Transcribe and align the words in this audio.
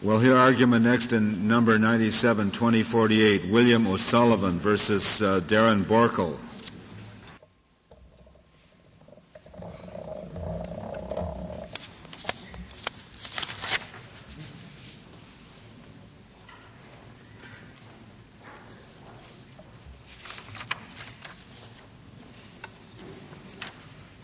We'll 0.00 0.20
hear 0.20 0.36
argument 0.36 0.84
next 0.84 1.12
in 1.12 1.48
number 1.48 1.76
97, 1.76 2.52
2048, 2.52 3.46
William 3.46 3.84
O'Sullivan 3.88 4.60
versus 4.60 5.20
uh, 5.20 5.40
Darren 5.40 5.82
Boerckel. 5.82 6.38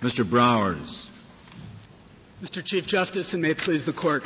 Mr. 0.01 0.23
Browers. 0.23 1.11
Mr. 2.41 2.63
Chief 2.63 2.87
Justice, 2.87 3.33
and 3.33 3.43
may 3.43 3.51
it 3.51 3.59
please 3.59 3.85
the 3.85 3.93
Court. 3.93 4.25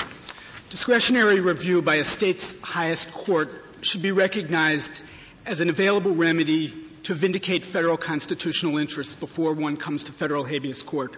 Discretionary 0.70 1.40
review 1.40 1.80
by 1.80 1.94
a 1.94 2.04
state's 2.04 2.60
highest 2.60 3.10
court 3.10 3.48
should 3.80 4.02
be 4.02 4.12
recognized 4.12 5.00
as 5.46 5.62
an 5.62 5.70
available 5.70 6.14
remedy 6.14 6.74
to 7.04 7.14
vindicate 7.14 7.64
federal 7.64 7.96
constitutional 7.96 8.76
interests 8.76 9.14
before 9.14 9.54
one 9.54 9.78
comes 9.78 10.04
to 10.04 10.12
federal 10.12 10.44
habeas 10.44 10.82
court. 10.82 11.16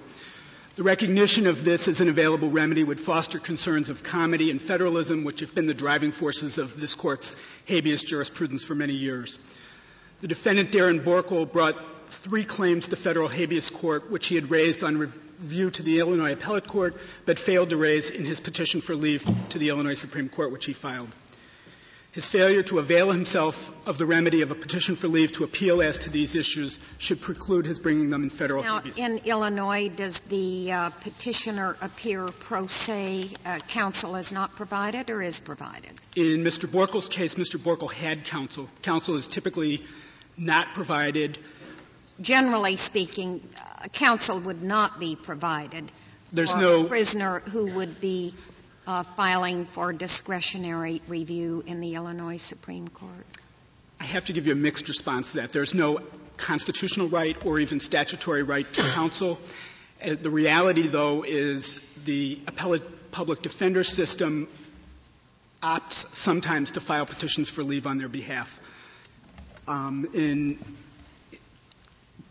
The 0.77 0.84
recognition 0.84 1.48
of 1.48 1.65
this 1.65 1.89
as 1.89 2.01
an 2.01 2.09
available 2.09 2.48
remedy 2.48 2.84
would 2.84 3.01
foster 3.01 3.41
concerns 3.41 3.91
of 3.91 4.05
comity 4.05 4.52
and 4.52 4.62
federalism, 4.62 5.25
which 5.25 5.41
have 5.41 5.53
been 5.53 5.67
the 5.67 5.75
driving 5.75 6.12
forces 6.12 6.59
of 6.59 6.78
this 6.80 6.95
court's 6.95 7.34
habeas 7.67 8.05
jurisprudence 8.05 8.64
for 8.64 8.77
many 8.77 8.95
years. 8.95 9.41
The 10.20 10.28
defendant, 10.28 10.70
Darren 10.70 11.03
Boerckel, 11.03 11.51
brought 11.51 11.77
three 12.12 12.45
claims 12.45 12.88
to 12.88 12.96
federal 12.96 13.28
habeas 13.28 13.70
court, 13.70 14.10
which 14.10 14.27
he 14.27 14.34
had 14.34 14.50
raised 14.50 14.82
on 14.82 14.98
review 14.98 15.70
to 15.70 15.82
the 15.82 15.98
Illinois 16.00 16.33
Appellate 16.33 16.66
Court, 16.66 16.96
but 17.27 17.38
failed 17.38 17.70
to 17.70 17.77
raise 17.77 18.10
in 18.10 18.24
his 18.24 18.41
petition 18.41 18.80
for 18.80 18.95
leave 18.95 19.24
to 19.50 19.59
the 19.59 19.69
Illinois 19.69 19.95
Supreme 19.95 20.28
Court, 20.28 20.52
which 20.52 20.66
he 20.66 20.73
filed. 20.73 21.14
His 22.12 22.27
failure 22.27 22.64
to 22.64 22.80
avail 22.80 23.12
himself 23.12 23.70
of 23.86 23.97
the 23.97 24.05
remedy 24.05 24.42
of 24.42 24.50
a 24.50 24.56
petition 24.56 24.97
for 24.97 25.06
leave 25.06 25.30
to 25.33 25.44
appeal 25.44 25.80
as 25.80 25.97
to 25.98 26.11
these 26.11 26.34
issues 26.34 26.80
should 26.98 27.20
preclude 27.20 27.67
his 27.67 27.78
bringing 27.78 28.11
them 28.11 28.24
in 28.24 28.30
federal 28.30 28.64
now, 28.64 28.80
habeas. 28.80 28.98
in 28.98 29.19
Illinois, 29.27 29.89
does 29.89 30.19
the 30.20 30.72
uh, 30.72 30.91
petitioner 30.91 31.77
appear 31.80 32.27
pro 32.27 32.67
se? 32.67 33.30
Uh, 33.47 33.61
counsel 33.69 34.17
is 34.17 34.33
not 34.33 34.56
provided 34.56 35.08
or 35.08 35.22
is 35.22 35.39
provided? 35.39 35.92
In 36.17 36.42
Mr. 36.42 36.69
Boerckel's 36.69 37.08
case, 37.08 37.36
Mr. 37.36 37.61
Boerckel 37.61 37.92
had 37.92 38.24
counsel. 38.24 38.69
Counsel 38.83 39.14
is 39.14 39.28
typically 39.28 39.83
not 40.36 40.74
provided 40.74 41.39
generally 42.21 42.77
speaking, 42.77 43.41
uh, 43.57 43.89
counsel 43.89 44.41
would 44.41 44.63
not 44.63 45.01
be 45.01 45.17
provided 45.17 45.91
There's 46.33 46.51
for 46.51 46.59
no 46.59 46.85
a 46.85 46.89
prisoner 46.89 47.41
who 47.41 47.73
would 47.73 48.01
be 48.01 48.35
uh, 48.87 49.03
filing 49.03 49.65
for 49.65 49.93
discretionary 49.93 51.01
review 51.09 51.63
in 51.67 51.81
the 51.81 51.95
Illinois 51.95 52.39
Supreme 52.39 52.89
Court? 52.89 53.27
I 54.01 54.05
have 54.05 54.27
to 54.27 54.33
give 54.33 54.47
you 54.47 54.53
a 54.53 54.57
mixed 54.57 54.89
response 54.89 55.33
to 55.33 55.41
that. 55.43 55.53
There's 55.53 55.75
no 55.75 56.01
constitutional 56.39 57.09
right 57.09 57.37
or 57.45 57.59
even 57.59 57.81
statutory 57.81 58.43
right 58.43 58.73
to 58.73 58.83
counsel. 58.95 59.39
Uh, 60.03 60.15
the 60.21 60.31
reality, 60.31 60.89
though, 60.89 61.23
is 61.23 61.81
the 62.05 62.41
appellate 62.47 63.11
public 63.13 63.43
defender 63.43 63.85
system 63.85 64.48
opts 65.63 66.17
sometimes 66.17 66.73
to 66.73 66.81
file 66.81 67.05
petitions 67.05 67.51
for 67.51 67.63
leave 67.63 67.87
on 67.87 67.98
their 67.98 68.09
behalf. 68.09 68.59
Um, 69.69 70.09
in 70.15 70.59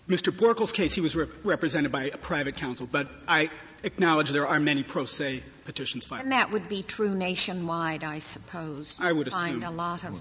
Mr. 0.09 0.31
Boerckel's 0.31 0.71
case, 0.71 0.95
he 0.95 1.01
was 1.01 1.15
re- 1.15 1.27
represented 1.43 1.91
by 1.91 2.05
a 2.05 2.17
private 2.17 2.57
counsel, 2.57 2.87
but 2.91 3.07
I 3.27 3.51
acknowledge 3.83 4.31
there 4.31 4.47
are 4.47 4.59
many 4.59 4.81
pro 4.81 5.05
se 5.05 5.43
petitions 5.65 6.05
filed. 6.05 6.23
And 6.23 6.31
that 6.31 6.51
would 6.51 6.67
be 6.67 6.81
true 6.81 7.13
nationwide, 7.13 8.03
I 8.03 8.19
suppose. 8.19 8.97
I 8.99 9.11
would 9.11 9.31
find 9.31 9.63
a 9.63 9.69
lot 9.69 10.03
of 10.03 10.19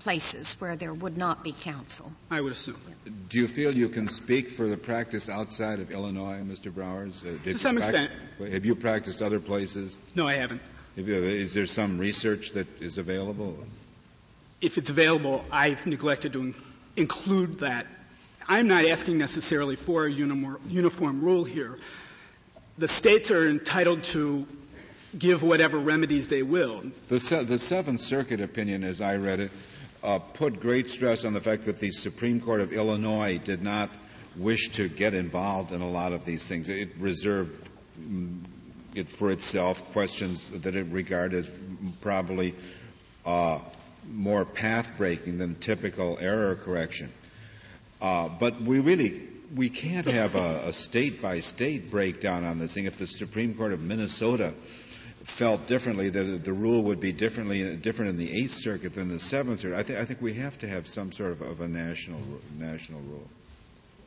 places 0.00 0.54
where 0.60 0.76
there 0.76 0.92
would 0.92 1.16
not 1.16 1.42
be 1.42 1.52
counsel. 1.52 2.12
I 2.30 2.40
would 2.40 2.52
assume. 2.52 2.76
Do 3.28 3.38
you 3.38 3.48
feel 3.48 3.74
you 3.74 3.88
can 3.88 4.08
speak 4.08 4.50
for 4.50 4.68
the 4.68 4.76
practice 4.76 5.28
outside 5.28 5.80
of 5.80 5.90
Illinois, 5.90 6.40
Mr. 6.42 6.72
Browers? 6.72 7.22
Uh, 7.24 7.42
to 7.44 7.58
some 7.58 7.78
extent. 7.78 8.10
Have 8.38 8.66
you 8.66 8.74
practiced 8.74 9.22
other 9.22 9.40
places? 9.40 9.98
No, 10.14 10.26
I 10.28 10.34
haven't. 10.34 10.60
You, 10.96 11.14
is 11.14 11.54
there 11.54 11.66
some 11.66 11.98
research 11.98 12.52
that 12.52 12.66
is 12.82 12.98
available? 12.98 13.58
If 14.60 14.76
it's 14.76 14.90
available, 14.90 15.44
I've 15.50 15.86
neglected 15.86 16.34
to 16.34 16.40
in- 16.40 16.54
include 16.96 17.60
that 17.60 17.86
I'm 18.50 18.66
not 18.66 18.84
asking 18.84 19.16
necessarily 19.16 19.76
for 19.76 20.06
a 20.06 20.10
uniform 20.10 21.20
rule 21.22 21.44
here. 21.44 21.78
The 22.78 22.88
states 22.88 23.30
are 23.30 23.48
entitled 23.48 24.02
to 24.04 24.44
give 25.16 25.44
whatever 25.44 25.78
remedies 25.78 26.26
they 26.26 26.42
will. 26.42 26.82
The, 27.06 27.20
se- 27.20 27.44
the 27.44 27.60
Seventh 27.60 28.00
Circuit 28.00 28.40
opinion, 28.40 28.82
as 28.82 29.00
I 29.00 29.18
read 29.18 29.38
it, 29.38 29.52
uh, 30.02 30.18
put 30.18 30.58
great 30.58 30.90
stress 30.90 31.24
on 31.24 31.32
the 31.32 31.40
fact 31.40 31.66
that 31.66 31.76
the 31.76 31.92
Supreme 31.92 32.40
Court 32.40 32.60
of 32.60 32.72
Illinois 32.72 33.38
did 33.38 33.62
not 33.62 33.88
wish 34.36 34.70
to 34.70 34.88
get 34.88 35.14
involved 35.14 35.70
in 35.70 35.80
a 35.80 35.88
lot 35.88 36.12
of 36.12 36.24
these 36.24 36.48
things. 36.48 36.68
It 36.68 36.88
reserved 36.98 37.70
mm, 38.00 38.40
it 38.96 39.08
for 39.08 39.30
itself 39.30 39.92
questions 39.92 40.44
that 40.50 40.74
it 40.74 40.86
regarded 40.90 41.38
as 41.38 41.58
probably 42.00 42.56
uh, 43.24 43.60
more 44.10 44.44
path 44.44 44.94
breaking 44.96 45.38
than 45.38 45.54
typical 45.54 46.18
error 46.20 46.56
correction. 46.56 47.12
Uh, 48.00 48.28
but 48.28 48.60
we 48.60 48.80
really 48.80 49.28
we 49.54 49.68
can't 49.68 50.06
have 50.06 50.34
a 50.36 50.72
state 50.72 51.20
by 51.20 51.40
state 51.40 51.90
breakdown 51.90 52.44
on 52.44 52.58
this 52.58 52.74
thing. 52.74 52.84
If 52.86 52.98
the 52.98 53.06
Supreme 53.06 53.54
Court 53.54 53.72
of 53.72 53.80
Minnesota 53.80 54.52
felt 55.24 55.66
differently, 55.66 56.08
that 56.08 56.44
the 56.44 56.52
rule 56.52 56.82
would 56.84 57.00
be 57.00 57.12
differently 57.12 57.76
different 57.76 58.10
in 58.10 58.16
the 58.16 58.30
Eighth 58.30 58.52
Circuit 58.52 58.94
than 58.94 59.08
the 59.08 59.18
Seventh 59.18 59.60
Circuit. 59.60 59.78
I, 59.78 59.82
th- 59.82 59.98
I 59.98 60.04
think 60.04 60.22
we 60.22 60.34
have 60.34 60.58
to 60.58 60.68
have 60.68 60.86
some 60.86 61.12
sort 61.12 61.32
of, 61.32 61.42
of 61.42 61.60
a 61.60 61.68
national 61.68 62.20
national 62.58 63.00
rule. 63.00 63.26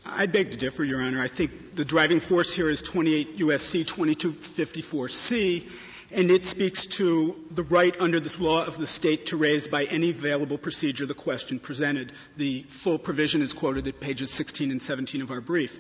I 0.06 0.26
beg 0.26 0.52
to 0.52 0.58
differ, 0.58 0.84
Your 0.84 1.02
Honor. 1.02 1.22
I 1.22 1.28
think 1.28 1.76
the 1.76 1.86
driving 1.86 2.20
force 2.20 2.54
here 2.54 2.70
is 2.70 2.82
28 2.82 3.40
U.S.C. 3.40 3.86
2254C, 3.86 5.70
and 6.14 6.30
it 6.30 6.46
speaks 6.46 6.86
to 6.86 7.36
the 7.52 7.64
right 7.64 8.00
under 8.00 8.20
this 8.20 8.40
law 8.40 8.66
of 8.66 8.78
the 8.78 8.86
state 8.88 9.28
to 9.28 9.38
raise 9.38 9.68
by 9.68 9.86
any 9.86 10.12
available 10.12 10.58
procedure 10.58 11.06
the 11.06 11.14
question 11.14 11.60
presented. 11.60 12.12
The 12.38 12.64
full 12.70 13.00
provision 13.00 13.42
is 13.42 13.54
quoted 13.54 13.88
at 13.88 14.00
pages 14.00 14.32
16 14.32 14.72
and 14.72 14.82
17 14.82 15.22
of 15.22 15.32
our 15.32 15.42
brief. 15.42 15.80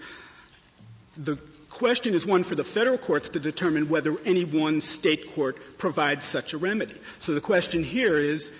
The 1.17 1.37
question 1.69 2.13
is 2.13 2.25
one 2.25 2.43
for 2.43 2.55
the 2.55 2.63
federal 2.63 2.97
courts 2.97 3.29
to 3.29 3.39
determine 3.39 3.89
whether 3.89 4.15
any 4.25 4.43
one 4.45 4.81
state 4.81 5.33
court 5.33 5.57
provides 5.77 6.25
such 6.25 6.53
a 6.53 6.57
remedy. 6.57 6.95
So 7.19 7.33
the 7.33 7.41
question 7.41 7.83
here 7.83 8.17
is, 8.17 8.51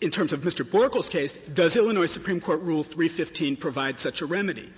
in 0.00 0.10
terms 0.10 0.32
of 0.32 0.40
Mr. 0.40 0.64
Boerckel's 0.64 1.08
case, 1.08 1.36
does 1.36 1.76
Illinois 1.76 2.06
Supreme 2.06 2.40
Court 2.40 2.60
Rule 2.62 2.82
315 2.82 3.56
provide 3.56 3.98
such 3.98 4.20
a 4.20 4.26
remedy? 4.26 4.70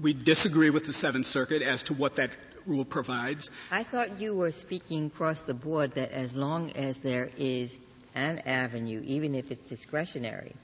We 0.00 0.12
disagree 0.12 0.70
with 0.70 0.86
the 0.86 0.92
Seventh 0.92 1.26
Circuit 1.26 1.62
as 1.62 1.84
to 1.84 1.94
what 1.94 2.16
that 2.16 2.30
rule 2.70 2.84
provides. 2.84 3.50
I 3.70 3.82
thought 3.82 4.20
you 4.20 4.34
were 4.34 4.52
speaking 4.52 5.06
across 5.06 5.42
the 5.42 5.54
board 5.54 5.92
that 5.94 6.12
as 6.12 6.36
long 6.36 6.70
as 6.72 7.02
there 7.02 7.28
is 7.36 7.78
an 8.14 8.38
avenue, 8.46 9.02
even 9.04 9.34
if 9.34 9.50
it's 9.50 9.68
discretionary, 9.68 10.54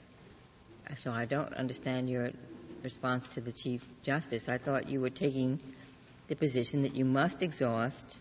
so 0.95 1.11
I 1.11 1.25
don't 1.25 1.53
understand 1.53 2.09
your 2.09 2.31
response 2.81 3.35
to 3.35 3.41
the 3.41 3.51
Chief 3.51 3.87
Justice. 4.03 4.47
I 4.47 4.57
thought 4.57 4.89
you 4.89 5.01
were 5.01 5.09
taking 5.09 5.61
the 6.27 6.35
position 6.35 6.83
that 6.83 6.95
you 6.95 7.03
must 7.03 7.43
exhaust 7.43 8.19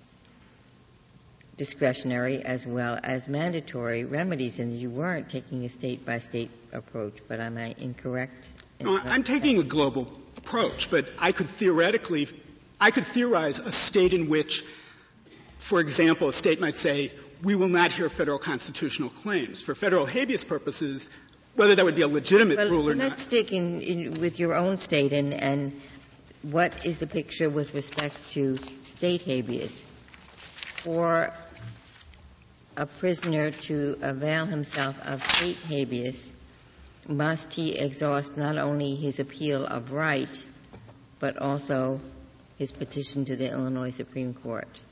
discretionary 1.56 2.42
as 2.42 2.66
well 2.66 2.98
as 3.02 3.28
mandatory 3.28 4.04
remedies, 4.04 4.58
and 4.58 4.76
you 4.76 4.90
weren't 4.90 5.28
taking 5.28 5.64
a 5.64 5.68
state 5.68 6.04
by 6.04 6.18
state 6.18 6.50
approach. 6.72 7.18
But 7.28 7.40
am 7.40 7.56
I 7.56 7.74
incorrect? 7.78 8.50
In 8.80 8.86
no, 8.86 8.98
I'm 8.98 9.22
taking 9.22 9.58
a 9.58 9.62
global 9.62 10.12
approach, 10.36 10.90
but 10.90 11.08
I 11.18 11.32
could 11.32 11.48
theoretically 11.48 12.28
I 12.80 12.90
could 12.90 13.06
theorize 13.06 13.58
a 13.58 13.72
state 13.72 14.12
in 14.12 14.28
which, 14.28 14.64
for 15.58 15.80
example, 15.80 16.28
a 16.28 16.32
state 16.32 16.60
might 16.60 16.76
say, 16.76 17.12
we 17.42 17.54
will 17.54 17.68
not 17.68 17.92
hear 17.92 18.08
federal 18.08 18.38
constitutional 18.38 19.10
claims. 19.10 19.62
For 19.62 19.74
federal 19.74 20.06
habeas 20.06 20.44
purposes, 20.44 21.08
whether 21.54 21.74
that 21.74 21.84
would 21.84 21.96
be 21.96 22.02
a 22.02 22.08
legitimate 22.08 22.58
well, 22.58 22.70
rule 22.70 22.90
or 22.90 22.94
not. 22.94 23.10
Let's 23.10 23.22
stick 23.22 23.52
in, 23.52 23.80
in, 23.80 24.20
with 24.20 24.38
your 24.38 24.54
own 24.54 24.76
state 24.76 25.12
and, 25.12 25.32
and 25.32 25.80
what 26.42 26.84
is 26.86 26.98
the 26.98 27.06
picture 27.06 27.50
with 27.50 27.74
respect 27.74 28.30
to 28.32 28.58
state 28.84 29.22
habeas? 29.22 29.84
For 29.84 31.32
a 32.76 32.86
prisoner 32.86 33.50
to 33.50 33.98
avail 34.02 34.46
himself 34.46 34.96
of 35.08 35.22
state 35.22 35.56
habeas, 35.68 36.32
must 37.08 37.54
he 37.54 37.76
exhaust 37.76 38.36
not 38.36 38.58
only 38.58 38.94
his 38.94 39.18
appeal 39.18 39.64
of 39.64 39.92
right, 39.92 40.46
but 41.18 41.38
also 41.38 42.00
his 42.58 42.72
petition 42.72 43.24
to 43.26 43.36
the 43.36 43.50
Illinois 43.50 43.90
Supreme 43.90 44.34
Court? 44.34 44.82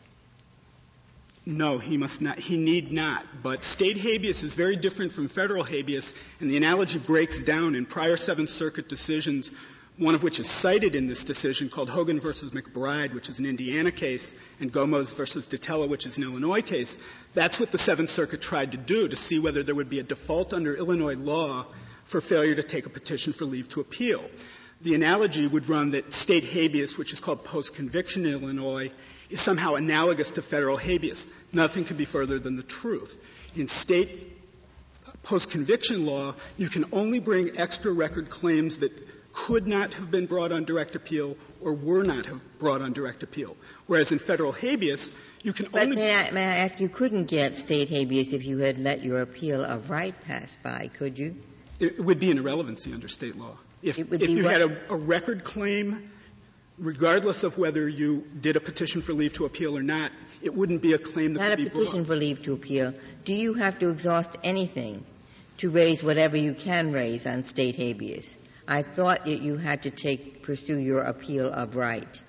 No, 1.47 1.79
he 1.79 1.99
must 1.99 2.23
not. 2.23 2.39
He 2.39 2.57
need 2.57 2.91
not. 2.91 3.27
But 3.43 3.65
state 3.65 3.99
habeas 3.99 4.43
is 4.43 4.55
very 4.55 4.77
different 4.77 5.13
from 5.13 5.29
federal 5.29 5.63
habeas, 5.63 6.15
and 6.41 6.51
the 6.51 6.57
analogy 6.57 6.99
breaks 6.99 7.43
down 7.43 7.75
in 7.75 7.85
prior 7.85 8.17
Seventh 8.17 8.49
Circuit 8.49 8.89
decisions 8.89 9.51
one 9.97 10.17
of 10.17 10.25
which 10.25 10.41
is 10.41 10.49
cited 10.49 10.97
in 10.97 11.07
this 11.07 11.23
decision 11.23 11.69
called 11.69 11.89
Hogan 11.89 12.19
versus 12.19 12.51
McBride, 12.51 13.15
which 13.15 13.29
is 13.29 13.39
an 13.39 13.47
Indiana 13.47 13.93
case, 13.93 14.35
and 14.59 14.73
Gomez 14.73 15.15
versus 15.15 15.47
DeTella, 15.47 15.89
which 15.89 16.05
is 16.05 16.19
an 16.19 16.25
Illinois 16.25 16.63
case. 16.63 16.99
That's 17.35 17.61
what 17.61 17.71
the 17.71 17.79
Seventh 17.79 18.11
Circuit 18.11 18.41
tried 18.41 18.73
to 18.73 18.79
do 18.79 19.07
to 19.07 19.15
see 19.15 19.39
whether 19.39 19.63
there 19.63 19.75
would 19.75 19.91
be 19.91 20.01
a 20.01 20.03
default 20.03 20.53
under 20.53 20.75
Illinois 20.75 21.15
law 21.15 21.67
for 22.05 22.21
failure 22.21 22.57
to 22.57 22.63
take 22.63 22.87
a 22.87 22.91
petition 22.91 23.33
for 23.33 23.45
leave 23.45 23.69
to 23.71 23.81
appeal. 23.81 24.25
The 24.85 24.95
analogy 24.95 25.47
would 25.47 25.71
run 25.71 25.91
that 25.91 26.13
state 26.13 26.45
habeas, 26.45 26.99
which 26.99 27.15
is 27.15 27.21
called 27.21 27.43
post-conviction 27.43 28.27
in 28.27 28.33
Illinois, 28.33 28.91
is 29.31 29.41
somehow 29.41 29.77
analogous 29.77 30.33
to 30.33 30.43
federal 30.43 30.77
habeas. 30.77 31.27
Nothing 31.55 31.87
could 31.87 31.97
be 31.97 32.05
further 32.05 32.39
than 32.39 32.57
the 32.57 32.63
truth. 32.63 33.19
In 33.57 33.67
state 33.67 34.37
post-conviction 35.23 36.05
law, 36.05 36.35
you 36.59 36.69
can 36.69 36.85
only 36.93 37.19
bring 37.19 37.57
extra 37.57 37.93
record 37.93 38.29
claims 38.29 38.79
that 38.79 38.93
could 39.33 39.67
not 39.67 39.95
have 39.95 40.11
been 40.11 40.27
brought 40.27 40.53
on 40.53 40.65
direct 40.65 40.97
appeal 40.97 41.39
or 41.63 41.73
were 41.73 42.05
not 42.05 42.27
have 42.27 42.59
brought 42.59 42.83
on 42.83 42.93
direct 42.93 43.23
appeal. 43.23 43.57
Whereas 43.87 44.13
in 44.13 44.19
federal 44.19 44.53
habeas, 44.53 45.11
you 45.43 45.55
can 45.55 45.67
but 45.73 45.85
only. 45.85 45.97
May 45.97 46.15
I, 46.15 46.31
may 46.31 46.45
I 46.45 46.57
ask, 46.59 46.79
you 46.79 46.91
couldn't 46.91 47.25
get 47.25 47.57
state 47.57 47.89
habeas 47.89 48.35
if 48.35 48.45
you 48.45 48.59
had 48.59 48.79
let 48.79 49.03
your 49.03 49.23
appeal 49.23 49.65
of 49.65 49.89
right 49.89 50.15
pass 50.25 50.59
by, 50.63 50.91
could 50.93 51.19
you? 51.19 51.37
It 51.81 51.99
would 51.99 52.21
be 52.21 52.31
an 52.31 52.37
irrelevancy 52.37 52.93
under 52.93 53.09
state 53.09 53.37
law. 53.37 53.57
If, 53.85 53.99
if 53.99 54.31
you 54.31 54.45
what? 54.45 54.53
had 54.53 54.63
a, 54.63 54.77
a 54.91 54.97
record 54.97 55.45
claim, 55.45 56.11
regardless 56.79 57.45
of 57.45 57.59
whether 57.59 57.87
you 57.89 58.27
did 58.41 58.57
a 58.57 58.61
petition 58.61 59.03
for 59.03 59.13
leave 59.13 59.35
to 59.35 59.45
appeal 59.45 59.77
or 59.77 59.83
not, 59.83 60.11
it 60.43 60.55
wouldn't 60.55 60.81
be 60.83 60.95
a 60.95 60.99
claim 60.99 61.35
that 61.35 61.41
Not 61.41 61.53
a 61.53 61.57
could 61.57 61.65
be 61.65 61.71
petition 61.71 62.01
brought. 62.05 62.07
for 62.07 62.17
leave 62.17 62.43
to 62.45 62.55
appeal. 62.55 62.95
Do 63.25 63.35
you 63.35 63.55
have 63.55 63.79
to 63.81 63.91
exhaust 63.91 64.31
anything 64.43 65.05
to 65.59 65.71
raise 65.71 66.03
whatever 66.03 66.37
you 66.37 66.55
can 66.55 66.93
raise 66.93 67.27
on 67.27 67.43
state 67.43 67.77
habeas? 67.77 68.39
I 68.67 68.83
thought 68.83 69.27
that 69.27 69.43
you 69.43 69.59
had 69.59 69.83
to 69.83 69.91
take, 69.91 70.43
pursue 70.43 70.79
your 70.79 71.03
appeal 71.03 71.53
of 71.53 71.77
right. 71.77 72.23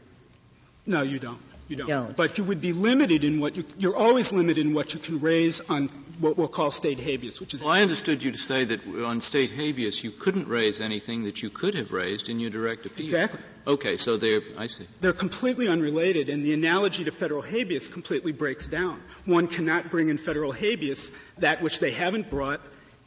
No, 0.86 1.02
you 1.02 1.20
don't. 1.20 1.40
You 1.68 1.78
don't. 1.78 1.88
Don't. 1.88 2.16
But 2.16 2.38
you 2.38 2.44
would 2.44 2.62
be 2.62 2.74
limited 2.74 3.24
in 3.24 3.40
what 3.40 3.56
you, 3.58 3.66
you're 3.78 3.96
always 3.96 4.32
limited 4.32 4.66
in 4.66 4.74
what 4.74 4.94
you 4.94 5.00
can 5.00 5.20
raise 5.20 5.62
on 5.62 5.88
what 6.20 6.38
we'll 6.38 6.48
call 6.48 6.70
state 6.70 7.00
habeas, 7.00 7.40
which 7.40 7.54
is 7.56 7.64
Well, 7.64 7.72
I 7.74 7.82
understood 7.82 8.22
you 8.24 8.32
to 8.32 8.38
say 8.38 8.66
that 8.66 8.86
on 9.04 9.20
state 9.22 9.52
habeas 9.52 10.04
you 10.04 10.12
couldn't 10.12 10.48
raise 10.48 10.80
anything 10.80 11.24
that 11.24 11.42
you 11.42 11.50
could 11.50 11.74
have 11.74 11.92
raised 11.92 12.30
in 12.30 12.40
your 12.40 12.52
direct 12.52 12.86
appeal. 12.86 13.06
exactly. 13.06 13.40
Okay, 13.66 13.98
so 13.98 14.18
there, 14.18 14.42
I 14.58 14.68
see. 14.68 14.86
They're 15.02 15.12
completely 15.12 15.68
unrelated, 15.68 16.30
and 16.30 16.46
the 16.46 16.54
analogy 16.54 17.04
to 17.06 17.12
federal 17.12 17.42
habeas 17.42 17.88
completely 17.88 18.32
breaks 18.32 18.70
down. 18.70 19.02
One 19.26 19.48
cannot 19.48 19.90
bring 19.90 20.10
in 20.10 20.18
federal 20.18 20.52
habeas 20.52 21.12
that 21.40 21.64
which 21.64 21.80
they 21.80 21.92
haven't 21.92 22.30
brought 22.30 22.62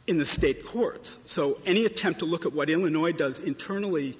in 0.05 0.17
the 0.17 0.25
state 0.25 0.65
courts. 0.65 1.17
So 1.25 1.59
any 1.65 1.85
attempt 1.85 2.19
to 2.19 2.25
look 2.25 2.45
at 2.45 2.51
what 2.51 2.69
Illinois 2.69 3.13
does 3.13 3.39
internally 3.39 4.17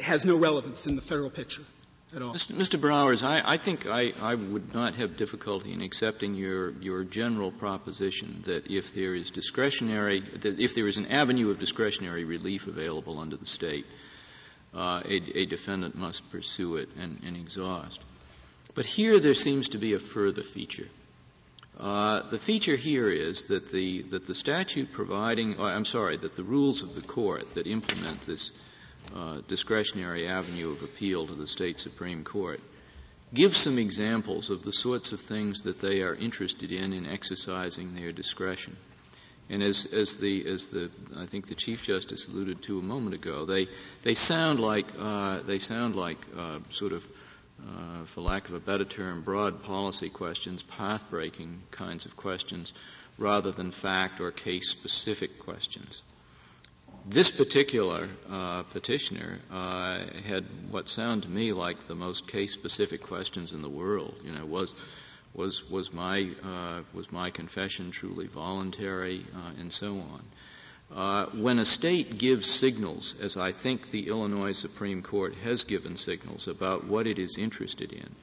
has 0.00 0.24
no 0.24 0.36
relevance 0.36 0.86
in 0.86 0.96
the 0.96 1.02
federal 1.02 1.30
picture 1.30 1.62
at 2.14 2.22
all. 2.22 2.34
Mr. 2.34 2.80
Browers, 2.80 3.22
I, 3.22 3.42
I 3.44 3.56
think 3.56 3.86
I, 3.86 4.12
I 4.20 4.34
would 4.34 4.74
not 4.74 4.96
have 4.96 5.16
difficulty 5.16 5.72
in 5.72 5.82
accepting 5.82 6.34
your, 6.34 6.70
your 6.80 7.04
general 7.04 7.50
proposition 7.50 8.42
that 8.44 8.70
if 8.70 8.94
there 8.94 9.14
is 9.14 9.30
discretionary, 9.30 10.20
that 10.20 10.58
if 10.58 10.74
there 10.74 10.88
is 10.88 10.98
an 10.98 11.06
avenue 11.06 11.50
of 11.50 11.58
discretionary 11.58 12.24
relief 12.24 12.66
available 12.66 13.18
under 13.18 13.36
the 13.36 13.46
state, 13.46 13.86
uh, 14.74 15.02
a, 15.04 15.38
a 15.38 15.46
defendant 15.46 15.94
must 15.94 16.30
pursue 16.30 16.76
it 16.76 16.88
and, 16.98 17.20
and 17.26 17.36
exhaust. 17.36 18.00
But 18.74 18.86
here 18.86 19.20
there 19.20 19.34
seems 19.34 19.70
to 19.70 19.78
be 19.78 19.94
a 19.94 19.98
further 19.98 20.42
feature. 20.42 20.88
Uh, 21.78 22.22
the 22.28 22.38
feature 22.38 22.76
here 22.76 23.08
is 23.08 23.46
that 23.46 23.72
the 23.72 24.02
that 24.02 24.26
the 24.26 24.34
statute 24.34 24.92
providing, 24.92 25.58
or 25.58 25.68
I'm 25.68 25.84
sorry, 25.84 26.16
that 26.16 26.36
the 26.36 26.44
rules 26.44 26.82
of 26.82 26.94
the 26.94 27.00
court 27.00 27.54
that 27.54 27.66
implement 27.66 28.20
this 28.22 28.52
discretionary 29.48 30.28
avenue 30.28 30.70
of 30.70 30.82
appeal 30.82 31.26
to 31.26 31.34
the 31.34 31.46
state 31.46 31.78
supreme 31.78 32.24
court 32.24 32.60
give 33.34 33.56
some 33.56 33.78
examples 33.78 34.50
of 34.50 34.62
the 34.62 34.72
sorts 34.72 35.12
of 35.12 35.20
things 35.20 35.62
that 35.62 35.80
they 35.80 36.02
are 36.02 36.14
interested 36.14 36.70
in 36.72 36.92
in 36.92 37.06
exercising 37.06 37.94
their 37.94 38.12
discretion. 38.12 38.76
And 39.48 39.62
as, 39.62 39.86
as 39.86 40.18
the 40.18 40.46
as 40.46 40.70
the 40.70 40.90
I 41.16 41.26
think 41.26 41.46
the 41.46 41.54
chief 41.54 41.84
justice 41.84 42.28
alluded 42.28 42.62
to 42.64 42.78
a 42.78 42.82
moment 42.82 43.14
ago, 43.14 43.44
they 43.44 43.68
they 44.02 44.14
sound 44.14 44.60
like 44.60 44.86
uh, 44.98 45.40
they 45.40 45.58
sound 45.58 45.96
like 45.96 46.18
uh, 46.38 46.58
sort 46.70 46.92
of 46.92 47.06
uh, 47.60 48.04
for 48.04 48.22
lack 48.22 48.48
of 48.48 48.54
a 48.54 48.60
better 48.60 48.84
term, 48.84 49.22
broad 49.22 49.62
policy 49.62 50.08
questions, 50.08 50.62
path 50.62 51.10
breaking 51.10 51.62
kinds 51.70 52.06
of 52.06 52.16
questions, 52.16 52.72
rather 53.18 53.52
than 53.52 53.70
fact 53.70 54.20
or 54.20 54.30
case 54.30 54.70
specific 54.70 55.38
questions. 55.38 56.02
This 57.04 57.32
particular 57.32 58.08
uh, 58.30 58.62
petitioner 58.62 59.40
uh, 59.50 60.04
had 60.24 60.44
what 60.70 60.88
sound 60.88 61.24
to 61.24 61.28
me 61.28 61.52
like 61.52 61.88
the 61.88 61.96
most 61.96 62.28
case 62.28 62.52
specific 62.52 63.02
questions 63.02 63.52
in 63.52 63.60
the 63.60 63.68
world. 63.68 64.14
You 64.24 64.32
know, 64.32 64.46
was 64.46 64.72
was 65.34 65.68
was 65.68 65.92
my 65.92 66.30
uh, 66.44 66.82
was 66.94 67.10
my 67.10 67.30
confession 67.30 67.90
truly 67.90 68.28
voluntary, 68.28 69.26
uh, 69.34 69.50
and 69.58 69.72
so 69.72 69.94
on. 69.94 70.22
Uh, 70.94 71.26
when 71.34 71.58
a 71.58 71.64
state 71.64 72.18
gives 72.18 72.46
signals, 72.46 73.16
as 73.20 73.36
I 73.36 73.50
think 73.50 73.90
the 73.90 74.06
Illinois 74.08 74.52
Supreme 74.52 75.02
Court 75.02 75.34
has 75.42 75.64
given 75.64 75.96
signals 75.96 76.46
about 76.46 76.84
what 76.84 77.08
it 77.08 77.18
is 77.18 77.36
interested 77.36 77.92
in, 77.92 78.14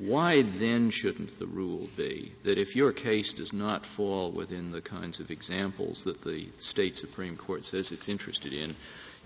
why 0.00 0.40
then 0.40 0.88
shouldn't 0.88 1.38
the 1.38 1.46
rule 1.46 1.86
be 1.94 2.32
that 2.44 2.56
if 2.56 2.74
your 2.74 2.90
case 2.90 3.34
does 3.34 3.52
not 3.52 3.84
fall 3.84 4.30
within 4.30 4.70
the 4.70 4.80
kinds 4.80 5.20
of 5.20 5.30
examples 5.30 6.04
that 6.04 6.22
the 6.22 6.48
state 6.56 6.96
Supreme 6.96 7.36
Court 7.36 7.64
says 7.64 7.92
it's 7.92 8.08
interested 8.08 8.54
in, 8.54 8.74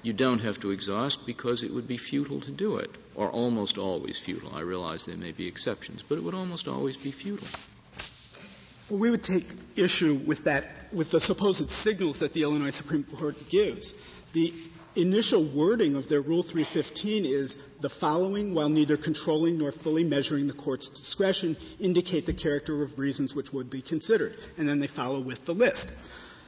you 0.03 0.12
don't 0.12 0.41
have 0.41 0.59
to 0.61 0.73
exhaust 0.73 1.26
because 1.26 1.62
it 1.62 1.73
would 1.73 1.87
be 1.87 1.97
futile 1.97 2.41
to 2.41 2.50
do 2.50 2.79
it, 2.79 2.91
or 3.15 3.31
almost 3.31 3.79
always 3.79 4.19
futile. 4.19 4.53
I 4.53 4.61
realize 4.61 5.06
there 5.06 5.17
may 5.17 5.31
be 5.31 5.47
exceptions, 5.47 6.03
but 6.03 6.19
it 6.19 6.25
would 6.25 6.35
almost 6.35 6.67
always 6.67 6.97
be 6.97 7.12
futile. 7.12 7.47
Well, 8.91 8.99
we 8.99 9.11
would 9.11 9.23
take 9.23 9.47
issue 9.77 10.15
with 10.15 10.44
that, 10.44 10.93
with 10.93 11.12
the 11.12 11.20
supposed 11.20 11.70
signals 11.70 12.19
that 12.19 12.35
the 12.35 12.43
Illinois 12.43 12.70
Supreme 12.70 13.05
Court 13.05 13.49
gives. 13.49 13.94
The 14.32 14.53
initial 14.96 15.44
wording 15.44 15.96
of 15.96 16.08
their 16.08 16.20
Rule 16.20 16.43
315 16.43 17.25
is 17.25 17.56
the 17.81 17.88
following, 17.88 18.55
while 18.55 18.69
neither 18.69 18.96
controlling 18.96 19.58
nor 19.58 19.73
fully 19.73 20.05
measuring 20.05 20.46
the 20.46 20.52
court's 20.52 20.91
discretion, 20.91 21.56
indicate 21.81 22.26
the 22.26 22.32
character 22.32 22.82
of 22.82 22.99
reasons 22.99 23.35
which 23.35 23.52
would 23.52 23.70
be 23.70 23.82
considered. 23.82 24.37
And 24.56 24.69
then 24.69 24.81
they 24.81 24.87
follow 24.87 25.20
with 25.20 25.44
the 25.44 25.55
list. 25.55 25.93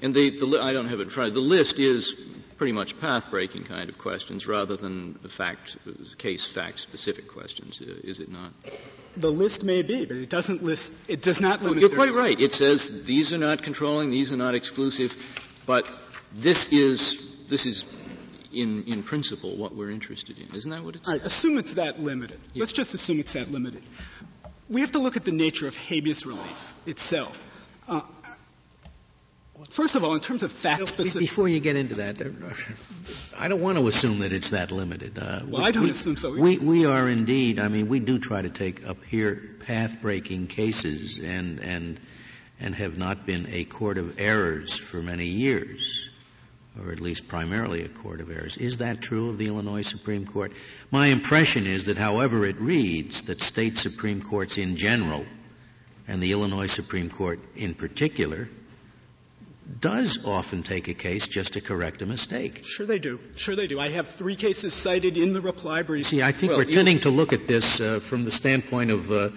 And 0.03 0.15
the, 0.15 0.31
the 0.31 0.47
li- 0.47 0.61
I 0.61 0.73
don't 0.73 0.89
have 0.89 1.01
it 1.01 1.11
front. 1.11 1.35
The 1.35 1.41
list 1.41 1.79
is 1.79 2.15
pretty 2.59 2.73
much 2.73 2.99
path-breaking 3.01 3.65
kind 3.65 3.89
of 3.89 3.99
questions 3.99 4.47
rather 4.47 4.77
than 4.77 5.15
fact, 5.15 5.77
case 6.19 6.47
fact 6.47 6.81
specific 6.81 7.29
questions, 7.29 7.81
is 7.81 8.21
it 8.21 8.31
not? 8.31 8.53
The 9.17 9.31
list 9.31 9.65
may 9.65 9.83
be, 9.83 10.05
but 10.05 10.17
it 10.17 10.29
doesn't 10.29 10.63
list, 10.63 10.93
it 11.09 11.23
does 11.23 11.41
not 11.41 11.63
limit 11.63 11.81
You're 11.81 11.91
quite 11.91 12.13
right. 12.13 12.39
It 12.39 12.53
says 12.53 13.05
these 13.05 13.33
are 13.33 13.39
not 13.39 13.63
controlling, 13.63 14.11
these 14.11 14.33
are 14.33 14.37
not 14.37 14.55
exclusive, 14.55 15.63
but 15.67 15.91
this 16.35 16.73
is 16.73 17.27
this 17.49 17.67
is 17.67 17.85
in 18.63 18.85
in 18.85 19.03
principle 19.03 19.57
what 19.57 19.75
we're 19.75 19.91
interested 19.91 20.39
in. 20.39 20.55
Isn't 20.57 20.71
that 20.71 20.83
what 20.85 20.97
it 20.97 21.03
All 21.07 21.13
says? 21.13 21.21
right, 21.21 21.27
assume 21.27 21.59
it's 21.59 21.75
that 21.75 22.01
limited. 22.01 22.39
Let's 22.55 22.73
just 22.73 22.95
assume 22.95 23.21
it's 23.21 23.35
that 23.35 23.51
limited. 23.51 23.83
We 24.69 24.81
have 24.81 24.93
to 24.93 24.99
look 24.99 25.17
at 25.17 25.25
the 25.25 25.33
nature 25.33 25.67
of 25.69 25.77
habeas 25.77 26.27
relief 26.27 26.75
itself. 26.87 27.43
Uh, 27.89 28.01
first 29.71 29.95
of 29.95 30.05
all, 30.05 30.15
in 30.15 30.21
terms 30.21 30.43
of 30.43 30.51
fact 30.53 30.81
Be- 30.81 30.87
specific, 30.87 31.21
Before 31.21 31.49
you 31.49 31.61
get 31.61 31.77
into 31.77 31.97
that, 31.97 32.21
uh, 32.21 32.31
I 33.39 33.49
don't 33.49 33.61
want 33.61 33.79
to 33.79 33.87
assume 33.87 34.19
that 34.21 34.33
it's 34.33 34.51
that 34.51 34.71
limited. 34.73 35.19
Uh, 35.19 35.41
Well, 35.47 35.63
we- 35.63 35.69
I 35.69 35.71
don't 35.71 35.85
we- 35.85 35.91
assume 35.91 36.17
so 36.17 36.33
either. 36.33 36.41
We, 36.43 36.59
we 36.59 36.87
are 36.87 37.09
indeed, 37.09 37.61
I 37.61 37.69
mean, 37.69 37.89
we 37.89 38.01
do 38.01 38.19
try 38.19 38.43
to 38.43 38.49
take 38.51 38.87
up 38.87 39.03
here 39.05 39.57
path-breaking 39.61 40.49
cases 40.49 41.21
and, 41.21 41.61
and, 41.61 42.01
and 42.61 42.75
have 42.75 42.97
not 42.99 43.25
been 43.27 43.47
a 43.51 43.65
court 43.65 43.99
of 43.99 44.19
errors 44.19 44.77
for 44.79 45.01
many 45.03 45.27
years, 45.27 46.11
or 46.83 46.93
at 46.93 47.01
least 47.01 47.29
primarily 47.29 47.83
a 47.83 47.89
court 47.89 48.21
of 48.21 48.31
errors. 48.31 48.57
Is 48.57 48.79
that 48.79 49.01
true 49.01 49.31
of 49.31 49.39
the 49.39 49.47
Illinois 49.47 49.83
Supreme 49.83 50.27
Court? 50.27 50.53
My 50.91 51.09
impression 51.09 51.67
is 51.67 51.87
that 51.87 51.97
however 51.97 52.45
it 52.45 52.61
reads, 52.61 53.23
that 53.23 53.41
state 53.41 53.79
Supreme 53.79 54.21
Courts 54.21 54.59
in 54.59 54.77
general, 54.77 55.25
and 56.09 56.23
the 56.23 56.33
Illinois 56.33 56.67
Supreme 56.67 57.11
Court 57.11 57.41
in 57.57 57.75
particular, 57.75 58.49
does 59.81 60.25
often 60.25 60.63
take 60.63 60.87
a 60.89 60.95
case 60.95 61.27
just 61.27 61.55
to 61.55 61.61
correct 61.61 62.01
a 62.03 62.07
mistake. 62.07 62.65
sure 62.65 62.87
they 62.87 63.01
do. 63.01 63.19
Sure 63.35 63.57
they 63.57 63.67
do. 63.67 63.81
I 63.81 63.89
have 63.89 64.07
three 64.07 64.37
cases 64.37 64.75
cited 64.75 65.17
in 65.17 65.33
the 65.33 65.41
reply 65.41 65.83
brief. 65.83 66.07
See, 66.07 66.23
I 66.23 66.33
think 66.33 66.51
Well, 66.51 66.61
we're 66.61 66.71
tending 66.71 67.01
to 67.01 67.11
look 67.11 67.33
at 67.33 67.49
this 67.49 67.81
uh, 67.81 67.99
from 67.99 68.25
the 68.25 68.31
standpoint 68.31 68.93
of 68.93 69.11
uh, 69.11 69.31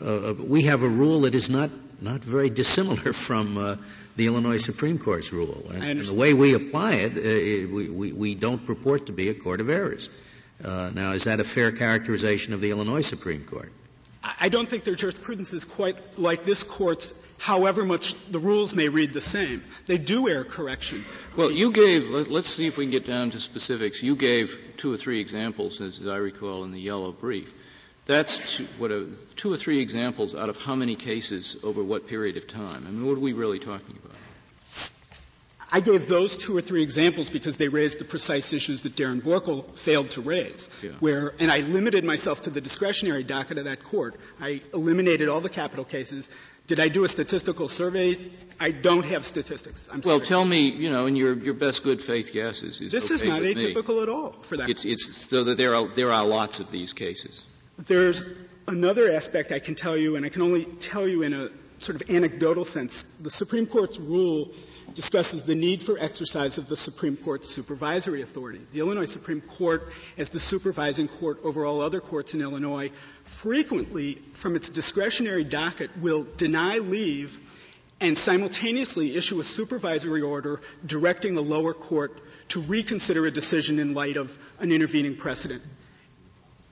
uh, 0.00 0.34
we 0.38 0.62
have 0.62 0.82
a 0.82 0.88
rule 0.88 1.22
that 1.22 1.34
is 1.34 1.48
not 1.48 1.70
not 2.00 2.20
very 2.22 2.50
dissimilar 2.50 3.12
from 3.26 3.58
uh, 3.58 3.76
the 4.20 4.26
Illinois 4.26 4.58
Supreme 4.58 4.98
Court's 4.98 5.32
rule, 5.32 5.70
and, 5.72 5.82
and 5.82 6.00
the 6.02 6.14
way 6.14 6.34
we 6.34 6.52
apply 6.52 6.96
it, 6.96 7.16
uh, 7.16 7.20
it 7.20 7.70
we, 7.70 7.88
we, 7.88 8.12
we 8.12 8.34
don't 8.34 8.66
purport 8.66 9.06
to 9.06 9.12
be 9.12 9.30
a 9.30 9.34
court 9.34 9.62
of 9.62 9.70
errors. 9.70 10.10
Uh, 10.62 10.90
now, 10.92 11.12
is 11.12 11.24
that 11.24 11.40
a 11.40 11.44
fair 11.44 11.72
characterization 11.72 12.52
of 12.52 12.60
the 12.60 12.70
Illinois 12.70 13.00
Supreme 13.00 13.44
Court? 13.44 13.72
I 14.22 14.34
I 14.40 14.48
don't 14.50 14.68
think 14.68 14.84
their 14.84 14.94
jurisprudence 14.94 15.54
is 15.54 15.64
quite 15.64 16.18
like 16.18 16.44
this 16.44 16.62
court's, 16.62 17.14
however 17.38 17.82
much 17.86 18.14
the 18.30 18.38
rules 18.38 18.74
may 18.74 18.90
read 18.90 19.14
the 19.14 19.22
same. 19.22 19.62
They 19.86 19.96
do 19.96 20.28
error 20.28 20.44
correction. 20.44 21.02
Well, 21.34 21.50
you 21.50 21.72
gave, 21.72 22.10
let, 22.10 22.30
us 22.30 22.46
see 22.46 22.66
if 22.66 22.76
we 22.76 22.84
can 22.84 22.90
get 22.90 23.06
down 23.06 23.30
to 23.30 23.40
specifics. 23.40 24.02
You 24.02 24.16
gave 24.16 24.58
two 24.76 24.92
or 24.92 24.98
three 24.98 25.20
examples, 25.20 25.80
as 25.80 26.06
I 26.06 26.16
recall, 26.16 26.64
in 26.64 26.72
the 26.72 26.80
yellow 26.80 27.12
brief. 27.12 27.54
That's 28.06 28.56
two, 28.56 28.66
what 28.78 28.90
a, 28.90 29.06
two 29.36 29.52
or 29.52 29.56
three 29.56 29.80
examples 29.80 30.34
out 30.34 30.48
of 30.48 30.60
how 30.60 30.74
many 30.74 30.96
cases 30.96 31.56
over 31.62 31.82
what 31.84 32.08
period 32.08 32.36
of 32.36 32.48
time? 32.48 32.84
I 32.86 32.90
mean, 32.90 33.06
what 33.06 33.16
are 33.16 33.20
we 33.20 33.32
really 33.32 33.60
talking 33.60 33.96
about? 34.02 34.09
I 35.72 35.80
gave 35.80 36.08
those 36.08 36.36
two 36.36 36.56
or 36.56 36.60
three 36.60 36.82
examples 36.82 37.30
because 37.30 37.56
they 37.56 37.68
raised 37.68 37.98
the 37.98 38.04
precise 38.04 38.52
issues 38.52 38.82
that 38.82 38.96
Darren 38.96 39.22
Boerckel 39.22 39.76
failed 39.76 40.10
to 40.12 40.20
raise. 40.20 40.68
Yeah. 40.82 40.90
Where, 41.00 41.32
and 41.38 41.50
I 41.50 41.60
limited 41.60 42.04
myself 42.04 42.42
to 42.42 42.50
the 42.50 42.60
discretionary 42.60 43.22
docket 43.22 43.58
of 43.58 43.64
that 43.64 43.82
court. 43.82 44.16
I 44.40 44.62
eliminated 44.74 45.28
all 45.28 45.40
the 45.40 45.48
capital 45.48 45.84
cases. 45.84 46.30
Did 46.66 46.80
I 46.80 46.88
do 46.88 47.04
a 47.04 47.08
statistical 47.08 47.68
survey? 47.68 48.16
I 48.58 48.70
don't 48.70 49.04
have 49.04 49.24
statistics. 49.24 49.88
I'm 49.92 50.00
well, 50.00 50.18
sorry. 50.18 50.26
tell 50.26 50.44
me, 50.44 50.70
you 50.70 50.90
know, 50.90 51.06
in 51.06 51.16
your, 51.16 51.34
your 51.36 51.54
best 51.54 51.82
good 51.82 52.00
faith 52.00 52.32
guesses. 52.32 52.80
Is 52.80 52.92
this 52.92 53.06
okay 53.06 53.14
is 53.14 53.24
not 53.24 53.40
with 53.40 53.56
me. 53.56 53.74
atypical 53.74 54.02
at 54.02 54.08
all 54.08 54.32
for 54.42 54.56
that. 54.56 54.68
It's, 54.68 54.84
it's 54.84 55.16
so 55.16 55.44
that 55.44 55.56
there 55.56 55.74
are 55.74 55.86
there 55.88 56.12
are 56.12 56.24
lots 56.24 56.60
of 56.60 56.70
these 56.70 56.92
cases. 56.92 57.44
There's 57.78 58.24
another 58.68 59.12
aspect 59.12 59.52
I 59.52 59.58
can 59.58 59.74
tell 59.74 59.96
you, 59.96 60.16
and 60.16 60.24
I 60.24 60.28
can 60.28 60.42
only 60.42 60.64
tell 60.64 61.08
you 61.08 61.22
in 61.22 61.32
a 61.32 61.50
sort 61.80 62.00
of 62.00 62.10
anecdotal 62.10 62.64
sense. 62.64 63.04
The 63.20 63.30
Supreme 63.30 63.66
Court's 63.66 63.98
rule 63.98 64.52
discusses 64.94 65.44
the 65.44 65.54
need 65.54 65.82
for 65.82 65.98
exercise 65.98 66.58
of 66.58 66.68
the 66.68 66.76
Supreme 66.76 67.16
Court's 67.16 67.48
supervisory 67.48 68.22
authority. 68.22 68.60
The 68.70 68.80
Illinois 68.80 69.06
Supreme 69.06 69.40
Court, 69.40 69.90
as 70.18 70.30
the 70.30 70.40
supervising 70.40 71.08
court 71.08 71.40
over 71.42 71.64
all 71.64 71.80
other 71.80 72.00
courts 72.00 72.34
in 72.34 72.42
Illinois, 72.42 72.90
frequently, 73.24 74.16
from 74.32 74.56
its 74.56 74.68
discretionary 74.68 75.44
docket, 75.44 75.90
will 75.98 76.26
deny 76.36 76.78
leave 76.78 77.38
and 78.00 78.16
simultaneously 78.16 79.16
issue 79.16 79.40
a 79.40 79.44
supervisory 79.44 80.22
order 80.22 80.60
directing 80.84 81.36
a 81.36 81.40
lower 81.40 81.74
court 81.74 82.18
to 82.48 82.60
reconsider 82.60 83.26
a 83.26 83.30
decision 83.30 83.78
in 83.78 83.94
light 83.94 84.16
of 84.16 84.36
an 84.58 84.72
intervening 84.72 85.16
precedent. 85.16 85.62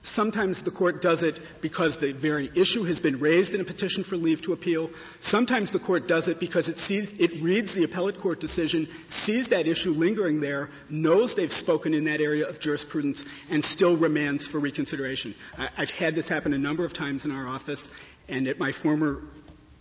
Sometimes 0.01 0.63
the 0.63 0.71
court 0.71 1.01
does 1.01 1.23
it 1.23 1.37
because 1.61 1.97
the 1.97 2.13
very 2.13 2.49
issue 2.55 2.83
has 2.83 3.01
been 3.01 3.19
raised 3.19 3.53
in 3.53 3.59
a 3.59 3.65
petition 3.65 4.03
for 4.03 4.15
leave 4.15 4.41
to 4.43 4.53
appeal. 4.53 4.89
Sometimes 5.19 5.71
the 5.71 5.79
court 5.79 6.07
does 6.07 6.29
it 6.29 6.39
because 6.39 6.69
it 6.69 6.77
sees, 6.77 7.11
it 7.19 7.41
reads 7.41 7.73
the 7.73 7.83
appellate 7.83 8.17
court 8.17 8.39
decision, 8.39 8.87
sees 9.07 9.49
that 9.49 9.67
issue 9.67 9.91
lingering 9.91 10.39
there, 10.39 10.69
knows 10.89 11.35
they've 11.35 11.51
spoken 11.51 11.93
in 11.93 12.05
that 12.05 12.21
area 12.21 12.47
of 12.47 12.61
jurisprudence, 12.61 13.25
and 13.49 13.63
still 13.63 13.97
remands 13.97 14.47
for 14.47 14.59
reconsideration. 14.59 15.35
I, 15.57 15.69
I've 15.77 15.91
had 15.91 16.15
this 16.15 16.29
happen 16.29 16.53
a 16.53 16.57
number 16.57 16.85
of 16.85 16.93
times 16.93 17.25
in 17.25 17.31
our 17.31 17.47
office, 17.47 17.93
and 18.29 18.47
at 18.47 18.57
my 18.57 18.71
former 18.71 19.21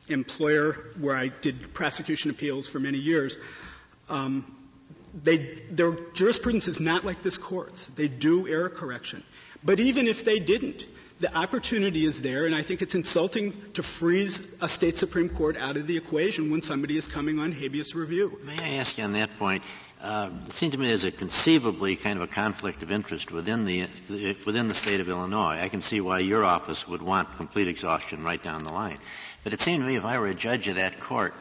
employer, 0.09 0.73
where 0.99 1.15
I 1.15 1.29
did 1.29 1.75
prosecution 1.75 2.33
appeals 2.33 2.69
for 2.69 2.81
many 2.81 2.99
years, 2.99 3.39
um, 4.09 4.53
they, 5.23 5.61
their 5.71 5.93
jurisprudence 6.13 6.67
is 6.69 6.81
not 6.81 7.05
like 7.05 7.23
this 7.23 7.39
court's. 7.39 7.87
They 7.87 8.09
do 8.09 8.49
error 8.49 8.69
correction. 8.69 9.23
But 9.69 9.81
even 9.81 10.09
if 10.09 10.25
they 10.25 10.39
didn't, 10.39 10.83
the 11.21 11.37
opportunity 11.37 12.07
is 12.07 12.23
there, 12.23 12.47
and 12.47 12.55
I 12.55 12.63
think 12.63 12.81
it's 12.81 12.95
insulting 12.95 13.53
to 13.75 13.83
freeze 13.83 14.41
a 14.63 14.67
state 14.67 14.97
Supreme 14.97 15.29
Court 15.29 15.59
out 15.59 15.77
of 15.77 15.87
the 15.87 15.99
equation 15.99 16.51
when 16.51 16.63
somebody 16.63 16.97
is 16.97 17.07
coming 17.07 17.39
on 17.39 17.53
habeas 17.53 17.95
review. 17.95 18.41
May 18.45 18.59
I 18.59 18.77
ask 18.79 18.97
you 18.97 19.05
on 19.05 19.13
that 19.13 19.39
point? 19.39 19.63
Uh, 20.01 20.31
it 20.47 20.55
seems 20.55 20.73
to 20.73 20.79
me 20.79 20.87
there's 20.87 21.05
a 21.05 21.11
conceivably 21.11 21.97
kind 21.97 22.17
of 22.17 22.23
a 22.23 22.33
conflict 22.33 22.83
of 22.83 22.91
interest 22.91 23.31
within 23.31 23.67
the 23.67 23.89
within 24.47 24.69
the 24.69 24.73
state 24.75 25.01
of 25.01 25.11
Illinois. 25.11 25.59
I 25.61 25.69
can 25.69 25.83
see 25.83 26.01
why 26.01 26.21
your 26.21 26.47
office 26.47 26.89
would 26.89 27.03
want 27.03 27.37
complete 27.37 27.69
exhaustion 27.69 28.25
right 28.25 28.43
down 28.43 28.63
the 28.63 28.73
line. 28.73 28.97
But 29.45 29.53
it 29.53 29.61
seemed 29.61 29.83
to 29.83 29.87
me 29.87 29.97
if 29.97 30.07
I 30.07 30.19
were 30.19 30.29
a 30.29 30.35
judge 30.35 30.67
of 30.69 30.77
that 30.77 30.99
court, 30.99 31.35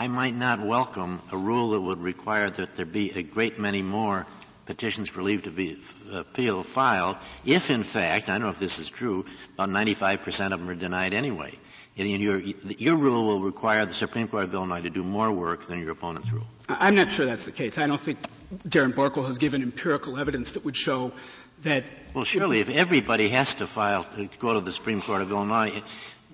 I 0.00 0.08
might 0.08 0.34
not 0.34 0.58
welcome 0.58 1.20
a 1.30 1.36
rule 1.36 1.70
that 1.70 1.80
would 1.80 2.02
require 2.02 2.50
that 2.50 2.74
there 2.74 2.86
be 2.86 3.12
a 3.12 3.22
great 3.22 3.60
many 3.60 3.82
more 3.82 4.26
petitions 4.68 5.08
for 5.08 5.22
leave 5.22 5.44
to 5.44 5.50
be 5.50 5.78
uh, 6.12 6.18
appeal 6.20 6.62
filed 6.62 7.16
if, 7.44 7.70
in 7.70 7.82
fact, 7.82 8.28
I 8.28 8.32
don't 8.32 8.42
know 8.42 8.50
if 8.50 8.60
this 8.60 8.78
is 8.78 8.88
true, 8.88 9.24
about 9.54 9.70
95 9.70 10.22
percent 10.22 10.52
of 10.54 10.60
them 10.60 10.68
are 10.68 10.74
denied 10.74 11.14
anyway. 11.14 11.52
And 11.96 12.08
your, 12.08 12.38
your 12.38 12.96
rule 12.96 13.26
will 13.26 13.40
require 13.40 13.84
the 13.84 13.94
Supreme 13.94 14.28
Court 14.28 14.44
of 14.44 14.54
Illinois 14.54 14.82
to 14.82 14.90
do 14.90 15.02
more 15.02 15.32
work 15.32 15.66
than 15.66 15.80
your 15.80 15.90
opponent's 15.90 16.32
rule. 16.32 16.46
I'm 16.68 16.94
not 16.94 17.10
sure 17.10 17.26
that's 17.26 17.46
the 17.46 17.50
case. 17.50 17.76
I 17.76 17.88
don't 17.88 18.00
think 18.00 18.18
Darren 18.68 18.92
Boerckel 18.92 19.26
has 19.26 19.38
given 19.38 19.62
empirical 19.62 20.16
evidence 20.16 20.52
that 20.52 20.64
would 20.64 20.76
show 20.76 21.10
that. 21.62 21.84
Well, 22.14 22.22
surely 22.22 22.60
if 22.60 22.70
everybody 22.70 23.30
has 23.30 23.54
to 23.56 23.66
file 23.66 24.04
to 24.04 24.28
go 24.38 24.54
to 24.54 24.60
the 24.60 24.70
Supreme 24.70 25.02
Court 25.02 25.22
of 25.22 25.32
Illinois, 25.32 25.82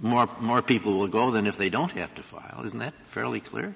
more, 0.03 0.29
more 0.39 0.61
people 0.61 0.99
will 0.99 1.09
go 1.09 1.31
than 1.31 1.47
if 1.47 1.57
they 1.57 1.71
don't 1.71 1.93
have 1.93 2.15
to 2.17 2.23
file. 2.23 2.63
Isn't 2.67 2.81
that 2.81 2.95
fairly 3.05 3.41
clear? 3.41 3.75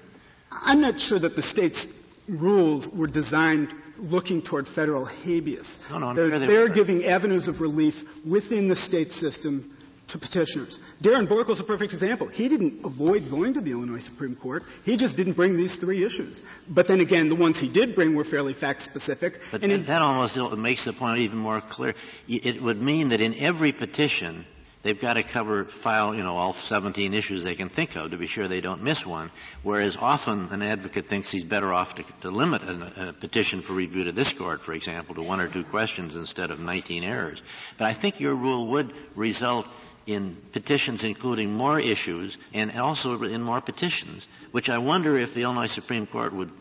I'm 0.51 0.81
not 0.81 0.99
sure 0.99 1.17
that 1.17 1.35
the 1.35 1.41
state's 1.41 1.98
rules 2.29 2.87
were 2.87 3.07
designed 3.07 3.73
looking 3.97 4.41
toward 4.41 4.67
federal 4.67 5.05
habeas. 5.05 5.85
No, 5.91 5.97
no, 5.99 6.13
they're, 6.13 6.29
sure 6.29 6.39
they 6.39 6.47
they're 6.47 6.69
giving 6.69 7.05
avenues 7.05 7.47
of 7.47 7.61
relief 7.61 8.25
within 8.25 8.67
the 8.67 8.75
state 8.75 9.11
system 9.11 9.75
to 10.07 10.17
petitioners. 10.17 10.79
Darren 11.03 11.27
Boerckel's 11.27 11.59
a 11.59 11.63
perfect 11.63 11.93
example. 11.93 12.27
He 12.27 12.47
didn't 12.47 12.83
avoid 12.85 13.29
going 13.29 13.53
to 13.53 13.61
the 13.61 13.71
Illinois 13.71 14.03
Supreme 14.03 14.35
Court. 14.35 14.63
He 14.83 14.97
just 14.97 15.15
didn't 15.15 15.33
bring 15.33 15.55
these 15.55 15.75
three 15.75 16.03
issues. 16.03 16.41
But 16.67 16.87
then 16.87 16.99
again, 16.99 17.29
the 17.29 17.35
ones 17.35 17.59
he 17.59 17.67
did 17.67 17.93
bring 17.93 18.15
were 18.15 18.23
fairly 18.23 18.53
fact 18.53 18.81
specific. 18.81 19.39
But 19.51 19.63
and 19.63 19.85
that 19.85 20.01
almost 20.01 20.37
makes 20.57 20.85
the 20.85 20.93
point 20.93 21.19
even 21.19 21.37
more 21.37 21.61
clear. 21.61 21.93
It 22.27 22.61
would 22.61 22.81
mean 22.81 23.09
that 23.09 23.21
in 23.21 23.35
every 23.35 23.71
petition, 23.71 24.45
they've 24.83 24.99
got 24.99 25.15
to 25.15 25.23
cover, 25.23 25.65
file, 25.65 26.15
you 26.15 26.23
know, 26.23 26.37
all 26.37 26.53
17 26.53 27.13
issues 27.13 27.43
they 27.43 27.55
can 27.55 27.69
think 27.69 27.95
of 27.95 28.11
to 28.11 28.17
be 28.17 28.27
sure 28.27 28.47
they 28.47 28.61
don't 28.61 28.83
miss 28.83 29.05
one. 29.05 29.31
Whereas 29.63 29.97
often 29.97 30.49
an 30.51 30.61
advocate 30.61 31.05
thinks 31.05 31.31
he's 31.31 31.43
better 31.43 31.73
off 31.73 31.95
to, 31.95 32.03
to 32.21 32.31
limit 32.31 32.63
a, 32.63 33.09
a, 33.09 33.13
petition 33.13 33.61
for 33.61 33.73
review 33.73 34.05
to 34.05 34.11
this 34.11 34.33
court, 34.33 34.63
for 34.63 34.73
example, 34.73 35.15
to 35.15 35.21
one 35.21 35.41
or 35.41 35.47
two 35.47 35.63
questions 35.63 36.15
instead 36.15 36.51
of 36.51 36.59
19 36.59 37.03
errors. 37.03 37.43
But 37.77 37.85
I 37.85 37.93
think 37.93 38.19
your 38.19 38.35
rule 38.35 38.67
would 38.67 38.93
result 39.15 39.67
in 40.07 40.35
petitions 40.53 41.03
including 41.03 41.53
more 41.53 41.79
issues 41.79 42.37
and 42.53 42.71
also 42.79 43.21
in 43.23 43.43
more 43.43 43.61
petitions, 43.61 44.27
which 44.51 44.69
I 44.69 44.79
wonder 44.79 45.15
if 45.17 45.33
the 45.33 45.43
Illinois 45.43 45.67
Supreme 45.67 46.07
Court 46.07 46.33
would 46.33 46.51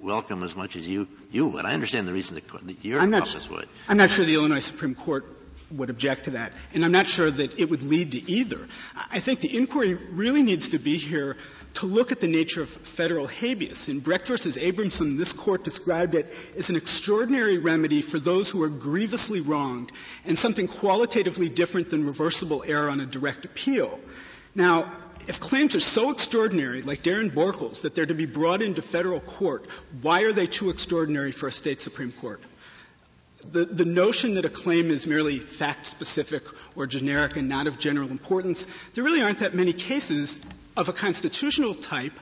welcome 0.00 0.42
as 0.42 0.56
much 0.56 0.76
as 0.76 0.86
you, 0.86 1.08
you 1.32 1.46
would. 1.48 1.64
I 1.64 1.74
understand 1.74 2.06
the 2.06 2.12
reason 2.12 2.40
that 2.40 2.84
your 2.84 3.00
I'm 3.00 3.10
not, 3.10 3.22
office 3.22 3.50
would. 3.50 3.68
I'm 3.88 3.96
not 3.96 4.08
sure 4.08 4.24
the 4.24 4.34
Illinois 4.34 4.60
Supreme 4.60 4.94
Court 4.94 5.26
would 5.70 5.90
object 5.90 6.24
to 6.24 6.30
that. 6.32 6.52
And 6.74 6.84
I'm 6.84 6.92
not 6.92 7.06
sure 7.06 7.30
that 7.30 7.58
it 7.58 7.70
would 7.70 7.82
lead 7.82 8.12
to 8.12 8.30
either. 8.30 8.66
I 9.10 9.20
think 9.20 9.40
the 9.40 9.56
inquiry 9.56 9.94
really 9.94 10.42
needs 10.42 10.70
to 10.70 10.78
be 10.78 10.96
here 10.98 11.36
to 11.74 11.86
look 11.86 12.10
at 12.10 12.20
the 12.20 12.26
nature 12.26 12.62
of 12.62 12.68
federal 12.68 13.26
habeas. 13.28 13.88
In 13.88 14.00
Brecht 14.00 14.26
versus 14.26 14.58
Abrahamson, 14.58 15.16
this 15.16 15.32
court 15.32 15.62
described 15.62 16.14
it 16.14 16.32
as 16.56 16.68
an 16.68 16.76
extraordinary 16.76 17.58
remedy 17.58 18.02
for 18.02 18.18
those 18.18 18.50
who 18.50 18.62
are 18.62 18.68
grievously 18.68 19.40
wronged 19.40 19.92
and 20.24 20.36
something 20.36 20.66
qualitatively 20.66 21.48
different 21.48 21.90
than 21.90 22.06
reversible 22.06 22.64
error 22.66 22.88
on 22.88 23.00
a 23.00 23.06
direct 23.06 23.44
appeal. 23.44 24.00
Now, 24.54 24.92
if 25.28 25.38
claims 25.38 25.76
are 25.76 25.80
so 25.80 26.10
extraordinary, 26.10 26.82
like 26.82 27.02
Darren 27.02 27.30
Boerckel's, 27.30 27.82
that 27.82 27.94
they're 27.94 28.06
to 28.06 28.14
be 28.14 28.26
brought 28.26 28.62
into 28.62 28.82
federal 28.82 29.20
court, 29.20 29.66
why 30.02 30.22
are 30.22 30.32
they 30.32 30.46
too 30.46 30.70
extraordinary 30.70 31.30
for 31.30 31.46
a 31.46 31.52
state 31.52 31.82
Supreme 31.82 32.10
Court? 32.10 32.42
The, 33.52 33.64
the, 33.64 33.84
notion 33.84 34.34
that 34.34 34.44
a 34.44 34.50
claim 34.50 34.90
is 34.90 35.06
merely 35.06 35.38
fact 35.38 35.86
specific 35.86 36.44
or 36.76 36.86
generic 36.86 37.36
and 37.36 37.48
not 37.48 37.66
of 37.66 37.78
general 37.78 38.10
importance, 38.10 38.66
there 38.94 39.02
really 39.02 39.22
aren't 39.22 39.38
that 39.38 39.54
many 39.54 39.72
cases 39.72 40.40
of 40.76 40.88
a 40.88 40.92
constitutional 40.92 41.74
type 41.74 42.12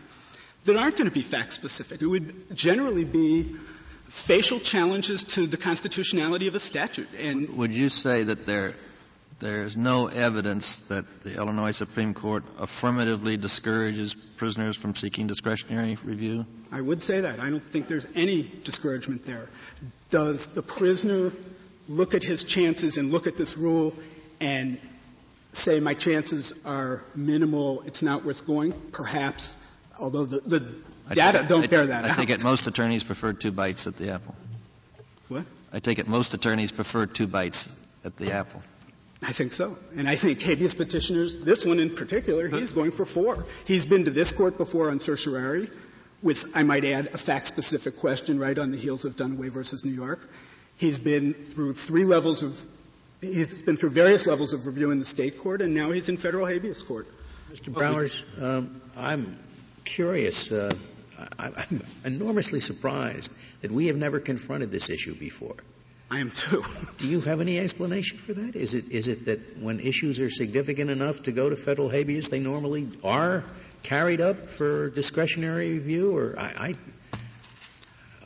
that 0.64 0.76
aren't 0.76 0.96
going 0.96 1.08
to 1.08 1.14
be 1.14 1.22
fact 1.22 1.52
specific. 1.52 2.02
It 2.02 2.06
would 2.06 2.56
generally 2.56 3.04
be 3.04 3.56
facial 4.04 4.60
challenges 4.60 5.24
to 5.24 5.46
the 5.46 5.56
constitutionality 5.56 6.46
of 6.46 6.54
a 6.54 6.60
statute. 6.60 7.08
And 7.18 7.56
would 7.56 7.72
you 7.72 7.88
say 7.88 8.22
that 8.24 8.46
there 8.46 8.74
there's 9.40 9.76
no 9.76 10.08
evidence 10.08 10.80
that 10.88 11.22
the 11.22 11.36
Illinois 11.36 11.70
Supreme 11.70 12.12
Court 12.12 12.44
affirmatively 12.58 13.36
discourages 13.36 14.14
prisoners 14.14 14.76
from 14.76 14.94
seeking 14.94 15.26
discretionary 15.26 15.96
review? 16.02 16.44
I 16.72 16.80
would 16.80 17.02
say 17.02 17.20
that. 17.20 17.38
I 17.38 17.48
don't 17.50 17.62
think 17.62 17.88
there's 17.88 18.06
any 18.14 18.50
discouragement 18.64 19.24
there. 19.24 19.48
Does 20.10 20.48
the 20.48 20.62
prisoner 20.62 21.32
look 21.88 22.14
at 22.14 22.24
his 22.24 22.44
chances 22.44 22.98
and 22.98 23.12
look 23.12 23.26
at 23.26 23.36
this 23.36 23.56
rule 23.56 23.94
and 24.40 24.78
say 25.52 25.80
my 25.80 25.94
chances 25.94 26.58
are 26.64 27.04
minimal, 27.14 27.82
it's 27.82 28.02
not 28.02 28.24
worth 28.24 28.46
going? 28.46 28.72
Perhaps, 28.72 29.56
although 30.00 30.24
the, 30.24 30.40
the 30.40 30.60
data 31.14 31.44
don't 31.46 31.64
I, 31.64 31.66
bear 31.68 31.86
that 31.86 32.04
I 32.04 32.08
out. 32.08 32.12
I 32.12 32.14
think 32.14 32.30
it 32.30 32.42
most 32.42 32.66
attorneys 32.66 33.04
prefer 33.04 33.32
two 33.32 33.52
bites 33.52 33.86
at 33.86 33.96
the 33.96 34.10
apple. 34.10 34.34
What? 35.28 35.46
I 35.72 35.78
take 35.78 35.98
it 35.98 36.08
most 36.08 36.34
attorneys 36.34 36.72
prefer 36.72 37.06
two 37.06 37.26
bites 37.26 37.74
at 38.04 38.16
the 38.16 38.32
apple. 38.32 38.62
I 39.22 39.32
think 39.32 39.52
so. 39.52 39.76
And 39.96 40.08
I 40.08 40.14
think 40.14 40.40
habeas 40.42 40.74
petitioners, 40.74 41.40
this 41.40 41.64
one 41.64 41.80
in 41.80 41.94
particular, 41.94 42.48
he's 42.48 42.72
going 42.72 42.92
for 42.92 43.04
four. 43.04 43.44
He's 43.66 43.84
been 43.84 44.04
to 44.04 44.10
this 44.10 44.32
court 44.32 44.56
before 44.56 44.90
on 44.90 45.00
certiorari 45.00 45.68
with, 46.22 46.56
I 46.56 46.62
might 46.62 46.84
add, 46.84 47.08
a 47.08 47.18
fact-specific 47.18 47.96
question 47.96 48.38
right 48.38 48.56
on 48.56 48.70
the 48.70 48.78
heels 48.78 49.04
of 49.04 49.16
Dunaway 49.16 49.50
versus 49.50 49.84
New 49.84 49.92
York. 49.92 50.20
He's 50.76 51.00
been 51.00 51.34
through 51.34 51.74
three 51.74 52.04
levels 52.04 52.42
of 52.42 52.64
He's 53.20 53.62
been 53.62 53.76
through 53.76 53.90
various 53.90 54.28
levels 54.28 54.52
of 54.52 54.66
review 54.66 54.92
in 54.92 55.00
the 55.00 55.04
state 55.04 55.38
court, 55.38 55.60
and 55.60 55.74
now 55.74 55.90
he's 55.90 56.08
in 56.08 56.18
federal 56.18 56.46
habeas 56.46 56.84
court. 56.84 57.08
Mr. 57.50 57.72
Browers, 57.72 58.22
um, 58.40 58.80
I'm 58.96 59.36
curious. 59.84 60.52
Uh, 60.52 60.70
I, 61.36 61.50
I'm 61.56 61.82
enormously 62.04 62.60
surprised 62.60 63.32
that 63.62 63.72
we 63.72 63.88
have 63.88 63.96
never 63.96 64.20
confronted 64.20 64.70
this 64.70 64.88
issue 64.88 65.16
before. 65.16 65.56
I 66.10 66.20
am 66.20 66.30
too. 66.30 66.64
Do 66.96 67.06
you 67.06 67.20
have 67.20 67.40
any 67.40 67.58
explanation 67.58 68.16
for 68.16 68.32
that? 68.32 68.56
Is 68.56 68.72
it 68.72 68.90
is 68.90 69.08
it 69.08 69.26
that 69.26 69.58
when 69.58 69.80
issues 69.80 70.20
are 70.20 70.30
significant 70.30 70.90
enough 70.90 71.24
to 71.24 71.32
go 71.32 71.50
to 71.50 71.56
federal 71.56 71.90
habeas, 71.90 72.28
they 72.28 72.40
normally 72.40 72.88
are 73.04 73.44
carried 73.82 74.20
up 74.20 74.48
for 74.48 74.88
discretionary 74.88 75.74
review? 75.74 76.16
Or 76.16 76.38
I, 76.38 76.74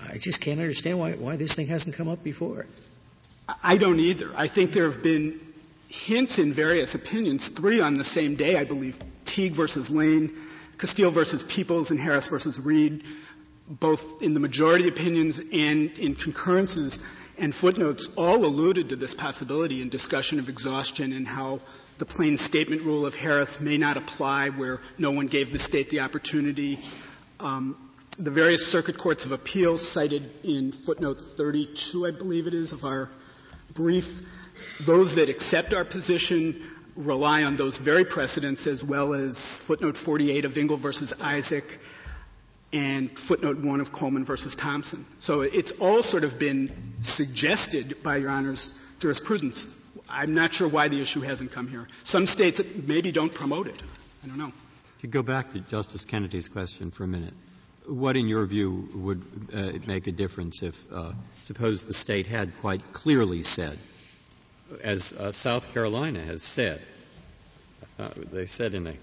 I, 0.07 0.13
I 0.13 0.19
just 0.19 0.41
can't 0.41 0.61
understand 0.61 1.01
why 1.01 1.13
why 1.13 1.37
this 1.37 1.55
thing 1.55 1.67
hasn't 1.67 1.97
come 1.97 2.09
up 2.09 2.23
before. 2.23 2.67
I 3.65 3.77
don't 3.79 3.99
either. 3.99 4.31
I 4.37 4.47
think 4.47 4.73
there 4.73 4.89
have 4.89 5.03
been 5.03 5.41
hints 5.89 6.39
in 6.39 6.53
various 6.53 6.95
opinions, 6.95 7.49
three 7.49 7.81
on 7.81 7.95
the 7.95 8.05
same 8.05 8.37
day, 8.37 8.57
I 8.57 8.65
believe, 8.65 8.99
Teague 9.25 9.53
versus 9.53 9.91
Lane, 9.91 10.31
Castille 10.79 11.11
versus 11.11 11.43
Peoples, 11.43 11.91
and 11.91 12.01
Harris 12.01 12.29
versus 12.29 12.61
Reed, 12.61 13.03
both 13.69 14.23
in 14.23 14.35
the 14.35 14.41
majority 14.41 14.89
opinions 14.89 15.41
and 15.41 15.91
in 15.99 16.15
concurrences 16.15 17.01
and 17.39 17.55
footnotes, 17.55 18.09
all 18.17 18.45
alluded 18.45 18.91
to 18.91 18.97
this 18.97 19.15
possibility 19.15 19.81
in 19.81 19.89
discussion 19.89 20.39
of 20.39 20.49
exhaustion 20.49 21.13
and 21.13 21.27
how 21.27 21.61
the 21.99 22.05
plain 22.05 22.37
statement 22.37 22.83
rule 22.83 23.07
of 23.07 23.15
Harris 23.15 23.61
may 23.61 23.79
not 23.79 23.97
apply 23.97 24.51
where 24.51 24.81
no 24.99 25.11
one 25.11 25.27
gave 25.27 25.53
the 25.53 25.59
state 25.59 25.91
the 25.91 26.01
opportunity. 26.01 26.79
Um, 27.41 27.77
the 28.19 28.31
various 28.31 28.67
circuit 28.67 28.99
courts 28.99 29.25
of 29.25 29.33
appeals 29.33 29.87
cited 29.87 30.31
in 30.45 30.73
footnote 30.73 31.21
32, 31.21 32.07
I 32.07 32.11
believe 32.11 32.47
it 32.47 32.55
is, 32.55 32.73
of 32.73 32.85
our 32.85 33.11
brief, 33.73 34.21
those 34.85 35.15
that 35.15 35.31
accept 35.31 35.73
our 35.73 35.85
position 35.85 36.63
rely 36.95 37.45
on 37.45 37.57
those 37.57 37.79
very 37.79 38.05
precedents 38.05 38.67
as 38.67 38.85
well 38.85 39.15
as 39.15 39.61
footnote 39.63 39.97
48 39.97 40.45
of 40.45 40.59
Engle 40.59 40.77
versus 40.77 41.15
Isaac 41.21 41.81
and 42.73 43.19
footnote 43.19 43.59
1 43.59 43.81
of 43.81 43.93
Coleman 43.93 44.25
versus 44.25 44.55
Thompson. 44.57 45.05
So 45.19 45.43
it's 45.43 45.73
all 45.73 46.03
sort 46.03 46.25
of 46.25 46.39
been 46.39 46.95
suggested 47.01 48.03
by 48.03 48.17
Your 48.17 48.31
Honor's 48.31 48.79
jurisprudence. 48.99 49.69
I'm 50.09 50.35
not 50.35 50.55
sure 50.55 50.69
why 50.69 50.89
the 50.89 51.01
issue 51.01 51.21
hasn't 51.21 51.53
come 51.53 51.69
here. 51.69 51.89
Some 52.05 52.27
states 52.27 52.61
maybe 52.87 53.13
don't 53.13 53.33
promote 53.33 53.67
it. 53.67 53.83
I 54.25 54.29
don't 54.29 54.39
know. 54.39 54.53
To 55.01 55.07
go 55.07 55.23
back 55.23 55.53
to 55.53 55.61
Justice 55.61 56.05
Kennedy's 56.05 56.49
question 56.49 56.91
for 56.91 57.05
a 57.05 57.09
minute, 57.09 57.35
what, 57.87 58.17
in 58.17 58.29
your 58.29 58.47
view, 58.47 58.89
would 58.95 59.23
uh, 59.53 59.73
make 59.87 60.07
a 60.07 60.13
difference 60.13 60.63
if, 60.63 60.93
uh, 60.93 61.13
suppose 61.43 61.85
the 61.85 61.93
state 61.93 62.27
had 62.27 62.57
quite 62.61 62.93
clearly 62.93 63.43
said, 63.43 63.77
as 64.83 65.13
uh, 65.13 65.33
South 65.33 65.75
Carolina 65.75 66.21
has 66.21 66.43
said, 66.43 66.81
uh, 67.99 68.09
they 68.33 68.47
said 68.47 68.75
in 68.75 68.87
a 68.87 68.95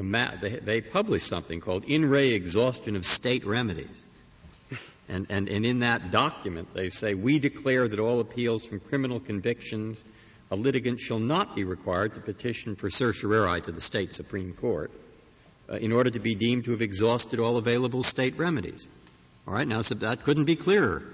ma- 0.00 0.32
they, 0.40 0.50
they 0.50 0.80
published 0.80 1.26
something 1.26 1.60
called 1.60 1.84
In 1.84 2.04
Re 2.08 2.32
Exhaustion 2.34 2.96
of 2.96 3.04
State 3.04 3.44
Remedies. 3.44 4.04
And, 5.08 5.26
and, 5.30 5.48
and 5.48 5.64
in 5.64 5.80
that 5.80 6.10
document, 6.10 6.74
they 6.74 6.88
say, 6.88 7.14
We 7.14 7.38
declare 7.38 7.86
that 7.86 8.00
all 8.00 8.18
appeals 8.20 8.64
from 8.64 8.80
criminal 8.80 9.20
convictions, 9.20 10.04
a 10.50 10.56
litigant 10.56 10.98
shall 10.98 11.20
not 11.20 11.54
be 11.54 11.62
required 11.64 12.14
to 12.14 12.20
petition 12.20 12.74
for 12.74 12.90
certiorari 12.90 13.60
to 13.62 13.70
the 13.72 13.80
state 13.80 14.12
Supreme 14.14 14.52
Court 14.54 14.90
uh, 15.70 15.74
in 15.76 15.92
order 15.92 16.10
to 16.10 16.18
be 16.18 16.34
deemed 16.34 16.64
to 16.64 16.72
have 16.72 16.82
exhausted 16.82 17.38
all 17.38 17.56
available 17.56 18.02
state 18.02 18.36
remedies. 18.36 18.88
All 19.46 19.54
right, 19.54 19.68
now 19.68 19.80
so 19.82 19.94
that 19.96 20.24
couldn't 20.24 20.44
be 20.46 20.56
clearer. 20.56 21.04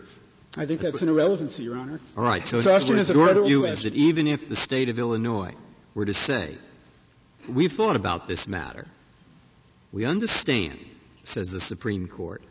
I 0.57 0.64
think 0.64 0.81
that's 0.81 1.02
an 1.02 1.09
irrelevancy, 1.11 1.64
Your 1.64 1.76
Honor. 1.76 2.00
All 2.16 2.25
right, 2.25 2.47
so 2.47 2.59
Exhaustion 2.59 2.97
words, 2.97 3.11
is 3.11 3.16
a 3.16 3.19
your 3.19 3.26
federal 3.26 3.47
view 3.47 3.61
question. 3.61 3.73
is 3.76 3.83
that 3.85 3.95
even 3.95 4.26
if 4.26 4.49
the 4.49 4.57
state 4.57 4.88
of 4.88 4.99
Illinois 4.99 5.54
were 5.95 6.07
to 6.07 6.14
say, 6.14 6.57
we've 7.49 7.73
thought 7.73 7.97
about 7.97 8.29
this 8.29 8.49
matter, 8.49 8.87
we 9.93 10.05
understand, 10.05 10.79
says 11.25 11.51
the 11.53 11.61
Supreme 11.61 12.09
Court, 12.09 12.43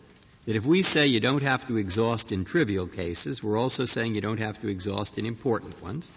that 0.45 0.55
if 0.55 0.65
we 0.65 0.81
say 0.81 1.07
you 1.07 1.19
don't 1.19 1.43
have 1.43 1.67
to 1.67 1.77
exhaust 1.77 2.31
in 2.31 2.45
trivial 2.45 2.87
cases, 2.87 3.43
we're 3.43 3.57
also 3.57 3.85
saying 3.85 4.15
you 4.15 4.21
don't 4.21 4.39
have 4.39 4.59
to 4.61 4.67
exhaust 4.67 5.17
in 5.17 5.25
important 5.25 5.81
ones. 5.81 6.09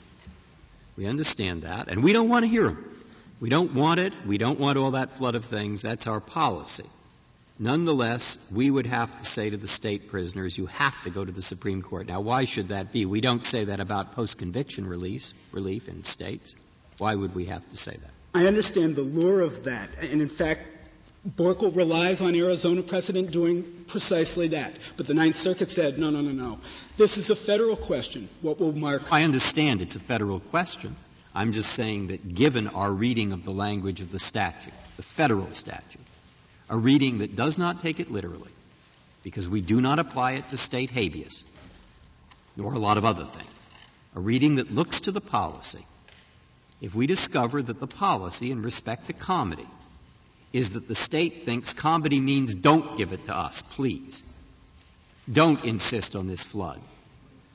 We 0.97 1.07
understand 1.07 1.63
that, 1.63 1.89
and 1.89 2.03
we 2.03 2.13
don't 2.13 2.29
want 2.29 2.45
to 2.45 2.49
hear 2.49 2.65
them. 2.65 2.91
We 3.41 3.49
don't 3.51 3.75
want 3.75 4.01
it. 4.01 4.15
We 4.27 4.39
don't 4.39 4.61
want 4.61 4.79
all 4.79 4.93
that 4.93 5.13
flood 5.15 5.35
of 5.35 5.45
things. 5.45 5.83
That's 5.83 6.07
our 6.07 6.21
policy. 6.21 6.87
Nonetheless, 7.59 8.39
we 8.53 8.71
would 8.71 8.87
have 8.87 9.17
to 9.19 9.25
say 9.25 9.51
to 9.51 9.57
the 9.57 9.69
state 9.69 10.09
prisoners, 10.11 10.57
you 10.57 10.67
have 10.67 11.01
to 11.05 11.11
go 11.11 11.25
to 11.25 11.33
the 11.33 11.43
Supreme 11.43 11.83
Court. 11.83 12.07
Now, 12.07 12.21
why 12.21 12.47
should 12.47 12.69
that 12.69 12.93
be? 12.93 13.07
We 13.07 13.21
don't 13.21 13.45
say 13.45 13.65
that 13.65 13.81
about 13.81 14.13
post-conviction 14.13 14.87
release, 14.87 15.35
relief 15.53 15.89
in 15.89 16.03
states. 16.03 16.55
Why 16.99 17.15
would 17.15 17.35
we 17.35 17.47
have 17.47 17.69
to 17.71 17.77
say 17.77 17.93
that? 17.93 18.11
I 18.35 18.47
understand 18.47 18.97
the 18.97 19.03
lure 19.03 19.41
of 19.41 19.65
that. 19.65 19.89
And 20.01 20.21
in 20.21 20.29
fact, 20.29 20.63
Boerckel 21.27 21.75
relies 21.75 22.21
on 22.21 22.35
Arizona 22.35 22.83
precedent 22.83 23.31
doing 23.31 23.63
precisely 23.87 24.49
that. 24.49 24.75
But 24.97 25.07
the 25.07 25.15
Ninth 25.15 25.37
Circuit 25.37 25.71
said, 25.71 25.99
no, 25.99 26.11
no, 26.11 26.21
no, 26.21 26.33
no. 26.33 26.59
This 26.97 27.17
is 27.17 27.31
a 27.31 27.37
federal 27.37 27.77
question. 27.77 28.29
What 28.43 28.59
will 28.59 28.73
mark? 28.73 29.13
I 29.13 29.23
understand 29.23 29.81
it's 29.81 29.97
a 29.97 30.01
federal 30.01 30.41
question. 30.41 30.97
I'm 31.35 31.53
just 31.53 31.71
saying 31.71 32.09
that 32.09 32.35
given 32.35 32.69
our 32.69 32.91
reading 32.91 33.33
of 33.33 33.45
the 33.45 33.53
language 33.53 34.01
of 34.01 34.13
the 34.13 34.19
statute, 34.19 34.75
the 34.97 35.03
federal 35.03 35.51
statute, 35.51 36.01
a 36.69 36.77
reading 36.77 37.19
that 37.19 37.37
does 37.37 37.57
not 37.57 37.81
take 37.81 38.01
it 38.01 38.11
literally, 38.11 38.51
because 39.23 39.49
we 39.49 39.61
do 39.61 39.81
not 39.81 39.99
apply 39.99 40.33
it 40.33 40.49
to 40.51 40.57
state 40.57 40.91
habeas, 40.91 41.45
nor 42.57 42.75
a 42.75 42.79
lot 42.79 42.99
of 42.99 43.05
other 43.05 43.25
things, 43.25 43.69
a 44.15 44.21
reading 44.21 44.57
that 44.57 44.71
looks 44.71 45.03
to 45.03 45.11
the 45.11 45.21
policy, 45.21 45.85
if 46.85 46.95
we 46.95 47.07
discover 47.07 47.63
that 47.63 47.81
the 47.81 47.87
policy 47.87 48.51
in 48.51 48.61
respect 48.61 49.07
to 49.07 49.15
comity 49.15 49.67
is 50.53 50.73
that 50.73 50.87
the 50.87 50.95
state 50.95 51.45
thinks 51.45 51.73
comity 51.73 52.21
means 52.21 52.55
don't 52.55 52.99
give 52.99 53.15
it 53.15 53.25
to 53.25 53.35
us, 53.35 53.63
please. 53.63 54.23
Don't 55.33 55.65
insist 55.65 56.15
on 56.15 56.29
this 56.29 56.45
flood 56.45 56.79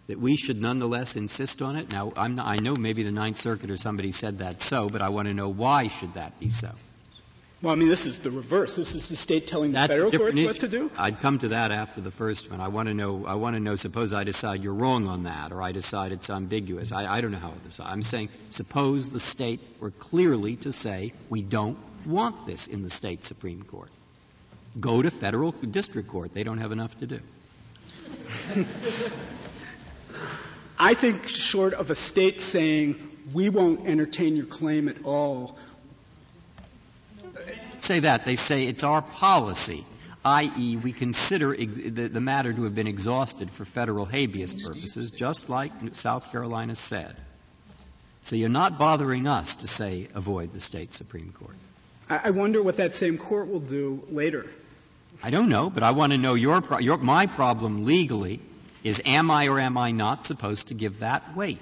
that 0.08 0.20
we 0.20 0.36
should 0.36 0.60
nonetheless 0.60 1.16
insist 1.16 1.62
on 1.62 1.76
it? 1.76 1.92
Now, 1.92 2.12
not, 2.18 2.48
i 2.48 2.58
know 2.58 2.76
maybe 2.76 3.04
the 3.04 3.12
Ninth 3.12 3.38
Circuit 3.38 3.70
or 3.70 3.78
somebody 3.78 4.12
said 4.12 4.40
that 4.40 4.64
so, 4.64 4.90
but 4.90 5.04
I 5.04 5.10
want 5.10 5.28
to 5.28 5.36
know 5.36 5.50
why 5.50 5.90
should 5.90 6.16
that 6.16 6.40
be 6.40 6.50
so? 6.50 6.72
Well, 7.62 7.74
I 7.74 7.76
mean, 7.76 7.90
this 7.90 8.06
is 8.06 8.20
the 8.20 8.32
reverse. 8.32 8.78
This 8.78 8.96
is 8.96 9.10
the 9.10 9.18
state 9.18 9.46
telling 9.46 9.74
That's 9.74 9.90
the 9.90 9.96
federal 9.96 10.12
courts 10.12 10.42
what 10.42 10.60
to 10.60 10.70
do. 10.70 10.90
I'd 10.98 11.20
come 11.20 11.40
to 11.40 11.50
that 11.50 11.72
after 11.72 12.00
the 12.00 12.12
first 12.12 12.50
one. 12.50 12.62
I 12.62 12.70
want 12.70 12.88
to 12.88 12.94
know. 12.94 13.26
I 13.26 13.34
want 13.34 13.58
to 13.58 13.60
know. 13.60 13.76
Suppose 13.76 14.14
I 14.14 14.24
decide 14.24 14.64
you're 14.64 14.74
wrong 14.74 15.08
on 15.08 15.24
that, 15.24 15.52
or 15.52 15.62
I 15.62 15.74
decide 15.74 16.14
it's 16.14 16.30
ambiguous. 16.30 16.94
I, 16.94 17.06
I 17.18 17.20
don't 17.20 17.32
know 17.32 17.38
how 17.38 17.50
to 17.50 17.60
decide. 17.60 17.88
I'm 17.92 18.02
saying, 18.02 18.30
suppose 18.50 19.10
the 19.10 19.20
state 19.20 19.60
were 19.82 19.92
clearly 19.92 20.56
to 20.58 20.72
say 20.72 21.12
we 21.30 21.42
don't 21.42 21.78
want 22.06 22.46
this 22.46 22.68
in 22.68 22.82
the 22.82 22.90
state 22.90 23.26
supreme 23.26 23.64
court. 23.64 23.90
Go 24.80 25.02
to 25.02 25.12
federal 25.12 25.52
district 25.52 26.08
court. 26.08 26.34
They 26.34 26.44
don't 26.44 26.60
have 26.60 26.72
enough 26.72 26.98
to 27.00 27.08
do. 27.08 27.20
I 30.80 30.94
think 30.94 31.28
short 31.28 31.74
of 31.74 31.90
a 31.90 31.96
state 31.96 32.40
saying, 32.40 32.96
we 33.34 33.50
won't 33.50 33.86
entertain 33.86 34.36
your 34.36 34.46
claim 34.46 34.88
at 34.88 35.04
all. 35.04 35.58
Say 37.78 38.02
that. 38.02 38.26
They 38.26 38.36
say 38.36 38.68
it's 38.68 38.84
our 38.84 39.02
policy, 39.02 39.86
i.e., 40.26 40.78
we 40.78 40.92
consider 40.92 41.54
ex- 41.54 41.80
the, 41.80 42.08
the 42.08 42.22
matter 42.22 42.52
to 42.52 42.64
have 42.64 42.76
been 42.76 42.88
exhausted 42.88 43.50
for 43.52 43.66
federal 43.66 44.06
habeas 44.06 44.54
purposes, 44.54 45.12
just 45.12 45.50
like 45.50 45.72
South 45.94 46.32
Carolina 46.32 46.76
said. 46.76 47.16
So 48.22 48.36
you're 48.36 48.50
not 48.50 48.78
bothering 48.78 49.28
us 49.28 49.58
to 49.58 49.68
say 49.68 50.08
avoid 50.14 50.54
the 50.54 50.60
state 50.60 50.94
Supreme 50.94 51.32
Court. 51.32 51.56
I 52.10 52.32
wonder 52.32 52.62
what 52.62 52.78
that 52.78 52.94
same 52.94 53.18
court 53.18 53.48
will 53.48 53.60
do 53.60 54.04
later. 54.10 54.52
I 55.22 55.30
don't 55.30 55.50
know, 55.50 55.70
but 55.70 55.84
I 55.84 55.92
want 55.92 56.12
to 56.12 56.18
know 56.18 56.34
your, 56.34 56.62
pro- 56.62 56.80
your 56.80 56.98
my 56.98 57.28
problem 57.28 57.86
legally 57.86 58.40
is 58.84 59.02
am 59.06 59.30
I 59.30 59.48
or 59.48 59.60
am 59.60 59.78
I 59.78 59.92
not 59.92 60.26
supposed 60.26 60.70
to 60.70 60.74
give 60.74 61.00
that 61.00 61.36
weight? 61.36 61.62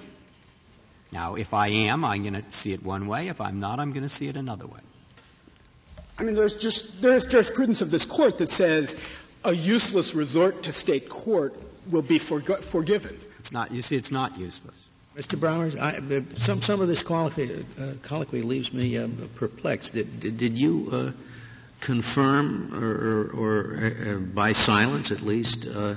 Now, 1.12 1.34
if 1.34 1.54
I 1.54 1.68
am, 1.68 2.04
I'm 2.04 2.22
going 2.22 2.34
to 2.34 2.50
see 2.50 2.72
it 2.72 2.82
one 2.82 3.06
way. 3.06 3.28
If 3.28 3.40
I'm 3.40 3.60
not, 3.60 3.80
I'm 3.80 3.92
going 3.92 4.02
to 4.02 4.08
see 4.08 4.28
it 4.28 4.36
another 4.36 4.66
way. 4.66 4.80
I 6.18 6.24
mean, 6.24 6.34
there's 6.34 6.56
just 6.56 7.00
there's 7.00 7.26
jurisprudence 7.26 7.80
of 7.80 7.90
this 7.90 8.04
court 8.04 8.38
that 8.38 8.48
says 8.48 8.96
a 9.44 9.54
useless 9.54 10.14
resort 10.14 10.64
to 10.64 10.72
state 10.72 11.08
court 11.08 11.54
will 11.90 12.02
be 12.02 12.18
forg- 12.18 12.64
forgiven. 12.64 13.18
It's 13.38 13.52
not. 13.52 13.70
You 13.70 13.82
see, 13.82 13.96
it's 13.96 14.10
not 14.10 14.38
useless. 14.38 14.88
Mr. 15.16 15.38
Browers, 15.38 15.76
I, 15.80 15.98
the, 16.00 16.24
some 16.36 16.60
some 16.62 16.80
of 16.80 16.88
this 16.88 17.02
colloquy, 17.02 17.64
uh, 17.80 17.92
colloquy 18.02 18.42
leaves 18.42 18.72
me 18.72 18.98
um, 18.98 19.28
perplexed. 19.36 19.94
Did, 19.94 20.20
did, 20.20 20.38
did 20.38 20.58
you 20.58 20.88
uh, 20.92 21.12
confirm, 21.80 22.74
or, 22.74 22.90
or, 22.92 23.30
or 23.34 23.92
uh, 24.16 24.18
by 24.18 24.52
silence 24.52 25.10
at 25.10 25.22
least, 25.22 25.66
uh, 25.66 25.94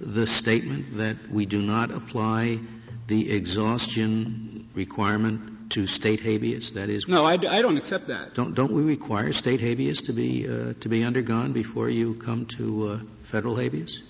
the 0.00 0.26
statement 0.26 0.96
that 0.98 1.30
we 1.30 1.46
do 1.46 1.62
not 1.62 1.90
apply 1.90 2.58
the 3.06 3.30
exhaustion 3.30 4.68
requirement 4.74 5.59
to 5.70 5.86
state 5.86 6.20
habeas? 6.20 6.72
That 6.72 6.88
is, 6.88 7.08
no, 7.08 7.24
I, 7.24 7.32
I 7.32 7.62
don't 7.62 7.76
accept 7.76 8.06
that. 8.06 8.34
Don't 8.34 8.54
don't 8.54 8.72
we 8.72 8.82
require 8.82 9.32
state 9.32 9.60
habeas 9.60 10.02
to 10.02 10.12
be 10.12 10.48
uh, 10.48 10.74
to 10.80 10.88
be 10.88 11.04
undergone 11.04 11.52
before 11.52 11.88
you 11.88 12.14
come 12.14 12.46
to 12.46 12.88
uh, 12.88 13.00
federal 13.22 13.56
habeas? 13.56 14.02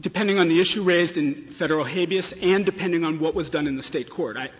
Depending 0.00 0.38
on 0.38 0.48
the 0.48 0.58
issue 0.58 0.82
raised 0.82 1.16
in 1.16 1.46
federal 1.48 1.84
habeas, 1.84 2.32
and 2.32 2.64
depending 2.66 3.04
on 3.04 3.20
what 3.20 3.34
was 3.34 3.50
done 3.50 3.66
in 3.66 3.76
the 3.76 3.82
state 3.82 4.10
court, 4.10 4.36
I 4.36 4.50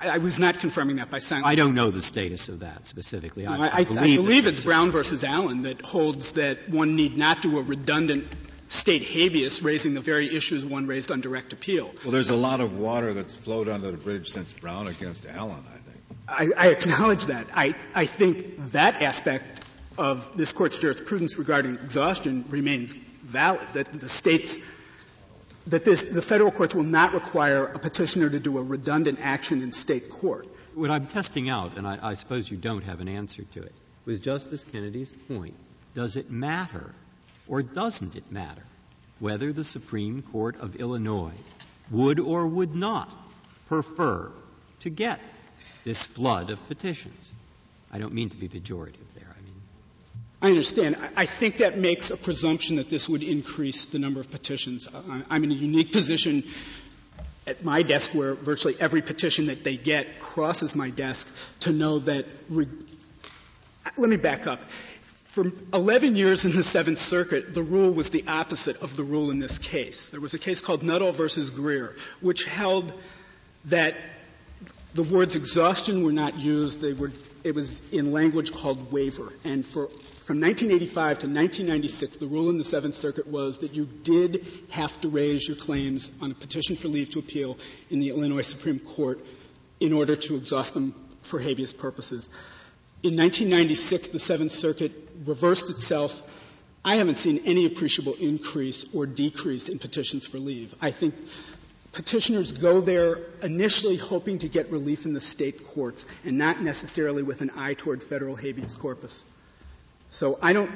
I, 0.00 0.08
I 0.08 0.18
was 0.18 0.38
not 0.38 0.58
confirming 0.58 0.96
that 0.96 1.10
by 1.10 1.18
saying. 1.18 1.42
I 1.44 1.54
don't 1.54 1.74
know 1.74 1.90
the 1.90 2.02
status 2.02 2.48
of 2.48 2.60
that 2.60 2.86
specifically. 2.86 3.46
I, 3.46 3.56
I, 3.56 3.58
I, 3.58 3.70
I 3.80 3.84
believe, 3.84 4.18
I 4.18 4.22
believe 4.22 4.46
it's 4.46 4.64
Brown 4.64 4.90
versus 4.90 5.24
Allen 5.24 5.62
that 5.62 5.82
holds 5.82 6.32
that 6.32 6.68
one 6.68 6.96
need 6.96 7.16
not 7.16 7.42
do 7.42 7.58
a 7.58 7.62
redundant 7.62 8.26
state 8.70 9.02
habeas 9.02 9.62
raising 9.62 9.94
the 9.94 10.00
very 10.00 10.34
issues 10.34 10.64
one 10.64 10.86
raised 10.86 11.10
on 11.10 11.20
direct 11.20 11.52
appeal. 11.52 11.92
Well, 12.04 12.12
there's 12.12 12.30
a 12.30 12.36
lot 12.36 12.60
of 12.60 12.78
water 12.78 13.12
that's 13.12 13.36
flowed 13.36 13.68
under 13.68 13.90
the 13.90 13.96
bridge 13.96 14.28
since 14.28 14.52
Brown 14.52 14.86
against 14.86 15.26
Allen, 15.26 15.64
I 15.68 15.78
think. 15.78 16.54
I, 16.56 16.66
I 16.66 16.68
acknowledge 16.68 17.26
that. 17.26 17.48
I, 17.52 17.74
I 17.96 18.06
think 18.06 18.70
that 18.70 19.02
aspect 19.02 19.64
of 19.98 20.36
this 20.36 20.52
court's 20.52 20.78
jurisprudence 20.78 21.36
regarding 21.36 21.74
exhaustion 21.74 22.44
remains 22.48 22.94
valid, 23.22 23.66
that 23.72 23.86
the 23.86 24.08
states 24.08 24.58
that 25.66 25.84
this, 25.84 26.04
the 26.04 26.22
federal 26.22 26.52
courts 26.52 26.72
will 26.72 26.84
not 26.84 27.12
require 27.12 27.64
a 27.64 27.78
petitioner 27.80 28.30
to 28.30 28.38
do 28.38 28.56
a 28.56 28.62
redundant 28.62 29.18
action 29.20 29.62
in 29.62 29.72
state 29.72 30.10
court. 30.10 30.46
What 30.76 30.92
I'm 30.92 31.08
testing 31.08 31.48
out, 31.48 31.76
and 31.76 31.88
I, 31.88 31.98
I 32.00 32.14
suppose 32.14 32.48
you 32.48 32.56
don't 32.56 32.84
have 32.84 33.00
an 33.00 33.08
answer 33.08 33.42
to 33.42 33.62
it, 33.62 33.74
was 34.04 34.20
Justice 34.20 34.62
Kennedy's 34.62 35.12
point. 35.12 35.54
Does 35.94 36.16
it 36.16 36.30
matter 36.30 36.94
or 37.50 37.62
doesn't 37.62 38.16
it 38.16 38.32
matter 38.32 38.62
whether 39.18 39.52
the 39.52 39.64
Supreme 39.64 40.22
Court 40.22 40.58
of 40.60 40.76
Illinois 40.76 41.34
would 41.90 42.18
or 42.18 42.46
would 42.46 42.74
not 42.74 43.10
prefer 43.68 44.30
to 44.80 44.90
get 44.90 45.20
this 45.84 46.06
flood 46.06 46.50
of 46.50 46.66
petitions? 46.68 47.34
I 47.92 47.98
don't 47.98 48.14
mean 48.14 48.30
to 48.30 48.36
be 48.36 48.48
pejorative 48.48 49.12
there. 49.14 49.28
I 49.28 49.42
mean, 49.42 49.60
I 50.40 50.48
understand. 50.48 50.96
I 51.16 51.26
think 51.26 51.58
that 51.58 51.76
makes 51.76 52.10
a 52.10 52.16
presumption 52.16 52.76
that 52.76 52.88
this 52.88 53.08
would 53.08 53.22
increase 53.22 53.86
the 53.86 53.98
number 53.98 54.20
of 54.20 54.30
petitions. 54.30 54.88
I'm 55.28 55.44
in 55.44 55.50
a 55.50 55.54
unique 55.54 55.92
position 55.92 56.44
at 57.46 57.64
my 57.64 57.82
desk 57.82 58.12
where 58.12 58.34
virtually 58.34 58.76
every 58.78 59.02
petition 59.02 59.46
that 59.46 59.64
they 59.64 59.76
get 59.76 60.20
crosses 60.20 60.76
my 60.76 60.90
desk 60.90 61.34
to 61.60 61.72
know 61.72 61.98
that. 62.00 62.26
Re- 62.48 62.68
Let 63.96 64.10
me 64.10 64.16
back 64.16 64.46
up. 64.46 64.60
For 65.30 65.52
11 65.72 66.16
years 66.16 66.44
in 66.44 66.50
the 66.50 66.64
Seventh 66.64 66.98
Circuit, 66.98 67.54
the 67.54 67.62
rule 67.62 67.92
was 67.92 68.10
the 68.10 68.24
opposite 68.26 68.82
of 68.82 68.96
the 68.96 69.04
rule 69.04 69.30
in 69.30 69.38
this 69.38 69.60
case. 69.60 70.10
There 70.10 70.20
was 70.20 70.34
a 70.34 70.40
case 70.40 70.60
called 70.60 70.82
Nuttall 70.82 71.12
versus 71.12 71.50
Greer, 71.50 71.94
which 72.20 72.44
held 72.46 72.92
that 73.66 73.94
the 74.94 75.04
words 75.04 75.36
exhaustion 75.36 76.02
were 76.02 76.10
not 76.10 76.40
used. 76.40 76.80
They 76.80 76.94
were, 76.94 77.12
it 77.44 77.54
was 77.54 77.92
in 77.92 78.10
language 78.10 78.52
called 78.52 78.90
waiver. 78.90 79.32
And 79.44 79.64
for, 79.64 79.86
from 79.86 80.40
1985 80.40 81.20
to 81.20 81.26
1996, 81.28 82.16
the 82.16 82.26
rule 82.26 82.50
in 82.50 82.58
the 82.58 82.64
Seventh 82.64 82.96
Circuit 82.96 83.28
was 83.28 83.58
that 83.58 83.76
you 83.76 83.84
did 83.84 84.44
have 84.70 85.00
to 85.02 85.08
raise 85.08 85.46
your 85.46 85.56
claims 85.56 86.10
on 86.20 86.32
a 86.32 86.34
petition 86.34 86.74
for 86.74 86.88
leave 86.88 87.10
to 87.10 87.20
appeal 87.20 87.56
in 87.88 88.00
the 88.00 88.08
Illinois 88.08 88.40
Supreme 88.40 88.80
Court 88.80 89.24
in 89.78 89.92
order 89.92 90.16
to 90.16 90.34
exhaust 90.34 90.74
them 90.74 90.92
for 91.22 91.38
habeas 91.38 91.72
purposes. 91.72 92.30
In 93.02 93.16
1996, 93.16 94.08
the 94.08 94.18
Seventh 94.18 94.52
Circuit 94.52 94.92
reversed 95.24 95.70
itself. 95.70 96.22
I 96.84 96.96
haven't 96.96 97.16
seen 97.16 97.40
any 97.46 97.64
appreciable 97.64 98.12
increase 98.12 98.84
or 98.94 99.06
decrease 99.06 99.70
in 99.70 99.78
petitions 99.78 100.26
for 100.26 100.38
leave. 100.38 100.74
I 100.82 100.90
think 100.90 101.14
petitioners 101.92 102.52
go 102.52 102.82
there 102.82 103.20
initially 103.42 103.96
hoping 103.96 104.40
to 104.40 104.48
get 104.48 104.70
relief 104.70 105.06
in 105.06 105.14
the 105.14 105.20
state 105.20 105.66
courts 105.66 106.06
and 106.26 106.36
not 106.36 106.60
necessarily 106.60 107.22
with 107.22 107.40
an 107.40 107.50
eye 107.56 107.72
toward 107.72 108.02
federal 108.02 108.36
habeas 108.36 108.76
corpus. 108.76 109.24
So 110.10 110.38
I 110.42 110.52
don't 110.52 110.70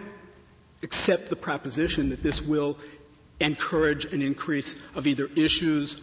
accept 0.83 1.29
the 1.29 1.37
proposition 1.37 2.09
that 2.09 2.23
this 2.23 2.41
will 2.41 2.79
encourage 3.39 4.07
an 4.07 4.23
increase 4.23 4.81
of 4.95 5.07
either 5.07 5.29
issues 5.37 6.01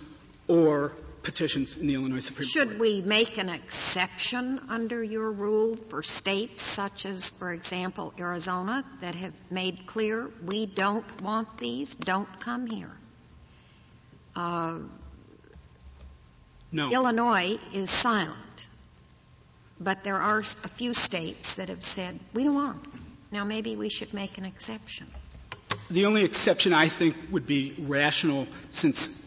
or 0.48 0.92
petitions 1.24 1.78
in 1.78 1.88
the 1.88 1.96
Illinois 1.96 2.20
Supreme 2.20 2.48
Should 2.48 2.68
Court. 2.70 2.80
we 2.80 3.02
make 3.02 3.38
an 3.38 3.50
exception 3.50 4.60
under 4.70 5.04
your 5.04 5.32
rule 5.32 5.76
for 5.76 6.04
states 6.04 6.62
such 6.62 7.06
as, 7.06 7.30
for 7.30 7.52
example, 7.52 8.14
Arizona 8.20 8.84
that 9.02 9.16
have 9.16 9.34
made 9.50 9.86
clear 9.86 10.30
we 10.46 10.66
don't 10.66 11.22
want 11.22 11.58
these, 11.58 11.96
don't 11.96 12.40
come 12.40 12.68
here? 12.68 12.92
Uh, 14.36 14.80
no. 16.72 16.92
Illinois 16.92 17.60
is 17.74 17.90
silent, 17.90 18.68
but 19.80 20.04
there 20.04 20.18
are 20.18 20.40
a 20.40 20.44
few 20.44 20.94
states 20.94 21.56
that 21.56 21.70
have 21.70 21.84
said 21.84 22.20
we 22.34 22.46
don't 22.46 22.56
want. 22.56 22.84
Them. 22.84 23.06
Now 23.32 23.44
maybe 23.44 23.76
we 23.76 23.90
should 23.90 24.14
make 24.14 24.38
an 24.38 24.46
exception. 24.46 25.08
The 25.90 26.06
only 26.06 26.24
exception 26.24 26.74
I 26.74 26.88
think 26.88 27.16
would 27.32 27.46
be 27.46 27.76
rational 27.78 28.48
since 28.70 29.21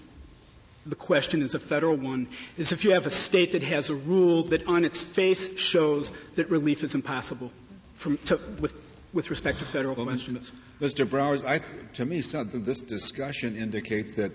the 0.86 0.96
question 0.96 1.42
is 1.42 1.54
a 1.54 1.58
federal 1.60 1.96
one 1.96 2.28
is 2.56 2.72
if 2.72 2.84
you 2.84 2.92
have 2.92 3.06
a 3.06 3.10
state 3.10 3.52
that 3.52 3.62
has 3.62 3.90
a 3.90 3.94
rule 3.94 4.44
that 4.44 4.66
on 4.68 4.84
its 4.84 5.02
face 5.02 5.58
shows 5.58 6.12
that 6.36 6.50
relief 6.50 6.84
is 6.84 6.94
impossible 6.94 7.50
from, 7.94 8.18
to, 8.18 8.38
with, 8.60 8.74
with 9.12 9.30
respect 9.30 9.60
to 9.60 9.64
federal 9.64 9.94
well, 9.94 10.06
questions. 10.06 10.52
Mr. 10.80 11.06
Browers, 11.06 11.44
I, 11.44 11.60
to 11.94 12.04
me, 12.04 12.20
this 12.20 12.82
discussion 12.82 13.56
indicates 13.56 14.16
that 14.16 14.32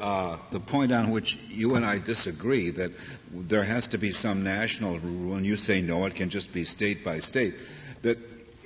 uh, 0.00 0.36
the 0.50 0.60
point 0.60 0.92
on 0.92 1.10
which 1.10 1.38
you 1.48 1.74
and 1.74 1.84
I 1.84 1.98
disagree, 1.98 2.70
that 2.70 2.92
there 3.32 3.62
has 3.62 3.88
to 3.88 3.98
be 3.98 4.12
some 4.12 4.42
national 4.42 4.98
rule, 4.98 5.34
and 5.34 5.46
you 5.46 5.56
say 5.56 5.80
no, 5.80 6.04
it 6.06 6.14
can 6.14 6.28
just 6.28 6.52
be 6.52 6.64
state 6.64 7.04
by 7.04 7.18
state, 7.18 7.54
that 8.02 8.18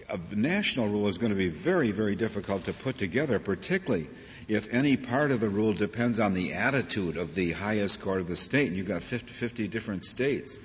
a 0.09 0.19
national 0.35 0.89
rule 0.89 1.09
is 1.09 1.19
going 1.19 1.31
to 1.31 1.37
be 1.37 1.49
very, 1.49 1.91
very 1.91 2.17
difficult 2.17 2.65
to 2.65 2.73
put 2.73 2.97
together, 2.97 3.39
particularly 3.39 4.07
if 4.49 4.73
any 4.73 4.97
part 4.97 5.31
of 5.31 5.41
the 5.41 5.49
rule 5.49 5.73
depends 5.73 6.21
on 6.21 6.35
the 6.35 6.55
attitude 6.55 7.17
of 7.17 7.35
the 7.35 7.53
highest 7.53 8.01
court 8.01 8.21
of 8.21 8.29
the 8.29 8.37
state, 8.37 8.69
and 8.69 8.77
you've 8.77 8.87
got 8.87 9.03
50, 9.03 9.33
50 9.33 9.69
different 9.69 10.05
states. 10.05 10.59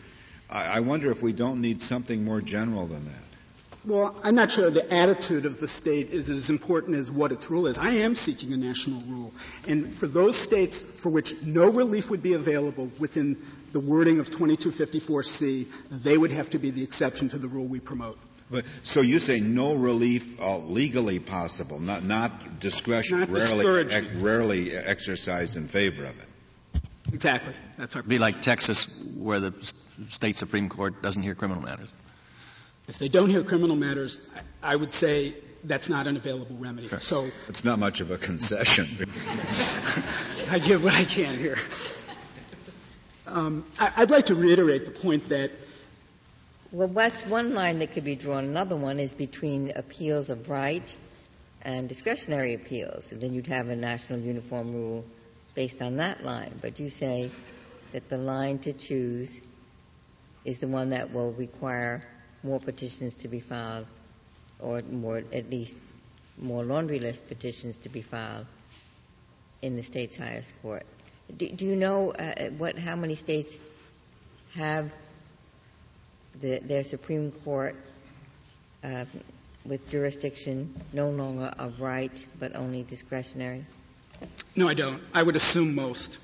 I, 0.50 0.66
I 0.66 0.80
wonder 0.82 1.10
if 1.10 1.24
we 1.24 1.34
don't 1.34 1.62
need 1.62 1.82
something 1.82 2.24
more 2.24 2.42
general 2.42 2.86
than 2.88 3.06
that. 3.06 3.24
Well, 3.84 4.16
I'm 4.24 4.36
not 4.36 4.52
sure 4.52 4.70
the 4.70 4.94
attitude 4.94 5.48
of 5.48 5.60
the 5.60 5.68
state 5.68 6.12
is 6.12 6.30
as 6.30 6.52
important 6.52 6.98
as 6.98 7.12
what 7.12 7.32
its 7.32 7.50
rule 7.50 7.66
is. 7.66 7.80
I 7.80 7.90
am 7.90 8.14
seeking 8.14 8.54
a 8.54 8.58
national 8.58 9.02
rule. 9.02 9.34
And 9.68 9.92
for 9.92 10.06
those 10.06 10.38
states 10.38 10.84
for 10.84 11.10
which 11.10 11.42
no 11.42 11.72
relief 11.72 12.12
would 12.12 12.22
be 12.22 12.34
available 12.34 12.92
within 13.00 13.38
the 13.72 13.80
wording 13.80 14.20
of 14.20 14.30
2254C, 14.30 15.66
they 15.90 16.16
would 16.16 16.32
have 16.32 16.52
to 16.52 16.60
be 16.60 16.70
the 16.70 16.84
exception 16.84 17.30
to 17.30 17.40
the 17.40 17.48
rule 17.48 17.66
we 17.66 17.80
promote. 17.80 18.20
But, 18.52 18.66
so 18.84 19.00
you 19.00 19.20
say 19.20 19.40
no 19.40 19.76
relief 19.76 20.40
uh, 20.42 20.58
legally 20.58 21.20
possible, 21.20 21.80
not, 21.80 22.04
not 22.04 22.60
discretion, 22.60 23.22
not 23.22 23.30
rarely, 23.30 23.86
ex, 23.90 24.08
rarely 24.16 24.76
exercised 24.76 25.56
in 25.56 25.70
favor 25.70 26.04
of 26.04 26.20
it. 26.20 26.82
Exactly. 27.14 27.54
That's 27.78 27.96
our. 27.96 28.04
Be 28.04 28.20
like 28.20 28.42
Texas, 28.42 28.86
where 29.16 29.40
the 29.40 29.74
state 30.10 30.36
supreme 30.36 30.68
court 30.68 31.02
doesn't 31.02 31.24
hear 31.24 31.34
criminal 31.34 31.64
matters. 31.64 31.88
If 32.90 33.00
they 33.00 33.08
don't 33.08 33.30
hear 33.30 33.44
criminal 33.44 33.78
matters, 33.78 34.28
I 34.62 34.76
would 34.76 34.92
say 34.92 35.36
that's 35.64 35.88
not 35.88 36.08
an 36.08 36.18
available 36.18 36.58
remedy. 36.58 36.88
Sure. 36.88 37.00
So 37.00 37.30
it's 37.48 37.64
not 37.64 37.80
much 37.80 38.02
of 38.02 38.12
a 38.12 38.18
concession. 38.18 38.86
I 40.50 40.60
give 40.60 40.84
what 40.84 40.94
I 40.94 41.06
can 41.06 41.40
here. 41.40 41.58
Um, 43.28 43.64
I, 43.80 44.02
would 44.02 44.12
like 44.12 44.26
to 44.26 44.36
reiterate 44.36 44.86
the 44.86 44.92
point 44.92 45.30
that 45.30 45.52
well, 46.72 46.88
that's 46.88 47.26
one 47.26 47.54
line 47.54 47.80
that 47.80 47.92
could 47.92 48.06
be 48.06 48.16
drawn. 48.16 48.46
Another 48.46 48.78
one 48.78 49.00
is 49.00 49.14
between 49.14 49.72
appeals 49.76 50.30
of 50.30 50.50
right 50.50 50.98
and 51.62 51.90
discretionary 51.90 52.54
appeals. 52.54 53.12
And 53.12 53.22
then 53.22 53.34
you'd 53.34 53.48
have 53.48 53.70
a 53.70 53.76
national 53.76 54.20
uniform 54.20 54.74
rule 54.74 55.06
based 55.54 55.82
on 55.82 55.98
that 55.98 56.24
line. 56.24 56.60
But 56.62 56.80
you 56.80 56.90
say 56.90 57.32
that 57.92 58.10
the 58.10 58.18
line 58.18 58.60
to 58.60 58.74
choose 58.74 59.42
is 60.46 60.60
the 60.60 60.68
one 60.68 60.90
that 60.90 61.12
will 61.12 61.34
require 61.34 62.04
more 62.44 62.60
petitions 62.60 63.16
to 63.16 63.28
be 63.28 63.40
filed, 63.42 63.86
or 64.60 64.82
more, 64.82 65.18
at 65.18 65.50
least 65.50 65.78
more 66.40 66.64
laundry 66.64 67.00
list 67.00 67.28
petitions 67.28 67.80
to 67.80 67.90
be 67.90 68.02
filed 68.02 68.48
in 69.62 69.76
the 69.76 69.84
state's 69.84 70.18
highest 70.18 70.54
court. 70.62 70.86
Do, 71.36 71.50
do 71.50 71.66
you 71.66 71.76
know 71.76 72.12
uh, 72.12 72.50
what, 72.58 72.80
how 72.80 72.96
many 72.96 73.16
states 73.16 73.60
have 74.56 74.92
the, 76.40 76.60
their 76.60 76.84
Supreme 76.84 77.32
Court 77.44 77.76
uh, 78.84 79.06
with 79.66 79.90
jurisdiction 79.92 80.74
no 80.94 81.10
longer 81.10 81.54
of 81.60 81.80
right 81.80 82.26
but 82.40 82.56
only 82.56 82.84
discretionary? 82.84 83.66
No, 84.56 84.68
I 84.68 84.74
don't. 84.74 85.02
I 85.14 85.24
would 85.24 85.36
assume 85.36 85.76
most. 85.76 86.18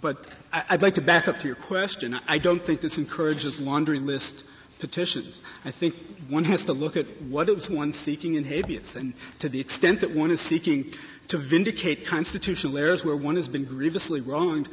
But 0.00 0.16
I'd 0.52 0.82
like 0.82 0.94
to 0.94 1.02
back 1.02 1.28
up 1.28 1.40
to 1.40 1.46
your 1.46 1.56
question. 1.56 2.18
I 2.26 2.38
don't 2.38 2.60
think 2.60 2.80
this 2.80 2.96
encourages 2.96 3.60
laundry 3.60 3.98
list 3.98 4.46
petitions. 4.80 5.42
I 5.64 5.70
think 5.70 5.94
one 6.30 6.44
has 6.44 6.64
to 6.64 6.72
look 6.72 6.96
at 6.96 7.04
what 7.22 7.50
is 7.50 7.68
one 7.68 7.92
seeking 7.92 8.34
in 8.34 8.44
habeas. 8.44 8.96
And 8.96 9.12
to 9.40 9.50
the 9.50 9.60
extent 9.60 10.00
that 10.00 10.12
one 10.12 10.30
is 10.30 10.40
seeking 10.40 10.94
to 11.28 11.36
vindicate 11.36 12.06
constitutional 12.06 12.78
errors 12.78 13.04
where 13.04 13.14
one 13.14 13.36
has 13.36 13.46
been 13.46 13.64
grievously 13.64 14.22
wronged, 14.22 14.68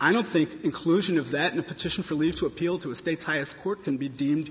I 0.00 0.12
don't 0.12 0.26
think 0.26 0.64
inclusion 0.64 1.18
of 1.18 1.32
that 1.32 1.52
in 1.52 1.58
a 1.58 1.62
petition 1.62 2.02
for 2.04 2.14
leave 2.14 2.36
to 2.36 2.46
appeal 2.46 2.78
to 2.78 2.90
a 2.90 2.94
state's 2.94 3.24
highest 3.24 3.58
court 3.60 3.84
can 3.84 3.98
be 3.98 4.08
deemed 4.08 4.50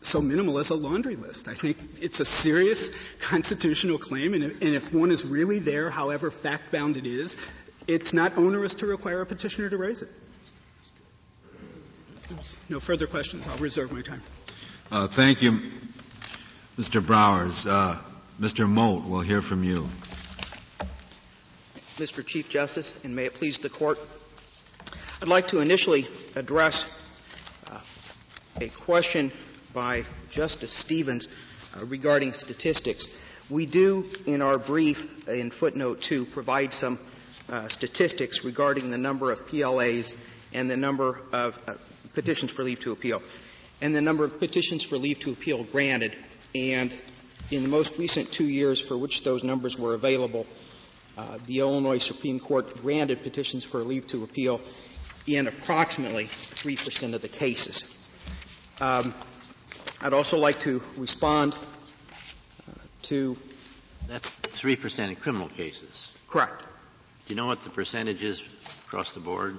so 0.00 0.20
minimal 0.20 0.58
as 0.58 0.70
a 0.70 0.74
laundry 0.74 1.16
list. 1.16 1.48
I 1.48 1.54
think 1.54 1.78
it's 2.00 2.20
a 2.20 2.24
serious 2.24 2.90
constitutional 3.20 3.98
claim, 3.98 4.34
and 4.34 4.44
if 4.60 4.92
one 4.92 5.10
is 5.10 5.24
really 5.24 5.58
there, 5.58 5.90
however 5.90 6.30
fact 6.30 6.72
bound 6.72 6.96
it 6.96 7.06
is, 7.06 7.36
it's 7.86 8.12
not 8.12 8.36
onerous 8.36 8.76
to 8.76 8.86
require 8.86 9.20
a 9.20 9.26
petitioner 9.26 9.70
to 9.70 9.76
raise 9.76 10.02
it. 10.02 10.10
questions. 12.28 12.60
No 12.68 12.80
further 12.80 13.06
questions. 13.06 13.46
I'll 13.48 13.56
reserve 13.58 13.92
my 13.92 14.02
time. 14.02 14.22
Uh, 14.90 15.06
thank 15.08 15.42
you, 15.42 15.60
Mr. 16.78 17.00
Browers. 17.00 17.66
Uh, 17.66 17.98
Mr. 18.40 18.68
Moat, 18.68 19.04
we'll 19.04 19.20
hear 19.20 19.42
from 19.42 19.64
you. 19.64 19.88
Mr. 21.96 22.24
Chief 22.24 22.48
Justice, 22.48 23.04
and 23.04 23.16
may 23.16 23.24
it 23.24 23.34
please 23.34 23.58
the 23.58 23.68
Court, 23.68 23.98
I'd 25.20 25.26
like 25.26 25.48
to 25.48 25.58
initially 25.58 26.06
address 26.36 26.84
uh, 27.68 27.80
a 28.64 28.68
question 28.68 29.32
by 29.74 30.04
Justice 30.30 30.70
Stevens 30.70 31.26
uh, 31.76 31.84
regarding 31.86 32.34
statistics. 32.34 33.08
We 33.50 33.66
do, 33.66 34.06
in 34.26 34.42
our 34.42 34.58
brief 34.58 35.28
in 35.28 35.50
footnote 35.50 36.02
2, 36.02 36.24
provide 36.26 36.72
some 36.72 37.00
uh, 37.50 37.66
statistics 37.66 38.44
regarding 38.44 38.92
the 38.92 38.98
number 38.98 39.32
of 39.32 39.44
PLAs 39.48 40.16
and 40.52 40.70
the 40.70 40.76
number 40.76 41.20
of 41.32 41.60
uh, 41.66 41.74
petitions 42.14 42.52
for 42.52 42.62
leave 42.62 42.78
to 42.80 42.92
appeal, 42.92 43.20
and 43.82 43.96
the 43.96 44.00
number 44.00 44.22
of 44.22 44.38
petitions 44.38 44.84
for 44.84 44.98
leave 44.98 45.18
to 45.20 45.32
appeal 45.32 45.64
granted. 45.64 46.14
And 46.54 46.94
in 47.50 47.64
the 47.64 47.68
most 47.68 47.98
recent 47.98 48.30
two 48.30 48.46
years 48.46 48.80
for 48.80 48.96
which 48.96 49.24
those 49.24 49.42
numbers 49.42 49.76
were 49.76 49.94
available, 49.94 50.46
uh, 51.16 51.38
the 51.46 51.58
Illinois 51.58 51.98
Supreme 51.98 52.38
Court 52.38 52.80
granted 52.82 53.24
petitions 53.24 53.64
for 53.64 53.80
leave 53.80 54.06
to 54.06 54.22
appeal 54.22 54.60
in 55.36 55.46
approximately 55.46 56.24
3% 56.24 57.14
of 57.14 57.20
the 57.20 57.28
cases. 57.28 57.84
Um, 58.80 59.12
I'd 60.00 60.12
also 60.12 60.38
like 60.38 60.60
to 60.60 60.82
respond 60.96 61.54
uh, 61.54 62.72
to. 63.02 63.36
That's 64.06 64.38
3% 64.40 65.08
in 65.08 65.16
criminal 65.16 65.48
cases. 65.48 66.12
Correct. 66.28 66.62
Do 66.62 67.34
you 67.34 67.36
know 67.36 67.46
what 67.46 67.62
the 67.62 67.70
percentage 67.70 68.22
is 68.22 68.42
across 68.86 69.12
the 69.12 69.20
board? 69.20 69.58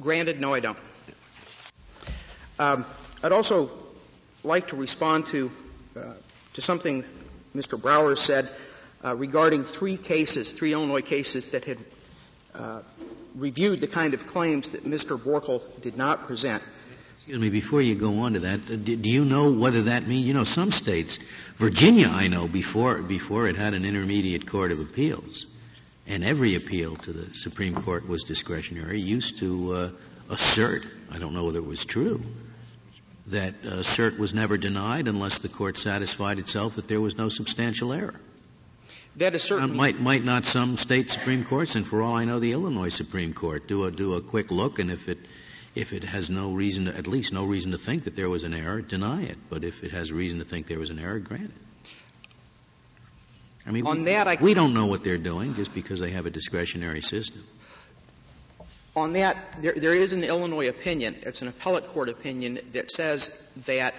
Granted, 0.00 0.40
no, 0.40 0.54
I 0.54 0.60
don't. 0.60 0.78
Um, 2.58 2.86
I'd 3.22 3.32
also 3.32 3.70
like 4.44 4.68
to 4.68 4.76
respond 4.76 5.26
to 5.26 5.50
uh, 5.96 6.14
to 6.54 6.62
something 6.62 7.04
Mr. 7.54 7.80
Brower 7.80 8.14
said 8.14 8.48
uh, 9.04 9.14
regarding 9.16 9.64
three 9.64 9.96
cases, 9.96 10.52
three 10.52 10.72
Illinois 10.72 11.02
cases 11.02 11.46
that 11.46 11.64
had 11.64 11.78
reviewed 13.34 13.80
the 13.80 13.86
kind 13.86 14.14
of 14.14 14.26
claims 14.26 14.70
that 14.70 14.84
Mr. 14.84 15.18
Boerckel 15.18 15.62
did 15.80 15.96
not 15.96 16.24
present. 16.24 16.62
Excuse 17.14 17.38
me, 17.38 17.50
before 17.50 17.80
you 17.80 17.94
go 17.94 18.20
on 18.20 18.32
to 18.32 18.40
that, 18.40 18.68
uh, 18.68 18.76
do, 18.76 18.96
do 18.96 19.08
you 19.08 19.24
know 19.24 19.52
whether 19.52 19.82
that 19.82 20.08
means, 20.08 20.26
you 20.26 20.34
know, 20.34 20.42
some 20.42 20.72
states, 20.72 21.18
Virginia, 21.54 22.08
I 22.10 22.26
know, 22.26 22.48
before, 22.48 23.00
before 23.00 23.46
it 23.46 23.56
had 23.56 23.74
an 23.74 23.84
intermediate 23.84 24.46
court 24.48 24.72
of 24.72 24.80
appeals, 24.80 25.46
and 26.08 26.24
every 26.24 26.56
appeal 26.56 26.96
to 26.96 27.12
the 27.12 27.34
Supreme 27.34 27.74
Court 27.74 28.08
was 28.08 28.24
discretionary, 28.24 29.00
used 29.00 29.38
to 29.38 29.72
uh, 29.72 29.90
assert, 30.30 30.84
I 31.12 31.18
don't 31.18 31.32
know 31.32 31.44
whether 31.44 31.60
it 31.60 31.64
was 31.64 31.84
true, 31.84 32.20
that 33.28 33.54
uh, 33.64 33.82
cert 33.82 34.18
was 34.18 34.34
never 34.34 34.58
denied 34.58 35.06
unless 35.06 35.38
the 35.38 35.48
court 35.48 35.78
satisfied 35.78 36.40
itself 36.40 36.74
that 36.74 36.88
there 36.88 37.00
was 37.00 37.16
no 37.16 37.28
substantial 37.28 37.92
error. 37.92 38.20
That 39.16 39.34
is 39.34 39.42
certainly. 39.42 39.76
Might, 39.76 40.00
might 40.00 40.24
not 40.24 40.46
some 40.46 40.76
state 40.76 41.10
Supreme 41.10 41.44
Courts, 41.44 41.74
and 41.76 41.86
for 41.86 42.02
all 42.02 42.14
I 42.14 42.24
know, 42.24 42.38
the 42.38 42.52
Illinois 42.52 42.88
Supreme 42.88 43.34
Court, 43.34 43.66
do 43.68 43.84
a, 43.84 43.90
do 43.90 44.14
a 44.14 44.22
quick 44.22 44.50
look, 44.50 44.78
and 44.78 44.90
if 44.90 45.08
it, 45.08 45.18
if 45.74 45.92
it 45.92 46.02
has 46.02 46.30
no 46.30 46.52
reason, 46.52 46.86
to, 46.86 46.96
at 46.96 47.06
least 47.06 47.32
no 47.32 47.44
reason 47.44 47.72
to 47.72 47.78
think 47.78 48.04
that 48.04 48.16
there 48.16 48.30
was 48.30 48.44
an 48.44 48.54
error, 48.54 48.80
deny 48.80 49.22
it. 49.22 49.36
But 49.50 49.64
if 49.64 49.84
it 49.84 49.90
has 49.90 50.12
reason 50.12 50.38
to 50.38 50.44
think 50.44 50.66
there 50.66 50.78
was 50.78 50.90
an 50.90 50.98
error, 50.98 51.18
grant 51.18 51.44
it. 51.44 51.90
I 53.66 53.70
mean, 53.70 53.86
on 53.86 53.98
we, 53.98 54.04
that, 54.06 54.26
I 54.26 54.38
we 54.40 54.54
don't 54.54 54.74
know 54.74 54.86
what 54.86 55.04
they're 55.04 55.18
doing 55.18 55.54
just 55.54 55.74
because 55.74 56.00
they 56.00 56.10
have 56.10 56.26
a 56.26 56.30
discretionary 56.30 57.00
system. 57.00 57.44
On 58.96 59.12
that, 59.14 59.36
there, 59.58 59.74
there 59.74 59.94
is 59.94 60.12
an 60.12 60.24
Illinois 60.24 60.68
opinion. 60.68 61.16
It's 61.20 61.42
an 61.42 61.48
appellate 61.48 61.86
court 61.86 62.08
opinion 62.08 62.58
that 62.72 62.90
says 62.90 63.42
that 63.66 63.94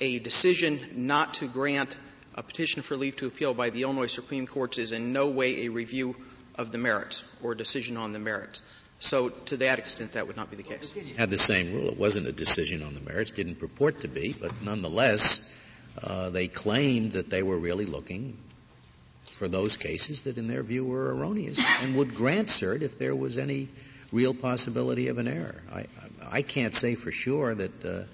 a 0.00 0.18
decision 0.18 0.80
not 0.92 1.34
to 1.34 1.48
grant 1.48 1.96
a 2.34 2.42
petition 2.42 2.82
for 2.82 2.96
leave 2.96 3.16
to 3.16 3.26
appeal 3.26 3.54
by 3.54 3.70
the 3.70 3.82
Illinois 3.82 4.06
Supreme 4.06 4.46
Court 4.46 4.78
is 4.78 4.92
in 4.92 5.12
no 5.12 5.30
way 5.30 5.66
a 5.66 5.68
review 5.68 6.16
of 6.56 6.70
the 6.70 6.78
merits 6.78 7.24
or 7.42 7.52
a 7.52 7.56
decision 7.56 7.96
on 7.96 8.12
the 8.12 8.18
merits. 8.18 8.62
So 8.98 9.28
to 9.28 9.56
that 9.58 9.78
extent, 9.78 10.12
that 10.12 10.26
would 10.26 10.36
not 10.36 10.50
be 10.50 10.56
the 10.56 10.62
case. 10.62 10.94
Well, 10.94 11.04
had 11.16 11.30
the 11.30 11.38
same 11.38 11.74
rule. 11.74 11.88
It 11.88 11.98
wasn't 11.98 12.26
a 12.26 12.32
decision 12.32 12.82
on 12.82 12.94
the 12.94 13.00
merits, 13.00 13.32
didn't 13.32 13.56
purport 13.56 14.00
to 14.00 14.08
be, 14.08 14.32
but 14.32 14.62
nonetheless, 14.62 15.52
uh, 16.02 16.30
they 16.30 16.48
claimed 16.48 17.12
that 17.12 17.30
they 17.30 17.42
were 17.42 17.58
really 17.58 17.86
looking 17.86 18.38
for 19.24 19.48
those 19.48 19.76
cases 19.76 20.22
that, 20.22 20.38
in 20.38 20.46
their 20.46 20.62
view, 20.62 20.84
were 20.84 21.14
erroneous 21.14 21.60
and 21.82 21.96
would 21.96 22.14
grant 22.14 22.48
cert 22.48 22.82
if 22.82 22.98
there 22.98 23.14
was 23.14 23.36
any 23.36 23.68
real 24.12 24.32
possibility 24.32 25.08
of 25.08 25.18
an 25.18 25.26
error. 25.28 25.60
I, 25.72 25.86
I 26.30 26.42
can't 26.42 26.74
say 26.74 26.94
for 26.94 27.10
sure 27.10 27.54
that 27.54 27.84
uh, 27.84 28.04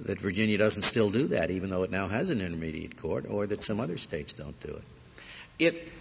that 0.00 0.20
Virginia 0.20 0.58
doesn't 0.58 0.82
still 0.82 1.10
do 1.10 1.28
that, 1.28 1.50
even 1.50 1.70
though 1.70 1.82
it 1.82 1.90
now 1.90 2.08
has 2.08 2.30
an 2.30 2.40
intermediate 2.40 2.96
court, 2.96 3.26
or 3.28 3.46
that 3.46 3.62
some 3.62 3.80
other 3.80 3.98
states 3.98 4.32
don't 4.32 4.58
do 4.60 4.68
it. 4.68 4.82
It. 5.58 5.92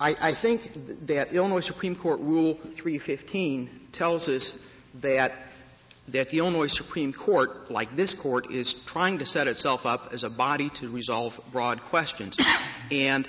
I, 0.00 0.14
I 0.20 0.32
think 0.32 0.62
that 1.06 1.32
Illinois 1.32 1.60
Supreme 1.60 1.94
Court 1.94 2.20
Rule 2.20 2.54
315 2.54 3.70
tells 3.92 4.28
us 4.28 4.58
that 5.00 5.32
that 6.08 6.28
the 6.30 6.38
Illinois 6.38 6.66
Supreme 6.66 7.12
Court, 7.12 7.70
like 7.70 7.94
this 7.94 8.12
court, 8.12 8.50
is 8.50 8.72
trying 8.72 9.18
to 9.18 9.26
set 9.26 9.46
itself 9.46 9.86
up 9.86 10.10
as 10.12 10.24
a 10.24 10.30
body 10.30 10.68
to 10.70 10.88
resolve 10.88 11.40
broad 11.52 11.80
questions. 11.80 12.36
and 12.90 13.28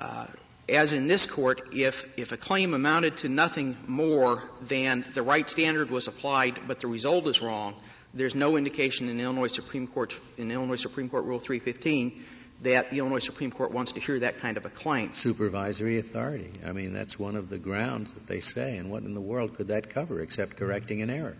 uh, 0.00 0.26
as 0.68 0.92
in 0.92 1.08
this 1.08 1.26
court, 1.26 1.74
if, 1.74 2.08
if 2.18 2.32
a 2.32 2.36
claim 2.36 2.74
amounted 2.74 3.18
to 3.18 3.28
nothing 3.28 3.76
more 3.86 4.42
than 4.62 5.04
the 5.14 5.22
right 5.22 5.48
standard 5.48 5.90
was 5.90 6.08
applied, 6.08 6.60
but 6.66 6.80
the 6.80 6.86
result 6.86 7.26
is 7.26 7.40
wrong, 7.40 7.74
there's 8.14 8.34
no 8.34 8.56
indication 8.56 9.08
in 9.08 9.20
Illinois 9.20 9.48
Supreme 9.52 9.86
Court 9.86 10.18
in 10.36 10.50
Illinois 10.50 10.76
Supreme 10.76 11.08
Court 11.08 11.24
Rule 11.24 11.40
315 11.40 12.24
that 12.62 12.90
the 12.90 12.98
Illinois 12.98 13.20
Supreme 13.20 13.52
Court 13.52 13.70
wants 13.70 13.92
to 13.92 14.00
hear 14.00 14.18
that 14.18 14.38
kind 14.38 14.56
of 14.56 14.66
a 14.66 14.70
claim. 14.70 15.12
Supervisory 15.12 15.98
authority. 15.98 16.50
I 16.66 16.72
mean, 16.72 16.92
that's 16.92 17.18
one 17.18 17.36
of 17.36 17.48
the 17.48 17.58
grounds 17.58 18.14
that 18.14 18.26
they 18.26 18.40
say. 18.40 18.78
And 18.78 18.90
what 18.90 19.04
in 19.04 19.14
the 19.14 19.20
world 19.20 19.54
could 19.54 19.68
that 19.68 19.90
cover 19.90 20.20
except 20.20 20.56
correcting 20.56 21.00
an 21.00 21.10
error? 21.10 21.36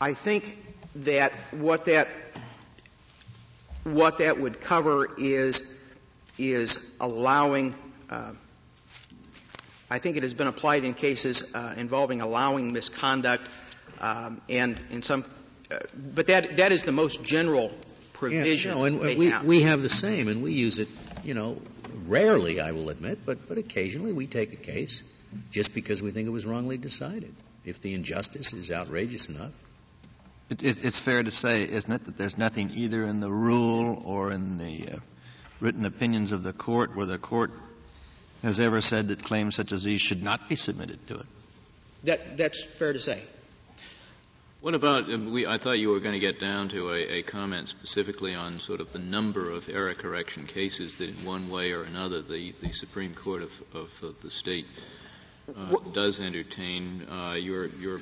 I 0.00 0.14
think 0.14 0.58
that 0.96 1.32
what 1.52 1.84
that 1.86 2.08
what 3.84 4.18
that 4.18 4.40
would 4.40 4.60
cover 4.60 5.08
is 5.18 5.73
is 6.38 6.90
allowing, 7.00 7.74
uh, 8.10 8.32
I 9.90 9.98
think 9.98 10.16
it 10.16 10.22
has 10.22 10.34
been 10.34 10.46
applied 10.46 10.84
in 10.84 10.94
cases 10.94 11.54
uh, 11.54 11.74
involving 11.76 12.20
allowing 12.20 12.72
misconduct 12.72 13.46
um, 14.00 14.40
and 14.48 14.78
in 14.90 15.02
some, 15.02 15.24
uh, 15.70 15.78
but 15.96 16.26
that, 16.26 16.56
that 16.56 16.72
is 16.72 16.82
the 16.82 16.92
most 16.92 17.22
general 17.22 17.72
provision. 18.12 18.72
Yeah, 18.72 18.76
no, 18.76 18.84
and 18.84 19.18
we, 19.18 19.30
have. 19.30 19.44
we 19.44 19.62
have 19.62 19.82
the 19.82 19.88
same, 19.88 20.28
and 20.28 20.42
we 20.42 20.52
use 20.52 20.78
it, 20.78 20.88
you 21.22 21.34
know, 21.34 21.60
rarely, 22.06 22.60
I 22.60 22.72
will 22.72 22.90
admit, 22.90 23.20
but, 23.24 23.48
but 23.48 23.58
occasionally 23.58 24.12
we 24.12 24.26
take 24.26 24.52
a 24.52 24.56
case 24.56 25.04
just 25.50 25.74
because 25.74 26.02
we 26.02 26.10
think 26.10 26.26
it 26.26 26.32
was 26.32 26.46
wrongly 26.46 26.78
decided. 26.78 27.34
If 27.64 27.80
the 27.80 27.94
injustice 27.94 28.52
is 28.52 28.70
outrageous 28.70 29.28
enough. 29.28 29.52
It, 30.50 30.62
it, 30.62 30.84
it's 30.84 31.00
fair 31.00 31.22
to 31.22 31.30
say, 31.30 31.62
isn't 31.62 31.90
it, 31.90 32.04
that 32.04 32.18
there's 32.18 32.36
nothing 32.36 32.70
either 32.74 33.04
in 33.04 33.20
the 33.20 33.30
rule 33.30 34.02
or 34.04 34.30
in 34.30 34.58
the 34.58 34.88
uh, 34.92 34.96
written 35.60 35.84
opinions 35.84 36.32
of 36.32 36.42
the 36.42 36.52
court 36.52 36.96
where 36.96 37.06
the 37.06 37.18
court 37.18 37.52
has 38.42 38.60
ever 38.60 38.80
said 38.80 39.08
that 39.08 39.22
claims 39.22 39.54
such 39.54 39.72
as 39.72 39.82
these 39.82 40.00
should 40.00 40.22
not 40.22 40.48
be 40.48 40.56
submitted 40.56 41.06
to 41.08 41.14
it. 41.14 41.26
That, 42.04 42.36
that's 42.36 42.62
fair 42.62 42.92
to 42.92 43.00
say. 43.00 43.22
What 44.60 44.74
about, 44.74 45.12
uh, 45.12 45.18
we, 45.18 45.46
I 45.46 45.58
thought 45.58 45.78
you 45.78 45.90
were 45.90 46.00
going 46.00 46.14
to 46.14 46.18
get 46.18 46.40
down 46.40 46.68
to 46.70 46.90
a, 46.90 47.18
a, 47.18 47.22
comment 47.22 47.68
specifically 47.68 48.34
on 48.34 48.60
sort 48.60 48.80
of 48.80 48.92
the 48.94 48.98
number 48.98 49.50
of 49.50 49.68
error 49.68 49.92
correction 49.92 50.46
cases 50.46 50.98
that 50.98 51.10
in 51.10 51.24
one 51.24 51.50
way 51.50 51.72
or 51.72 51.82
another 51.82 52.22
the, 52.22 52.52
the 52.62 52.72
Supreme 52.72 53.14
Court 53.14 53.42
of, 53.42 53.62
of, 53.74 54.02
of 54.02 54.20
the 54.22 54.30
state 54.30 54.66
uh, 55.54 55.76
does 55.92 56.20
entertain. 56.20 57.06
Uh, 57.10 57.34
your, 57.34 57.66
your 57.66 58.00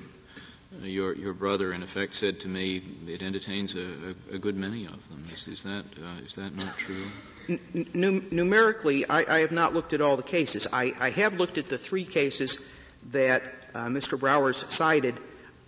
your, 0.83 1.15
your 1.15 1.35
brother, 1.35 1.73
in 1.73 1.83
effect, 1.83 2.15
said 2.15 2.41
to 2.41 2.49
me 2.49 2.83
it 3.07 3.23
entertains 3.23 3.75
a, 3.75 3.81
a, 3.81 4.35
a 4.35 4.39
good 4.39 4.57
many 4.57 4.87
of 4.87 5.09
them. 5.09 5.25
Is, 5.33 5.49
is 5.49 5.63
that, 5.65 5.85
uh, 6.03 6.25
is 6.25 6.37
that 6.37 6.55
not 6.57 6.77
true? 6.77 7.05
N- 7.49 8.27
numerically, 8.31 9.09
I, 9.09 9.37
I, 9.37 9.41
have 9.41 9.53
not 9.53 9.75
looked 9.75 9.93
at 9.93 10.01
all 10.01 10.17
the 10.17 10.23
cases. 10.23 10.67
I, 10.73 10.93
I 10.99 11.11
have 11.11 11.35
looked 11.35 11.59
at 11.59 11.67
the 11.69 11.79
three 11.79 12.05
cases 12.05 12.65
that 13.11 13.43
uh, 13.75 13.87
Mr. 13.87 14.19
Browers 14.19 14.65
cited, 14.71 15.19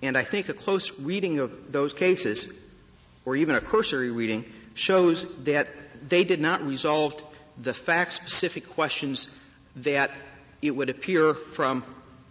and 0.03 0.17
I 0.17 0.23
think 0.23 0.49
a 0.49 0.55
close 0.55 0.99
reading 0.99 1.41
of 1.41 1.73
those 1.73 1.93
cases, 1.93 2.53
or 3.25 3.37
even 3.37 3.57
a 3.57 3.61
cursory 3.61 4.11
reading, 4.11 4.45
shows 4.75 5.25
that 5.45 5.69
they 6.09 6.25
did 6.25 6.41
not 6.41 6.67
resolve 6.67 7.15
the 7.59 7.75
fact-specific 7.75 8.69
questions 8.69 9.35
that 9.77 10.11
it 10.63 10.71
would 10.71 10.91
appear 10.91 11.35
from 11.35 11.85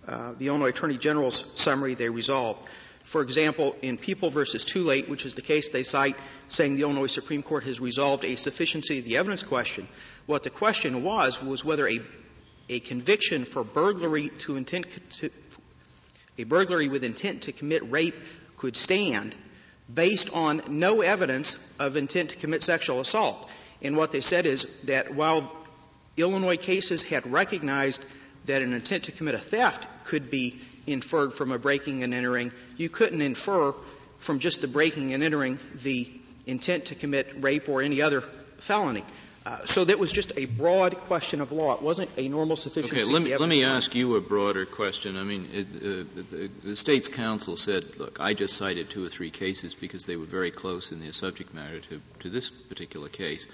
uh, 0.07 0.33
the 0.37 0.47
Illinois 0.47 0.69
Attorney 0.69 0.97
General's 0.97 1.51
summary 1.55 1.93
they 1.95 2.09
resolved. 2.09 2.67
For 3.03 3.21
example, 3.21 3.75
in 3.81 3.97
People 3.97 4.29
versus 4.29 4.63
Toolate, 4.63 5.09
which 5.09 5.25
is 5.25 5.33
the 5.33 5.41
case 5.41 5.69
they 5.69 5.83
cite, 5.83 6.15
saying 6.47 6.75
the 6.75 6.83
Illinois 6.83 7.07
Supreme 7.07 7.43
Court 7.43 7.65
has 7.65 7.81
resolved 7.81 8.23
a 8.23 8.35
sufficiency 8.35 8.99
of 8.99 9.05
the 9.05 9.17
evidence 9.17 9.43
question, 9.43 9.87
what 10.25 10.43
the 10.43 10.49
question 10.49 11.03
was 11.03 11.41
was 11.41 11.65
whether 11.65 11.87
a 11.87 11.99
a 12.69 12.79
conviction 12.79 13.45
for 13.45 13.63
burglary 13.63 14.29
to 14.29 14.55
intent 14.55 14.85
to, 15.11 15.29
a 16.37 16.43
burglary 16.43 16.87
with 16.87 17.03
intent 17.03 17.43
to 17.43 17.51
commit 17.51 17.89
rape 17.91 18.15
could 18.57 18.77
stand 18.77 19.35
based 19.93 20.29
on 20.33 20.61
no 20.69 21.01
evidence 21.01 21.57
of 21.79 21.97
intent 21.97 22.29
to 22.29 22.35
commit 22.37 22.63
sexual 22.63 23.01
assault. 23.01 23.49
And 23.81 23.97
what 23.97 24.11
they 24.11 24.21
said 24.21 24.45
is 24.45 24.65
that 24.83 25.13
while 25.13 25.51
Illinois 26.15 26.57
cases 26.57 27.03
had 27.03 27.29
recognized 27.29 28.03
that 28.45 28.61
an 28.61 28.73
intent 28.73 29.05
to 29.05 29.11
commit 29.11 29.35
a 29.35 29.39
theft 29.39 29.85
could 30.05 30.29
be 30.29 30.59
inferred 30.85 31.33
from 31.33 31.51
a 31.51 31.59
breaking 31.59 32.03
and 32.03 32.13
entering, 32.13 32.51
you 32.77 32.89
couldn't 32.89 33.21
infer 33.21 33.73
from 34.17 34.39
just 34.39 34.61
the 34.61 34.67
breaking 34.67 35.13
and 35.13 35.23
entering 35.23 35.59
the 35.75 36.09
intent 36.45 36.85
to 36.85 36.95
commit 36.95 37.33
rape 37.37 37.69
or 37.69 37.81
any 37.81 38.01
other 38.01 38.21
felony. 38.59 39.03
Uh, 39.45 39.65
so 39.65 39.83
that 39.83 39.99
was 39.99 40.09
just 40.09 40.31
a 40.37 40.45
broad 40.45 40.95
question 40.95 41.41
of 41.41 41.51
law. 41.51 41.73
It 41.73 41.81
wasn't 41.81 42.09
a 42.17 42.29
normal 42.29 42.55
sufficiency. 42.55 43.01
Okay, 43.01 43.11
let 43.11 43.21
me, 43.21 43.35
let 43.35 43.49
me 43.49 43.65
ask 43.65 43.93
you 43.93 44.15
a 44.15 44.21
broader 44.21 44.65
question. 44.65 45.17
I 45.17 45.23
mean, 45.23 45.49
it, 45.51 45.67
uh, 45.75 46.21
the, 46.31 46.49
the, 46.63 46.75
state's 46.77 47.09
counsel 47.09 47.57
said, 47.57 47.83
look, 47.97 48.21
I 48.21 48.33
just 48.33 48.55
cited 48.55 48.89
two 48.89 49.03
or 49.03 49.09
three 49.09 49.31
cases 49.31 49.73
because 49.73 50.05
they 50.05 50.15
were 50.15 50.25
very 50.25 50.51
close 50.51 50.93
in 50.93 51.01
their 51.01 51.11
subject 51.11 51.53
matter 51.53 51.81
to, 51.81 52.01
to 52.19 52.29
this 52.29 52.51
particular 52.51 53.09
case. 53.09 53.49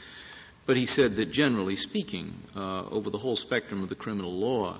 But 0.70 0.78
he 0.78 0.86
said 0.86 1.16
that 1.16 1.32
generally 1.32 1.76
speaking, 1.76 2.32
uh, 2.56 2.84
over 2.92 3.10
the 3.10 3.18
whole 3.18 3.36
spectrum 3.36 3.82
of 3.82 3.90
the 3.90 3.96
criminal 3.96 4.32
law, 4.32 4.78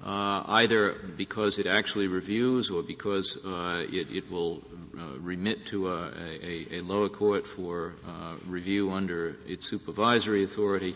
uh, 0.00 0.44
either 0.46 0.92
because 0.92 1.58
it 1.58 1.66
actually 1.66 2.06
reviews 2.06 2.70
or 2.70 2.84
because 2.84 3.36
uh, 3.44 3.84
it, 3.90 4.14
it, 4.14 4.30
will 4.30 4.62
uh, 4.96 5.18
remit 5.18 5.66
to 5.66 5.88
a, 5.88 6.12
a, 6.40 6.76
a, 6.76 6.80
lower 6.82 7.08
court 7.08 7.48
for 7.48 7.94
uh, 8.06 8.36
review 8.46 8.92
under 8.92 9.34
its 9.48 9.66
supervisory 9.68 10.44
authority. 10.44 10.94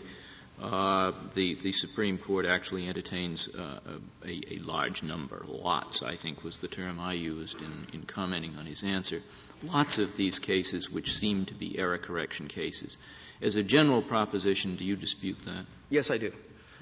Uh, 0.60 1.12
the, 1.34 1.54
the 1.54 1.70
Supreme 1.70 2.18
Court 2.18 2.44
actually 2.44 2.88
entertains 2.88 3.48
uh, 3.48 3.78
a, 4.26 4.54
a, 4.54 4.58
large 4.58 5.04
number, 5.04 5.44
lots, 5.46 6.02
I 6.02 6.16
think 6.16 6.42
was 6.42 6.60
the 6.60 6.66
term 6.66 6.98
I 6.98 7.12
used 7.12 7.60
in, 7.60 7.86
in 7.92 8.02
commenting 8.02 8.56
on 8.58 8.66
his 8.66 8.82
answer, 8.82 9.22
lots 9.62 9.98
of 9.98 10.16
these 10.16 10.40
cases 10.40 10.90
which 10.90 11.14
seem 11.14 11.44
to 11.46 11.54
be 11.54 11.78
error 11.78 11.98
correction 11.98 12.48
cases. 12.48 12.98
As 13.40 13.54
a 13.54 13.62
general 13.62 14.02
proposition, 14.02 14.74
do 14.74 14.84
you 14.84 14.96
dispute 14.96 15.40
that? 15.44 15.64
Yes, 15.90 16.10
I 16.10 16.18
do. 16.18 16.32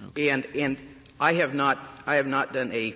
Okay. 0.09 0.31
And, 0.31 0.47
and 0.57 0.79
I 1.21 1.35
have 1.35 1.55
not, 1.55 1.79
I 2.07 2.17
have 2.17 2.27
not 2.27 2.55
done 2.55 2.73
a, 2.73 2.95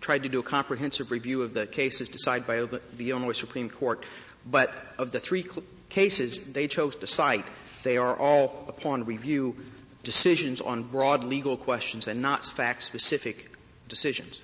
tried 0.00 0.22
to 0.22 0.28
do 0.28 0.38
a 0.38 0.44
comprehensive 0.44 1.10
review 1.10 1.42
of 1.42 1.54
the 1.54 1.66
cases 1.66 2.08
decided 2.08 2.46
by 2.46 2.56
the, 2.60 2.80
the 2.96 3.10
Illinois 3.10 3.32
Supreme 3.32 3.68
Court, 3.68 4.04
but 4.46 4.72
of 4.96 5.10
the 5.10 5.18
three 5.18 5.42
cl- 5.42 5.64
cases 5.88 6.52
they 6.52 6.68
chose 6.68 6.94
to 6.96 7.08
cite, 7.08 7.46
they 7.82 7.96
are 7.96 8.16
all, 8.16 8.64
upon 8.68 9.04
review, 9.04 9.56
decisions 10.04 10.60
on 10.60 10.82
broad 10.82 11.24
legal 11.24 11.56
questions 11.56 12.08
and 12.08 12.22
not 12.22 12.44
fact-specific 12.44 13.50
decisions. 13.88 14.40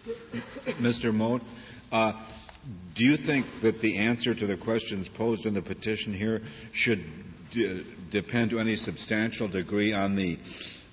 Mr. 0.80 1.14
Mote, 1.14 1.42
uh, 1.92 2.12
do 2.94 3.06
you 3.06 3.16
think 3.16 3.60
that 3.60 3.80
the 3.80 3.98
answer 3.98 4.34
to 4.34 4.46
the 4.46 4.56
questions 4.56 5.08
posed 5.08 5.46
in 5.46 5.54
the 5.54 5.62
petition 5.62 6.12
here 6.12 6.42
should 6.72 7.02
d- 7.50 7.84
depend 8.10 8.50
to 8.50 8.58
any 8.60 8.76
substantial 8.76 9.48
degree 9.48 9.92
on 9.92 10.14
the 10.14 10.38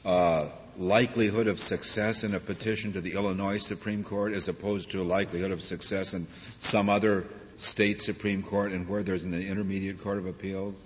uh, 0.06 0.50
likelihood 0.78 1.48
of 1.48 1.60
success 1.60 2.24
in 2.24 2.36
a 2.36 2.40
petition 2.40 2.94
to 2.94 3.02
the 3.02 3.14
Illinois 3.14 3.58
Supreme 3.58 4.04
Court 4.04 4.34
as 4.34 4.48
opposed 4.48 4.92
to 4.92 5.02
a 5.02 5.04
likelihood 5.04 5.52
of 5.52 5.62
success 5.62 6.14
in 6.14 6.28
some 6.60 6.90
other 6.90 7.26
state 7.58 8.00
Supreme 8.00 8.44
Court 8.44 8.72
and 8.72 8.88
where 8.88 9.04
there's 9.04 9.24
an 9.24 9.34
intermediate 9.34 10.02
court 10.02 10.20
of 10.20 10.28
appeals? 10.28 10.82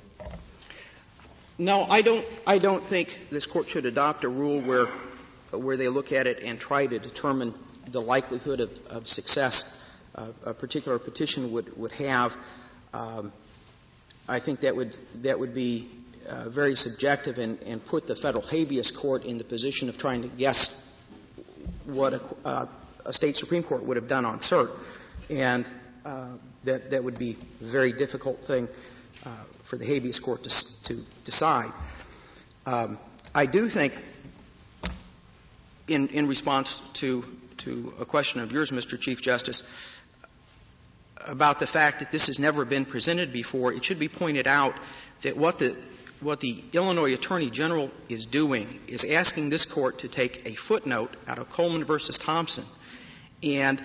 No, 1.57 1.83
I 1.83 2.01
don't. 2.01 2.25
I 2.47 2.57
don't 2.57 2.83
think 2.83 3.27
this 3.29 3.45
court 3.45 3.69
should 3.69 3.85
adopt 3.85 4.23
a 4.23 4.29
rule 4.29 4.61
where 4.61 4.87
where 5.51 5.77
they 5.77 5.89
look 5.89 6.11
at 6.11 6.27
it 6.27 6.43
and 6.43 6.59
try 6.59 6.87
to 6.87 6.97
determine 6.97 7.53
the 7.87 8.01
likelihood 8.01 8.61
of, 8.61 8.87
of 8.87 9.07
success 9.07 9.77
uh, 10.15 10.27
a 10.45 10.53
particular 10.53 10.97
petition 10.99 11.51
would 11.51 11.77
would 11.77 11.91
have. 11.93 12.35
Um, 12.93 13.31
I 14.27 14.39
think 14.39 14.61
that 14.61 14.75
would 14.75 14.97
that 15.23 15.39
would 15.39 15.53
be 15.53 15.87
uh, 16.29 16.49
very 16.49 16.75
subjective 16.75 17.37
and, 17.37 17.61
and, 17.63 17.83
put 17.83 18.07
the 18.07 18.15
federal 18.15 18.43
habeas 18.45 18.91
court 18.91 19.25
in 19.25 19.37
the 19.37 19.43
position 19.43 19.89
of 19.89 19.97
trying 19.97 20.21
to 20.21 20.27
guess 20.27 20.87
what 21.85 22.13
a, 22.13 22.21
uh, 22.45 22.65
a 23.05 23.13
state 23.13 23.35
supreme 23.35 23.63
court 23.63 23.83
would 23.85 23.97
have 23.97 24.07
done 24.07 24.25
on 24.25 24.39
cert, 24.39 24.69
and 25.29 25.69
uh, 26.05 26.27
that 26.63 26.91
that 26.91 27.03
would 27.03 27.17
be 27.17 27.37
a 27.61 27.63
very 27.63 27.91
difficult 27.91 28.45
thing 28.45 28.69
for 29.63 29.77
the 29.77 29.85
habeas 29.85 30.19
court 30.19 30.43
to, 30.43 30.83
to 30.83 31.05
decide. 31.25 31.71
Um, 32.65 32.97
I 33.33 33.45
do 33.45 33.69
think, 33.69 33.97
in 35.87 36.09
in 36.09 36.27
response 36.27 36.81
to 36.93 37.23
to 37.57 37.93
a 37.99 38.05
question 38.05 38.41
of 38.41 38.51
yours, 38.51 38.71
Mr. 38.71 38.99
Chief 38.99 39.21
Justice, 39.21 39.63
about 41.27 41.59
the 41.59 41.67
fact 41.67 41.99
that 41.99 42.11
this 42.11 42.27
has 42.27 42.39
never 42.39 42.65
been 42.65 42.85
presented 42.85 43.31
before, 43.31 43.71
it 43.71 43.85
should 43.85 43.99
be 43.99 44.09
pointed 44.09 44.47
out 44.47 44.75
that 45.21 45.37
what 45.37 45.59
the 45.59 45.75
what 46.19 46.39
the 46.39 46.63
Illinois 46.73 47.13
Attorney 47.13 47.49
General 47.49 47.89
is 48.09 48.25
doing 48.25 48.79
is 48.87 49.03
asking 49.03 49.49
this 49.49 49.65
court 49.65 49.99
to 49.99 50.07
take 50.07 50.47
a 50.47 50.53
footnote 50.53 51.13
out 51.27 51.39
of 51.39 51.49
Coleman 51.49 51.83
versus 51.83 52.17
Thompson 52.17 52.63
and 53.43 53.81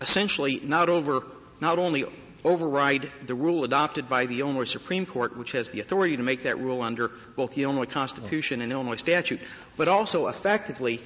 essentially 0.00 0.60
not 0.62 0.88
over 0.88 1.28
not 1.60 1.78
only 1.78 2.04
override 2.44 3.10
the 3.26 3.34
rule 3.34 3.64
adopted 3.64 4.08
by 4.08 4.26
the 4.26 4.40
Illinois 4.40 4.64
Supreme 4.64 5.06
Court, 5.06 5.36
which 5.36 5.52
has 5.52 5.68
the 5.70 5.80
authority 5.80 6.16
to 6.16 6.22
make 6.22 6.42
that 6.42 6.58
rule 6.58 6.82
under 6.82 7.10
both 7.36 7.54
the 7.54 7.62
Illinois 7.62 7.86
Constitution 7.86 8.60
and 8.60 8.70
Illinois 8.70 8.96
statute, 8.96 9.40
but 9.76 9.88
also 9.88 10.26
effectively 10.26 11.00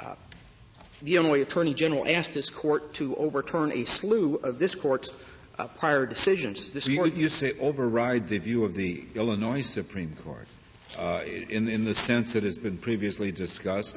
uh, 0.00 0.14
the 1.02 1.16
Illinois 1.16 1.42
Attorney 1.42 1.74
General 1.74 2.06
asked 2.06 2.34
this 2.34 2.50
court 2.50 2.94
to 2.94 3.14
overturn 3.16 3.72
a 3.72 3.84
slew 3.84 4.36
of 4.36 4.58
this 4.58 4.74
court's 4.74 5.12
uh, 5.58 5.66
prior 5.78 6.06
decisions. 6.06 6.68
This 6.68 6.88
you, 6.88 6.96
court, 6.96 7.14
you 7.14 7.28
say 7.28 7.52
override 7.60 8.28
the 8.28 8.38
view 8.38 8.64
of 8.64 8.74
the 8.74 9.04
Illinois 9.14 9.62
Supreme 9.62 10.14
Court 10.24 10.46
uh, 10.98 11.22
in, 11.26 11.68
in 11.68 11.84
the 11.84 11.94
sense 11.94 12.34
that 12.34 12.44
has 12.44 12.58
been 12.58 12.78
previously 12.78 13.32
discussed. 13.32 13.96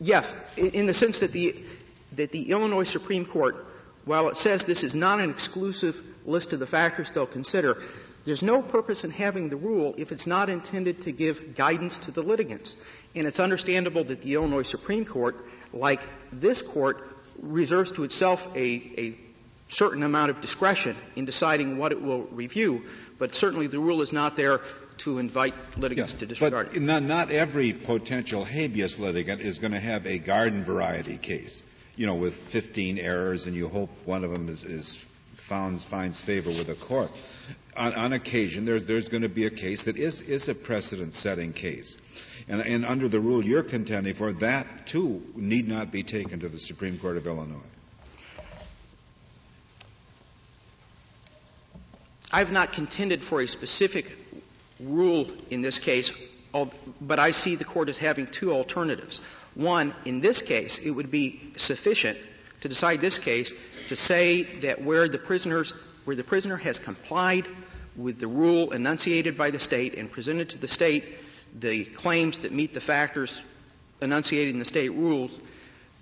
Yes, 0.00 0.36
in 0.56 0.86
the 0.86 0.94
sense 0.94 1.20
that 1.20 1.32
the 1.32 1.64
that 2.12 2.30
the 2.30 2.50
Illinois 2.50 2.84
Supreme 2.84 3.26
Court, 3.26 3.66
while 4.06 4.28
it 4.28 4.36
says 4.36 4.64
this 4.64 4.84
is 4.84 4.94
not 4.94 5.20
an 5.20 5.28
exclusive 5.30 6.00
list 6.24 6.52
of 6.52 6.60
the 6.60 6.66
factors 6.66 7.10
they'll 7.10 7.26
consider, 7.26 7.76
there's 8.24 8.42
no 8.42 8.62
purpose 8.62 9.04
in 9.04 9.10
having 9.10 9.48
the 9.48 9.56
rule 9.56 9.94
if 9.98 10.12
it's 10.12 10.26
not 10.26 10.48
intended 10.48 11.02
to 11.02 11.12
give 11.12 11.54
guidance 11.54 11.98
to 11.98 12.12
the 12.12 12.22
litigants. 12.22 12.76
And 13.14 13.26
it's 13.26 13.40
understandable 13.40 14.04
that 14.04 14.22
the 14.22 14.34
Illinois 14.34 14.62
Supreme 14.62 15.04
Court, 15.04 15.44
like 15.72 16.00
this 16.30 16.62
court, 16.62 17.06
reserves 17.40 17.92
to 17.92 18.04
itself 18.04 18.48
a, 18.56 18.58
a 18.58 19.18
certain 19.68 20.02
amount 20.02 20.30
of 20.30 20.40
discretion 20.40 20.96
in 21.16 21.24
deciding 21.24 21.76
what 21.76 21.92
it 21.92 22.00
will 22.00 22.22
review, 22.22 22.84
but 23.18 23.34
certainly 23.34 23.66
the 23.66 23.78
rule 23.78 24.02
is 24.02 24.12
not 24.12 24.36
there 24.36 24.60
to 24.98 25.18
invite 25.18 25.54
litigants 25.76 26.12
yes, 26.12 26.20
to 26.20 26.26
disregard 26.26 26.68
but 26.68 26.76
it. 26.76 26.82
Not, 26.82 27.02
not 27.02 27.30
every 27.30 27.72
potential 27.72 28.44
habeas 28.44 28.98
litigant 28.98 29.40
is 29.40 29.58
going 29.58 29.72
to 29.72 29.80
have 29.80 30.06
a 30.06 30.18
garden 30.18 30.64
variety 30.64 31.16
case, 31.16 31.64
you 31.96 32.06
know, 32.06 32.14
with 32.14 32.36
15 32.36 32.98
errors, 32.98 33.46
and 33.46 33.56
you 33.56 33.68
hope 33.68 33.90
one 34.04 34.24
of 34.24 34.30
them 34.30 34.48
is, 34.48 34.62
is 34.64 34.96
found, 35.34 35.80
finds 35.82 36.20
favor 36.20 36.50
with 36.50 36.68
a 36.68 36.74
court. 36.74 37.10
On, 37.76 37.94
on 37.94 38.12
occasion, 38.12 38.64
there's, 38.64 38.84
there's 38.84 39.08
going 39.08 39.22
to 39.22 39.28
be 39.28 39.46
a 39.46 39.50
case 39.50 39.84
that 39.84 39.96
is, 39.96 40.20
is 40.22 40.48
a 40.48 40.54
precedent-setting 40.54 41.52
case. 41.52 41.98
And, 42.48 42.60
and 42.60 42.84
under 42.86 43.08
the 43.08 43.20
rule 43.20 43.44
you're 43.44 43.62
contending 43.62 44.14
for, 44.14 44.32
that 44.34 44.86
too 44.86 45.22
need 45.34 45.68
not 45.68 45.90
be 45.90 46.02
taken 46.02 46.40
to 46.40 46.48
the 46.48 46.58
Supreme 46.58 46.98
Court 46.98 47.16
of 47.16 47.26
Illinois. 47.26 47.56
I've 52.32 52.52
not 52.52 52.72
contended 52.72 53.22
for 53.22 53.40
a 53.40 53.46
specific 53.46 54.12
rule 54.80 55.30
in 55.50 55.62
this 55.62 55.78
case, 55.78 56.10
but 57.00 57.18
I 57.18 57.32
see 57.32 57.56
the 57.56 57.64
court 57.64 57.88
as 57.88 57.98
having 57.98 58.26
two 58.26 58.52
alternatives. 58.52 59.18
One, 59.54 59.94
in 60.04 60.20
this 60.20 60.42
case, 60.42 60.78
it 60.78 60.90
would 60.90 61.10
be 61.10 61.52
sufficient 61.56 62.18
to 62.60 62.68
decide 62.68 63.00
this 63.00 63.18
case 63.18 63.52
to 63.88 63.96
say 63.96 64.42
that 64.60 64.82
where 64.82 65.08
the 65.08 65.18
prisoners 65.18 65.72
where 66.04 66.16
the 66.16 66.24
prisoner 66.24 66.56
has 66.56 66.78
complied 66.78 67.46
with 67.96 68.20
the 68.20 68.28
rule 68.28 68.70
enunciated 68.72 69.36
by 69.36 69.50
the 69.50 69.58
state 69.58 69.94
and 69.94 70.10
presented 70.10 70.50
to 70.50 70.58
the 70.58 70.68
state 70.68 71.04
the 71.58 71.84
claims 71.84 72.38
that 72.38 72.52
meet 72.52 72.74
the 72.74 72.80
factors 72.80 73.42
enunciated 74.00 74.52
in 74.54 74.58
the 74.58 74.64
state 74.64 74.90
rules, 74.90 75.36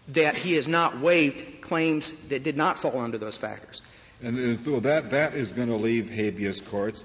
that 0.08 0.36
he 0.36 0.54
has 0.54 0.68
not 0.68 1.00
waived 1.00 1.60
claims 1.60 2.10
that 2.28 2.42
did 2.42 2.56
not 2.56 2.78
fall 2.78 2.98
under 2.98 3.18
those 3.18 3.36
factors. 3.36 3.80
And 4.22 4.36
uh, 4.36 4.58
so 4.58 4.80
that, 4.80 5.10
that 5.10 5.34
is 5.34 5.52
going 5.52 5.68
to 5.68 5.76
leave 5.76 6.10
habeas 6.10 6.60
courts 6.60 7.04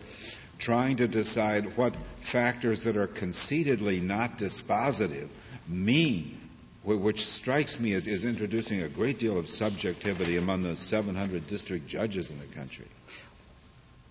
trying 0.60 0.98
to 0.98 1.08
decide 1.08 1.78
what 1.78 1.96
factors 2.20 2.82
that 2.82 2.98
are 2.98 3.08
concededly 3.08 4.02
not 4.02 4.38
dispositive 4.38 5.30
mean, 5.68 6.40
which 6.84 7.26
strikes 7.26 7.80
me 7.80 7.94
as, 7.94 8.08
as 8.08 8.26
introducing 8.26 8.82
a 8.82 8.90
great 8.90 9.20
deal 9.20 9.38
of 9.38 9.48
subjectivity 9.50 10.38
among 10.38 10.64
the 10.64 10.76
700 10.76 11.48
district 11.48 11.88
judges 11.88 12.30
in 12.30 12.40
the 12.40 12.46
country. 12.46 12.86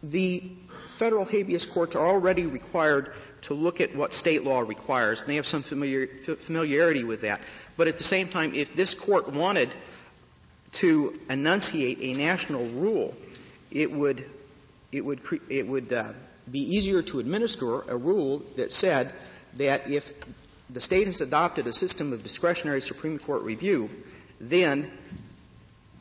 The 0.02 0.42
federal 0.86 1.24
habeas 1.24 1.66
courts 1.66 1.96
are 1.96 2.06
already 2.06 2.46
required 2.46 3.12
to 3.42 3.54
look 3.54 3.80
at 3.80 3.94
what 3.94 4.14
state 4.14 4.44
law 4.44 4.60
requires, 4.60 5.20
and 5.20 5.28
they 5.28 5.36
have 5.36 5.46
some 5.46 5.62
familiar, 5.62 6.06
familiarity 6.06 7.04
with 7.04 7.22
that. 7.22 7.40
But 7.76 7.88
at 7.88 7.98
the 7.98 8.04
same 8.04 8.28
time, 8.28 8.54
if 8.54 8.72
this 8.72 8.94
court 8.94 9.32
wanted 9.32 9.70
to 10.72 11.18
enunciate 11.28 11.98
a 12.00 12.14
national 12.14 12.66
rule, 12.66 13.14
it 13.70 13.90
would 13.90 14.24
it 14.92 15.04
would 15.04 15.20
it 15.48 15.66
would 15.66 15.92
uh, 15.92 16.12
be 16.50 16.76
easier 16.76 17.02
to 17.02 17.20
administer 17.20 17.80
a 17.82 17.96
rule 17.96 18.42
that 18.56 18.72
said 18.72 19.12
that 19.56 19.90
if 19.90 20.12
the 20.70 20.80
state 20.80 21.06
has 21.06 21.20
adopted 21.20 21.66
a 21.66 21.72
system 21.72 22.12
of 22.12 22.22
discretionary 22.22 22.80
Supreme 22.80 23.18
Court 23.18 23.42
review, 23.42 23.90
then 24.40 24.90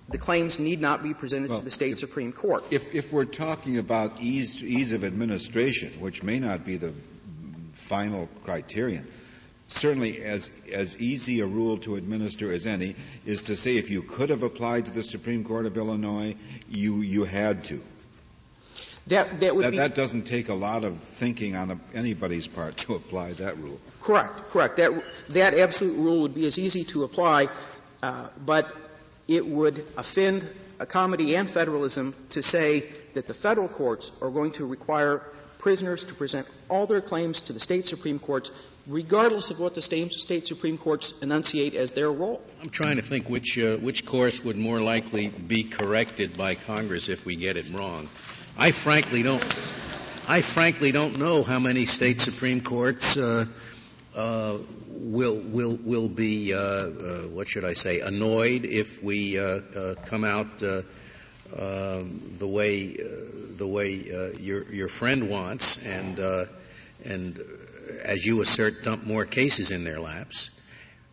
the 0.09 0.17
claims 0.17 0.59
need 0.59 0.79
not 0.79 1.03
be 1.03 1.13
presented 1.13 1.49
well, 1.49 1.59
to 1.59 1.65
the 1.65 1.71
state 1.71 1.93
if, 1.93 1.99
Supreme 1.99 2.31
Court. 2.31 2.63
If, 2.71 2.93
if 2.95 3.11
we're 3.11 3.25
talking 3.25 3.77
about 3.77 4.21
ease, 4.21 4.63
ease 4.63 4.93
of 4.93 5.03
administration, 5.03 5.99
which 5.99 6.23
may 6.23 6.39
not 6.39 6.65
be 6.65 6.77
the 6.77 6.93
final 7.73 8.27
criterion, 8.43 9.07
certainly 9.67 10.21
as, 10.23 10.51
as 10.73 10.97
easy 10.97 11.41
a 11.41 11.45
rule 11.45 11.77
to 11.79 11.95
administer 11.95 12.51
as 12.51 12.65
any 12.65 12.95
is 13.25 13.43
to 13.43 13.55
say 13.55 13.77
if 13.77 13.89
you 13.89 14.01
could 14.01 14.29
have 14.29 14.43
applied 14.43 14.85
to 14.85 14.91
the 14.91 15.03
Supreme 15.03 15.43
Court 15.43 15.65
of 15.65 15.77
Illinois, 15.77 16.35
you, 16.69 17.01
you 17.01 17.23
had 17.23 17.65
to. 17.65 17.81
That, 19.07 19.39
that, 19.39 19.57
that, 19.57 19.71
be, 19.71 19.77
that, 19.77 19.95
doesn't 19.95 20.23
take 20.23 20.49
a 20.49 20.53
lot 20.53 20.83
of 20.83 20.97
thinking 20.97 21.55
on 21.55 21.71
a, 21.71 21.79
anybody's 21.93 22.47
part 22.47 22.75
to 22.77 22.95
apply 22.95 23.33
that 23.33 23.57
rule. 23.57 23.79
Correct, 24.01 24.49
correct. 24.49 24.77
That, 24.77 24.91
that 25.29 25.53
absolute 25.53 25.97
rule 25.97 26.21
would 26.21 26.35
be 26.35 26.45
as 26.45 26.59
easy 26.59 26.83
to 26.85 27.03
apply, 27.03 27.47
uh, 28.03 28.27
but 28.45 28.67
it 29.27 29.45
would 29.45 29.85
offend 29.97 30.47
a 30.79 30.85
comity 30.85 31.35
and 31.35 31.49
federalism 31.49 32.15
to 32.29 32.43
say 32.43 32.83
that 33.13 33.27
the 33.27 33.33
federal 33.33 33.67
courts 33.67 34.11
are 34.21 34.29
going 34.29 34.51
to 34.53 34.65
require 34.65 35.27
prisoners 35.57 36.03
to 36.05 36.13
present 36.13 36.47
all 36.69 36.85
their 36.85 37.01
claims 37.01 37.41
to 37.41 37.53
the 37.53 37.59
state 37.59 37.85
Supreme 37.85 38.19
Courts, 38.19 38.51
regardless 38.85 39.49
of 39.49 39.59
what 39.59 39.73
the 39.73 39.81
state, 39.81 40.11
state 40.11 40.47
Supreme 40.47 40.77
Courts 40.77 41.13
enunciate 41.21 41.73
as 41.73 41.91
their 41.91 42.11
role. 42.11 42.41
I'm 42.61 42.69
trying 42.69 42.97
to 42.97 43.01
think 43.01 43.29
which, 43.29 43.57
uh, 43.57 43.77
which 43.77 44.05
course 44.05 44.43
would 44.43 44.57
more 44.57 44.79
likely 44.81 45.29
be 45.29 45.63
corrected 45.63 46.37
by 46.37 46.55
Congress 46.55 47.09
if 47.09 47.25
we 47.25 47.35
get 47.35 47.57
it 47.57 47.71
wrong. 47.71 48.07
I 48.59 48.71
frankly 48.71 49.21
don't. 49.21 49.43
I 50.27 50.41
frankly 50.41 50.91
don't 50.91 51.19
know 51.19 51.43
how 51.43 51.59
many 51.59 51.85
state 51.85 52.19
supreme 52.19 52.61
courts 52.61 53.15
uh, 53.15 53.45
uh, 54.15 54.57
will 54.89 55.35
will 55.35 55.77
will 55.77 56.09
be 56.09 56.55
uh, 56.55 56.57
uh 56.57 56.91
what 57.27 57.47
should 57.47 57.63
I 57.63 57.73
say 57.73 57.99
annoyed 57.99 58.65
if 58.65 59.01
we 59.03 59.37
uh, 59.37 59.43
uh, 59.43 59.95
come 60.07 60.23
out 60.23 60.63
um, 60.63 62.19
the 62.39 62.47
way 62.47 62.97
the 63.57 63.67
way 63.67 64.33
your 64.39 64.73
your 64.73 64.87
friend 64.87 65.29
wants 65.29 65.77
and 65.85 66.17
and 67.05 67.39
as 68.03 68.25
you 68.25 68.41
assert 68.41 68.83
dump 68.83 69.05
more 69.05 69.25
cases 69.25 69.69
in 69.69 69.83
their 69.83 69.99
laps 69.99 70.49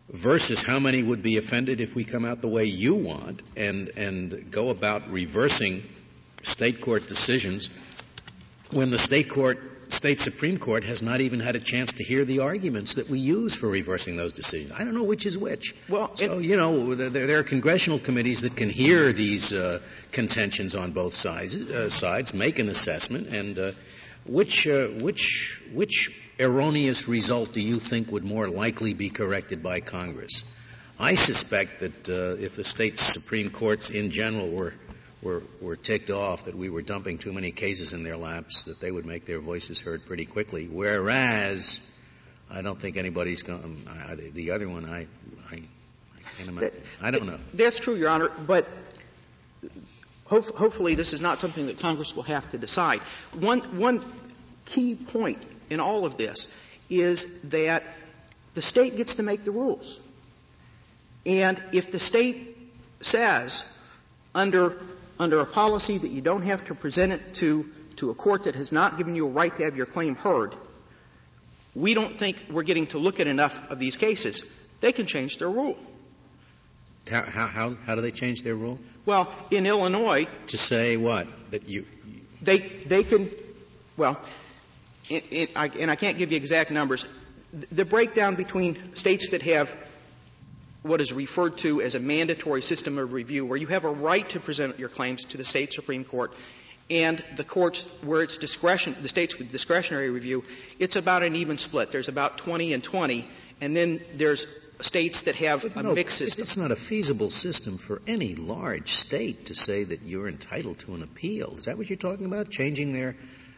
versus 0.09 0.63
how 0.63 0.79
many 0.79 1.03
would 1.03 1.21
be 1.21 1.37
offended 1.37 1.79
if 1.79 1.95
we 1.95 2.05
come 2.05 2.25
out 2.25 2.41
the 2.41 2.47
way 2.47 2.65
you 2.65 2.95
want 2.95 3.43
and 3.55 3.91
and 3.97 4.49
go 4.49 4.69
about 4.71 5.11
reversing 5.11 5.83
state 6.45 6.81
court 6.81 7.07
decisions 7.07 7.69
when 8.71 8.89
the 8.89 8.97
state 8.97 9.29
court, 9.29 9.59
state 9.89 10.19
Supreme 10.19 10.57
Court 10.57 10.83
has 10.83 11.01
not 11.01 11.21
even 11.21 11.39
had 11.39 11.55
a 11.55 11.59
chance 11.59 11.93
to 11.93 12.03
hear 12.03 12.25
the 12.25 12.39
arguments 12.39 12.95
that 12.95 13.09
we 13.09 13.19
use 13.19 13.55
for 13.55 13.67
reversing 13.67 14.17
those 14.17 14.33
decisions. 14.33 14.71
I 14.71 14.83
don't 14.83 14.95
know 14.95 15.03
which 15.03 15.25
is 15.25 15.37
which. 15.37 15.75
Well, 15.89 16.15
so, 16.15 16.39
you 16.39 16.57
know, 16.57 16.95
there, 16.95 17.27
there, 17.27 17.39
are 17.39 17.43
congressional 17.43 17.99
committees 17.99 18.41
that 18.41 18.55
can 18.55 18.69
hear 18.69 19.13
these 19.13 19.53
uh, 19.53 19.79
contentions 20.11 20.75
on 20.75 20.91
both 20.91 21.13
sides, 21.13 21.55
uh, 21.55 21.89
sides, 21.89 22.33
make 22.33 22.59
an 22.59 22.69
assessment, 22.69 23.27
and 23.27 23.57
uh, 23.59 23.71
which, 24.25 24.67
uh, 24.67 24.87
which, 24.87 25.61
which 25.73 26.11
erroneous 26.39 27.07
result 27.07 27.53
do 27.53 27.61
you 27.61 27.79
think 27.79 28.11
would 28.11 28.25
more 28.25 28.47
likely 28.47 28.93
be 28.93 29.09
corrected 29.09 29.61
by 29.61 29.79
Congress? 29.79 30.43
I 30.99 31.15
suspect 31.15 31.81
that 31.81 32.09
uh, 32.09 32.41
if 32.41 32.55
the 32.55 32.63
state 32.63 32.97
Supreme 32.97 33.49
Courts 33.49 33.89
in 33.89 34.11
general 34.11 34.49
were 34.49 34.73
were, 35.25 35.41
were 35.59 35.75
ticked 35.75 36.11
off 36.11 36.45
that 36.45 36.55
we 36.55 36.69
were 36.69 36.83
dumping 36.83 37.17
too 37.17 37.33
many 37.33 37.51
cases 37.51 37.91
in 37.93 38.03
their 38.03 38.15
laps, 38.15 38.65
that 38.65 38.79
they 38.79 38.91
would 38.91 39.05
make 39.05 39.25
their 39.25 39.39
voices 39.39 39.81
heard 39.81 40.05
pretty 40.05 40.25
quickly. 40.25 40.67
Whereas, 40.71 41.81
I 42.49 42.61
don't 42.61 42.79
think 42.79 42.95
anybody's 42.95 43.41
going. 43.41 43.85
Uh, 43.89 44.15
the 44.33 44.51
other 44.51 44.69
one, 44.69 44.85
I, 44.85 45.07
I, 45.51 45.63
I, 46.47 46.71
I 47.01 47.11
don't 47.11 47.25
know. 47.25 47.39
That's 47.53 47.79
true, 47.79 47.95
Your 47.95 48.09
Honor, 48.09 48.29
but 48.45 48.67
hope, 50.25 50.45
hopefully 50.55 50.93
this 50.93 51.11
is 51.13 51.21
not 51.21 51.39
something 51.39 51.65
that 51.65 51.79
Congress 51.79 52.15
will 52.15 52.23
have 52.23 52.49
to 52.51 52.59
decide. 52.59 52.99
One, 53.33 53.59
one 53.77 54.05
key 54.65 54.93
point 54.93 55.39
in 55.71 55.79
all 55.79 56.05
of 56.05 56.17
this 56.17 56.53
is 56.87 57.25
that 57.45 57.83
the 58.53 58.61
state 58.61 58.95
gets 58.95 59.15
to 59.15 59.23
make 59.23 59.43
the 59.43 59.51
rules. 59.51 59.99
And 61.25 61.61
if 61.71 61.91
the 61.91 61.99
state 61.99 62.55
says, 63.01 63.67
under 64.35 64.77
under 65.19 65.39
a 65.39 65.45
policy 65.45 65.97
that 65.97 66.09
you 66.09 66.21
don't 66.21 66.43
have 66.43 66.65
to 66.65 66.75
present 66.75 67.11
it 67.11 67.35
to, 67.35 67.69
to 67.97 68.09
a 68.09 68.15
court 68.15 68.43
that 68.43 68.55
has 68.55 68.71
not 68.71 68.97
given 68.97 69.15
you 69.15 69.27
a 69.27 69.29
right 69.29 69.55
to 69.55 69.63
have 69.63 69.75
your 69.75 69.85
claim 69.85 70.15
heard, 70.15 70.55
we 71.73 71.93
don't 71.93 72.17
think 72.17 72.45
we're 72.49 72.63
getting 72.63 72.87
to 72.87 72.97
look 72.97 73.19
at 73.19 73.27
enough 73.27 73.69
of 73.69 73.79
these 73.79 73.95
cases. 73.97 74.49
They 74.81 74.91
can 74.91 75.05
change 75.05 75.37
their 75.37 75.49
rule. 75.49 75.77
How, 77.09 77.23
how, 77.23 77.75
how 77.85 77.95
do 77.95 78.01
they 78.01 78.11
change 78.11 78.41
their 78.43 78.55
rule? 78.55 78.79
Well, 79.05 79.31
in 79.51 79.65
Illinois. 79.65 80.27
To 80.47 80.57
say 80.57 80.97
what? 80.97 81.27
That 81.51 81.67
you. 81.69 81.85
They, 82.41 82.59
they 82.59 83.03
can, 83.03 83.29
well, 83.97 84.19
it, 85.09 85.25
it, 85.31 85.51
I, 85.55 85.67
and 85.67 85.91
I 85.91 85.95
can't 85.95 86.17
give 86.17 86.31
you 86.31 86.37
exact 86.37 86.71
numbers. 86.71 87.05
The 87.71 87.85
breakdown 87.85 88.35
between 88.35 88.95
states 88.95 89.29
that 89.29 89.43
have 89.43 89.75
what 90.85 91.01
is 91.01 91.11
referred 91.11 91.57
to 91.57 91.81
as 91.81 91.95
a 91.95 91.99
mandatory 91.99 92.61
system 92.61 92.99
of 92.99 93.11
review, 93.11 93.43
where 93.43 93.57
you 93.57 93.65
have 93.67 93.85
a 93.85 93.89
right 93.89 94.27
to 94.29 94.39
present 94.39 94.77
your 94.77 94.89
claims 94.89 95.25
to 95.25 95.37
the 95.37 95.43
state 95.43 95.73
Supreme 95.73 96.03
Court, 96.03 96.31
and 96.91 97.17
the 97.35 97.43
courts 97.43 97.87
where 98.03 98.21
it's 98.21 98.37
discretion, 98.37 98.95
the 99.01 99.09
states 99.09 99.35
with 99.39 99.51
discretionary 99.51 100.11
review, 100.11 100.43
it's 100.77 100.95
about 100.95 101.23
an 101.23 101.35
even 101.35 101.57
split. 101.57 101.89
There's 101.89 102.07
about 102.07 102.37
20 102.37 102.73
and 102.73 102.83
20, 102.83 103.27
and 103.61 103.75
then 103.75 103.99
there's 104.13 104.45
states 104.81 105.23
that 105.23 105.35
have 105.37 105.63
but 105.63 105.75
a 105.75 105.87
no, 105.87 105.95
mixed 105.95 106.19
system. 106.19 106.43
It's 106.43 106.57
not 106.57 106.69
a 106.69 106.75
feasible 106.75 107.31
system 107.31 107.79
for 107.79 107.99
any 108.05 108.35
large 108.35 108.93
state 108.93 109.47
to 109.47 109.55
say 109.55 109.85
that 109.85 110.03
you're 110.03 110.27
entitled 110.27 110.77
to 110.79 110.93
an 110.93 111.01
appeal. 111.01 111.55
Is 111.57 111.65
that 111.65 111.79
what 111.79 111.89
you're 111.89 111.97
talking 111.97 112.27
about? 112.27 112.51
Changing 112.51 112.93
their 112.93 113.15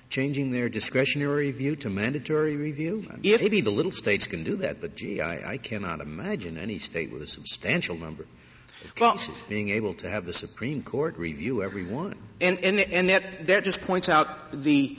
changing 0.09 0.51
their 0.51 0.69
discretionary 0.69 1.47
review 1.47 1.75
to 1.77 1.89
mandatory 1.89 2.55
review? 2.55 3.05
If, 3.23 3.41
Maybe 3.41 3.61
the 3.61 3.71
little 3.71 3.91
states 3.91 4.27
can 4.27 4.43
do 4.43 4.57
that, 4.57 4.81
but 4.81 4.95
gee, 4.95 5.21
I, 5.21 5.53
I 5.53 5.57
cannot 5.57 6.01
imagine 6.01 6.57
any 6.57 6.79
state 6.79 7.11
with 7.11 7.21
a 7.21 7.27
substantial 7.27 7.97
number 7.97 8.25
of 8.83 8.95
cases 8.95 9.29
well, 9.29 9.37
being 9.49 9.69
able 9.69 9.93
to 9.95 10.09
have 10.09 10.25
the 10.25 10.33
Supreme 10.33 10.83
Court 10.83 11.17
review 11.17 11.63
every 11.63 11.83
one. 11.85 12.15
And, 12.41 12.59
and, 12.63 12.79
and 12.79 13.09
that, 13.09 13.47
that 13.47 13.63
just 13.63 13.81
points 13.81 14.09
out 14.09 14.27
the, 14.51 14.97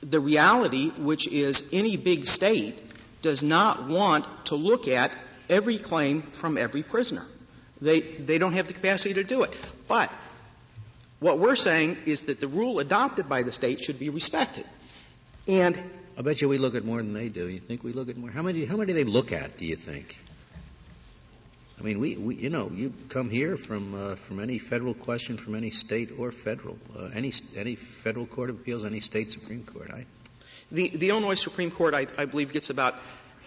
the 0.00 0.20
reality, 0.20 0.90
which 0.90 1.26
is 1.26 1.68
any 1.72 1.96
big 1.96 2.26
state 2.26 2.80
does 3.22 3.42
not 3.42 3.88
want 3.88 4.26
to 4.46 4.56
look 4.56 4.88
at 4.88 5.12
every 5.48 5.78
claim 5.78 6.22
from 6.22 6.58
every 6.58 6.82
prisoner. 6.82 7.24
They, 7.80 8.00
they 8.00 8.38
don't 8.38 8.52
have 8.52 8.68
the 8.68 8.74
capacity 8.74 9.14
to 9.14 9.24
do 9.24 9.42
it. 9.42 9.58
But 9.88 10.12
what 11.22 11.38
we're 11.38 11.56
saying 11.56 11.96
is 12.04 12.22
that 12.22 12.40
the 12.40 12.48
rule 12.48 12.80
adopted 12.80 13.28
by 13.28 13.44
the 13.44 13.52
state 13.52 13.80
should 13.80 13.98
be 13.98 14.10
respected. 14.10 14.64
And 15.46 15.78
I 16.18 16.22
bet 16.22 16.42
you 16.42 16.48
we 16.48 16.58
look 16.58 16.74
at 16.74 16.84
more 16.84 16.98
than 16.98 17.12
they 17.12 17.28
do. 17.28 17.48
You 17.48 17.60
think 17.60 17.84
we 17.84 17.92
look 17.92 18.08
at 18.08 18.16
more? 18.16 18.30
How 18.30 18.42
many? 18.42 18.64
How 18.64 18.76
many 18.76 18.92
do 18.92 18.94
they 18.94 19.04
look 19.04 19.32
at? 19.32 19.56
Do 19.56 19.64
you 19.64 19.76
think? 19.76 20.18
I 21.78 21.84
mean, 21.84 21.98
we, 21.98 22.16
we 22.16 22.34
you 22.34 22.50
know, 22.50 22.70
you 22.72 22.92
come 23.08 23.30
here 23.30 23.56
from 23.56 23.94
uh, 23.94 24.16
from 24.16 24.40
any 24.40 24.58
federal 24.58 24.94
question, 24.94 25.36
from 25.36 25.54
any 25.54 25.70
state 25.70 26.10
or 26.18 26.30
federal, 26.30 26.76
uh, 26.98 27.10
any 27.14 27.32
any 27.56 27.76
federal 27.76 28.26
court 28.26 28.50
of 28.50 28.56
appeals, 28.56 28.84
any 28.84 29.00
state 29.00 29.32
supreme 29.32 29.64
court. 29.64 29.90
I, 29.90 30.04
the 30.70 30.88
the 30.88 31.08
Illinois 31.10 31.34
Supreme 31.34 31.70
Court, 31.70 31.94
I, 31.94 32.06
I 32.18 32.24
believe, 32.24 32.52
gets 32.52 32.70
about 32.70 32.96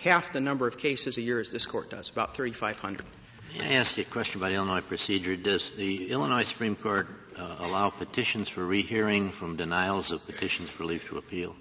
half 0.01 0.33
the 0.33 0.41
number 0.41 0.67
of 0.67 0.77
cases 0.77 1.17
a 1.17 1.21
year 1.21 1.39
as 1.39 1.51
this 1.51 1.65
court 1.65 1.89
does, 1.89 2.09
about 2.09 2.35
3,500. 2.35 3.05
May 3.53 3.65
I 3.65 3.73
ask 3.79 3.97
you 3.97 4.03
a 4.03 4.05
question 4.05 4.41
about 4.41 4.51
Illinois 4.51 4.81
procedure? 4.81 5.35
Does 5.35 5.75
the 5.75 6.09
Illinois 6.09 6.43
Supreme 6.43 6.75
Court 6.75 7.07
uh, 7.37 7.55
allow 7.59 7.89
petitions 7.89 8.49
for 8.49 8.65
rehearing 8.65 9.29
from 9.31 9.55
denials 9.55 10.11
of 10.11 10.25
petitions 10.25 10.69
for 10.69 10.83
leave 10.83 11.05
to 11.05 11.17
appeal? 11.17 11.55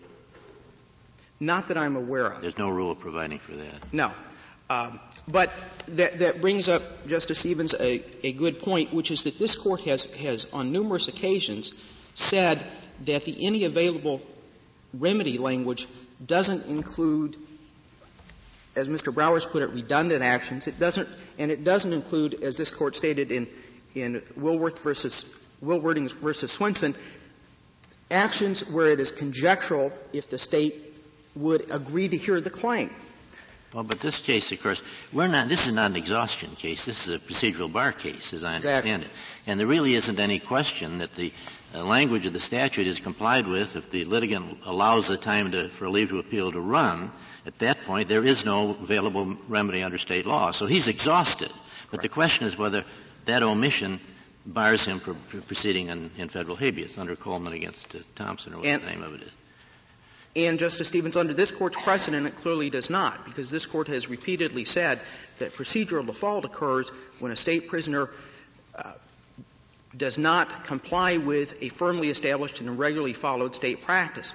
Not 1.39 1.69
that 1.69 1.79
I'm 1.79 1.97
aware 1.97 2.27
of. 2.27 2.43
There's 2.43 2.59
no 2.59 2.71
rule 2.71 2.95
providing 2.95 3.39
for 3.39 3.53
that. 3.53 3.93
No. 3.93 4.13
Um, 4.71 4.99
but 5.29 5.53
that, 5.89 6.21
that, 6.21 6.41
brings 6.41 6.69
up, 6.69 7.07
Justice 7.07 7.39
Stevens, 7.39 7.75
a, 7.75 8.03
a, 8.27 8.33
good 8.33 8.61
point, 8.61 8.93
which 8.93 9.11
is 9.11 9.25
that 9.25 9.39
this 9.39 9.55
court 9.55 9.83
has, 9.83 10.05
has 10.17 10.47
on 10.53 10.73
numerous 10.73 11.07
occasions 11.09 11.73
said 12.15 12.67
that 13.05 13.25
the 13.25 13.47
any 13.47 13.65
available 13.65 14.23
remedy 14.95 15.37
language 15.39 15.87
doesn't 16.25 16.67
include 16.67 17.37
as 18.77 18.89
Mr. 18.89 19.13
Browers 19.13 19.49
put 19.49 19.63
it, 19.63 19.71
redundant 19.71 20.23
actions. 20.23 20.67
It 20.67 20.79
doesn't, 20.79 21.09
and 21.39 21.51
it 21.51 21.65
doesn't 21.65 21.93
include, 21.93 22.43
as 22.43 22.57
this 22.57 22.71
court 22.71 22.97
stated 22.97 23.31
in, 23.33 23.47
in 23.95 24.21
Willworth 24.39 24.83
versus, 24.83 25.25
Wilwording 25.63 26.11
versus 26.21 26.53
Swenson, 26.53 26.95
actions 28.11 28.69
where 28.69 28.89
it 28.89 29.01
is 29.01 29.13
conjectural 29.13 29.93
if 30.13 30.29
the 30.31 30.39
state 30.39 30.75
would 31.35 31.71
agree 31.71 32.09
to 32.09 32.17
hear 32.17 32.41
the 32.41 32.51
claim. 32.51 32.91
Well, 33.73 33.83
but 33.83 33.99
this 33.99 34.25
case, 34.25 34.53
of 34.53 34.63
course, 34.63 34.83
we're 35.13 35.27
not, 35.27 35.49
this 35.49 35.67
is 35.67 35.73
not 35.73 35.91
an 35.91 35.97
exhaustion 35.97 36.55
case. 36.55 36.85
This 36.85 37.09
is 37.09 37.15
a 37.17 37.19
procedural 37.19 37.73
bar 37.73 37.91
case, 37.91 38.33
as 38.33 38.45
I 38.45 38.55
Exactly. 38.55 38.93
understand 38.93 39.13
it. 39.13 39.51
And 39.51 39.59
there 39.59 39.67
really 39.67 39.95
isn't 39.95 40.21
any 40.21 40.39
question 40.39 40.99
that 40.99 41.13
the 41.15 41.33
language 41.83 42.27
of 42.27 42.33
the 42.33 42.41
statute 42.41 42.87
is 42.87 43.01
complied 43.01 43.47
with 43.47 43.75
if 43.75 43.91
the 43.91 44.05
litigant 44.05 44.61
allows 44.65 45.09
the 45.09 45.17
time 45.17 45.53
to, 45.53 45.69
for 45.69 45.89
leave 45.89 46.11
to 46.11 46.19
appeal 46.19 46.53
to 46.53 46.61
run. 46.61 47.11
At 47.47 47.59
that 47.59 47.83
point, 47.85 48.09
there 48.09 48.25
is 48.25 48.45
no 48.45 48.71
available 48.71 49.37
remedy 49.49 49.83
under 49.83 49.99
state 49.99 50.27
law. 50.27 50.53
So 50.53 50.67
he's 50.67 50.89
exhausted. 50.89 51.51
But 51.91 52.03
the 52.03 52.09
question 52.09 52.47
is 52.47 52.57
whether 52.57 52.85
that 53.25 53.43
omission 53.43 54.01
bars 54.47 54.85
him 54.85 55.01
from 55.01 55.17
proceeding 55.47 55.89
in, 55.89 56.11
in 56.19 56.29
federal 56.29 56.57
habeas 56.57 56.99
under 56.99 57.17
Coleman 57.17 57.55
against 57.55 57.95
uh, 57.95 57.99
Thompson 58.15 58.55
or 58.55 58.59
what 58.59 58.67
And- 58.67 58.83
the 58.83 58.87
name 58.87 59.03
of 59.03 59.15
it 59.15 59.23
is. 59.23 59.31
And 60.37 60.59
Justice 60.59 60.89
Stevens, 60.89 61.17
under 61.17 61.33
this 61.33 61.53
Court's 61.53 61.81
precedent, 61.81 62.27
it 62.27 62.35
clearly 62.35 62.69
does 62.69 62.91
not, 62.91 63.25
because 63.25 63.51
this 63.51 63.67
Court 63.67 63.87
has 63.87 64.09
repeatedly 64.09 64.65
said 64.65 65.01
that 65.39 65.53
procedural 65.55 66.05
default 66.05 66.45
occurs 66.45 66.89
when 67.21 67.31
a 67.31 67.37
state 67.37 67.69
prisoner 67.69 68.11
uh, 68.75 68.95
does 69.97 70.19
not 70.19 70.65
comply 70.65 71.17
with 71.17 71.63
a 71.63 71.69
firmly 71.69 72.11
established 72.11 72.61
and 72.61 72.79
regularly 72.79 73.13
followed 73.13 73.55
state 73.55 73.83
practice. 73.83 74.33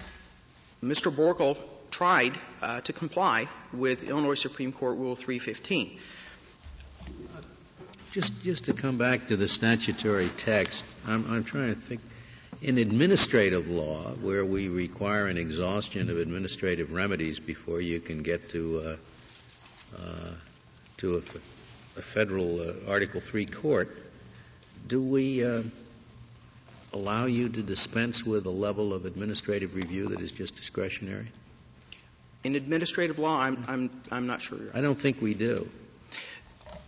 Mr. 0.84 1.12
Boerckel 1.12 1.58
tried 1.92 2.38
uh, 2.62 2.82
to 2.82 2.94
comply 2.94 3.48
with 3.74 4.08
Illinois 4.08 4.36
Supreme 4.36 4.72
Court 4.72 4.98
Rule 4.98 5.16
315. 5.16 6.00
Just, 8.12 8.44
just 8.44 8.66
to 8.66 8.74
come 8.74 8.98
back 8.98 9.28
to 9.28 9.38
the 9.38 9.48
statutory 9.48 10.30
text, 10.38 10.86
I'm, 11.08 11.32
I'm 11.32 11.44
trying 11.44 11.74
to 11.74 11.80
think. 11.80 12.02
In 12.62 12.78
administrative 12.78 13.70
law, 13.70 14.02
where 14.22 14.44
we 14.44 14.68
require 14.68 15.28
an 15.28 15.38
exhaustion 15.38 16.10
of 16.10 16.18
administrative 16.18 16.92
remedies 16.92 17.40
before 17.40 17.80
you 17.80 18.02
can 18.02 18.22
get 18.22 18.50
to, 18.50 18.80
uh, 18.80 19.98
uh, 19.98 20.32
to 20.98 21.16
a, 21.18 22.02
federal 22.02 22.60
uh, 22.60 22.92
Article 22.92 23.22
Three 23.22 23.46
court, 23.46 24.09
do 24.88 25.02
we 25.02 25.46
uh, 25.46 25.64
allow 26.94 27.26
you 27.26 27.50
to 27.50 27.62
dispense 27.62 28.26
with 28.26 28.46
a 28.46 28.52
level 28.52 28.94
of 28.94 29.06
administrative 29.06 29.76
review 29.76 30.08
that 30.10 30.22
is 30.22 30.32
just 30.32 30.56
discretionary? 30.56 31.28
In 32.44 32.56
administrative 32.56 33.20
law, 33.20 33.40
I'm, 33.40 33.64
I'm, 33.68 34.02
I'm 34.12 34.28
not 34.28 34.42
sure. 34.42 34.60
I 34.74 34.82
don't 34.82 35.00
think 35.00 35.22
we 35.22 35.34
do. 35.34 35.70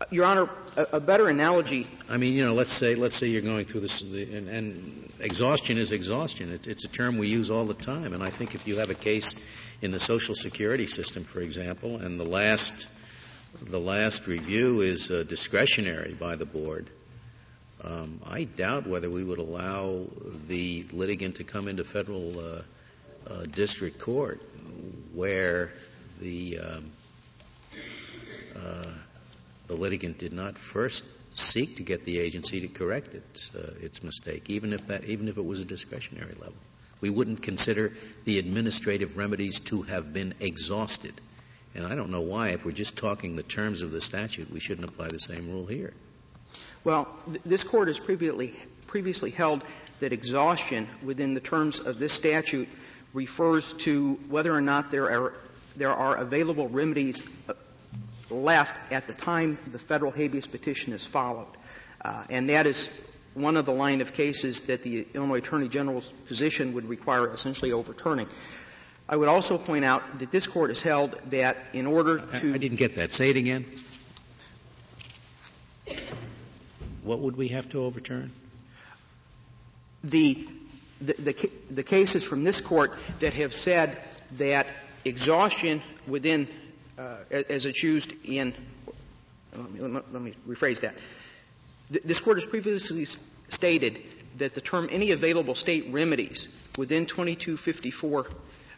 Your 0.10 0.26
Honor, 0.26 0.50
a, 0.78 0.88
a 0.94 1.00
better 1.00 1.28
analogy 1.28 1.88
I 2.10 2.18
mean, 2.18 2.34
you 2.34 2.46
know, 2.46 2.54
let's 2.54 2.72
say 2.72 2.96
let's 2.96 3.16
say 3.16 3.28
you're 3.28 3.42
going 3.42 3.66
through 3.66 3.82
this, 3.82 4.02
the, 4.02 4.24
and, 4.36 4.50
and 4.50 5.14
exhaustion 5.20 5.78
is 5.78 5.92
exhaustion. 5.92 6.52
It, 6.52 6.68
it's 6.68 6.86
a 6.86 6.88
term 6.88 7.18
we 7.18 7.28
use 7.28 7.50
all 7.50 7.66
the 7.66 7.74
time, 7.74 8.14
and 8.14 8.24
I 8.24 8.30
think 8.30 8.56
if 8.56 8.68
you 8.68 8.78
have 8.78 8.90
a 8.90 8.96
case 8.96 9.36
in 9.82 9.92
the 9.92 10.00
Social 10.00 10.36
Security 10.36 10.88
system, 10.88 11.24
for 11.24 11.40
example, 11.40 11.98
and 11.98 12.20
the 12.20 12.26
last 12.26 12.88
the 13.64 13.80
last 13.80 14.28
review 14.28 14.82
is 14.82 15.12
uh, 15.12 15.24
discretionary 15.28 16.14
by 16.14 16.36
the 16.36 16.46
board, 16.46 16.90
I 18.32 18.44
doubt 18.44 18.88
whether 18.88 19.10
we 19.10 19.24
would 19.24 19.40
allow 19.40 20.06
the 20.48 20.86
litigant 20.92 21.36
to 21.36 21.44
come 21.44 21.68
into 21.68 21.84
federal 21.84 22.40
uh, 22.40 22.62
uh, 23.30 23.44
district 23.44 24.00
court 24.00 24.42
where 25.14 25.72
the 26.20 26.60
um, 26.60 26.92
uh, 28.56 28.86
the 29.68 29.76
litigant 29.76 30.18
did 30.18 30.34
not 30.34 30.58
first 30.58 31.06
seek 31.32 31.78
to 31.78 31.84
get 31.84 32.06
the 32.06 32.20
agency 32.20 32.62
to 32.62 32.68
correct 32.68 33.14
its, 33.14 33.52
its 33.80 34.04
mistake, 34.04 34.50
even 34.50 34.74
if 34.74 34.88
that, 34.88 35.06
even 35.06 35.28
if 35.28 35.38
it 35.38 35.46
was 35.46 35.60
a 35.60 35.66
discretionary 35.66 36.34
level. 36.34 36.56
We 37.00 37.10
wouldn't 37.10 37.42
consider 37.42 37.94
the 38.26 38.38
administrative 38.38 39.18
remedies 39.18 39.60
to 39.62 39.84
have 39.84 40.12
been 40.12 40.36
exhausted. 40.40 41.14
And 41.74 41.86
I 41.86 41.96
don't 41.96 42.12
know 42.12 42.22
why, 42.22 42.50
if 42.50 42.66
we're 42.66 42.72
just 42.72 42.98
talking 42.98 43.36
the 43.36 43.44
terms 43.44 43.82
of 43.82 43.92
the 43.92 44.02
statute, 44.02 44.52
we 44.52 44.60
shouldn't 44.60 44.88
apply 44.90 45.08
the 45.08 45.20
same 45.20 45.50
rule 45.50 45.66
here. 45.66 45.94
Well, 46.84 47.08
th- 47.28 47.42
this 47.46 47.64
Court 47.64 47.88
has 47.88 48.00
previously, 48.00 48.54
previously 48.88 49.32
held 49.32 49.64
that 50.00 50.14
exhaustion 50.14 50.88
within 51.04 51.34
the 51.34 51.40
terms 51.40 51.80
of 51.80 52.00
this 52.00 52.14
statute 52.14 52.68
refers 53.14 53.74
to 53.74 54.14
whether 54.30 54.54
or 54.54 54.62
not 54.62 54.90
there 54.92 55.10
are, 55.12 55.34
there 55.76 55.94
are 55.94 56.16
available 56.18 56.68
remedies 56.68 57.22
uh, 57.50 57.54
left 58.30 58.92
at 58.92 59.08
the 59.08 59.14
time 59.14 59.58
the 59.68 59.80
federal 59.80 60.12
habeas 60.12 60.48
petition 60.48 60.94
is 60.94 61.06
followed. 61.06 61.48
Uh, 62.04 62.24
and 62.30 62.50
that 62.50 62.66
is 62.66 62.90
one 63.34 63.58
of 63.58 63.66
the 63.66 63.74
line 63.74 64.02
of 64.02 64.14
cases 64.14 64.62
that 64.62 64.82
the 64.84 65.08
Illinois 65.14 65.38
Attorney 65.38 65.70
General's 65.70 66.12
position 66.28 66.74
would 66.74 66.86
require 66.86 67.28
essentially 67.32 67.72
overturning. 67.72 68.28
I 69.08 69.16
would 69.16 69.30
also 69.30 69.58
point 69.58 69.86
out 69.86 70.20
that 70.20 70.32
this 70.32 70.48
Court 70.48 70.70
has 70.70 70.82
held 70.82 71.20
that 71.32 71.58
in 71.74 71.86
order 71.86 72.22
I, 72.34 72.40
to 72.40 72.54
I 72.54 72.58
didn't 72.58 72.78
get 72.78 72.96
that. 72.96 73.12
Say 73.12 73.30
it 73.30 73.38
again. 73.38 73.66
What 77.04 77.20
would 77.20 77.36
we 77.36 77.50
have 77.50 77.70
to 77.72 77.84
overturn? 77.84 78.32
the, 80.04 80.48
the, 81.00 81.14
the, 81.14 81.52
the 81.70 81.84
cases 81.84 82.26
from 82.26 82.44
this 82.44 82.62
court 82.62 82.94
that 83.20 83.34
have 83.36 83.54
said 83.54 84.02
that 84.38 84.68
exhaustion 85.06 85.82
within, 86.08 86.48
uh, 86.98 87.18
as 87.32 87.66
it's 87.66 87.84
used 87.84 88.14
in, 88.26 88.54
let 89.56 89.72
me, 89.72 89.80
let 89.80 89.92
me- 89.92 90.02
let 90.12 90.22
me 90.22 90.34
rephrase 90.48 90.82
that. 90.82 90.96
This 91.90 92.20
court 92.22 92.38
has 92.38 92.48
previously 92.48 93.06
stated 93.50 94.10
that 94.38 94.54
the 94.54 94.62
term 94.62 94.88
any 94.92 95.12
available 95.12 95.56
state 95.56 95.88
remedies 95.92 96.48
within 96.78 97.06
2254 97.06 98.26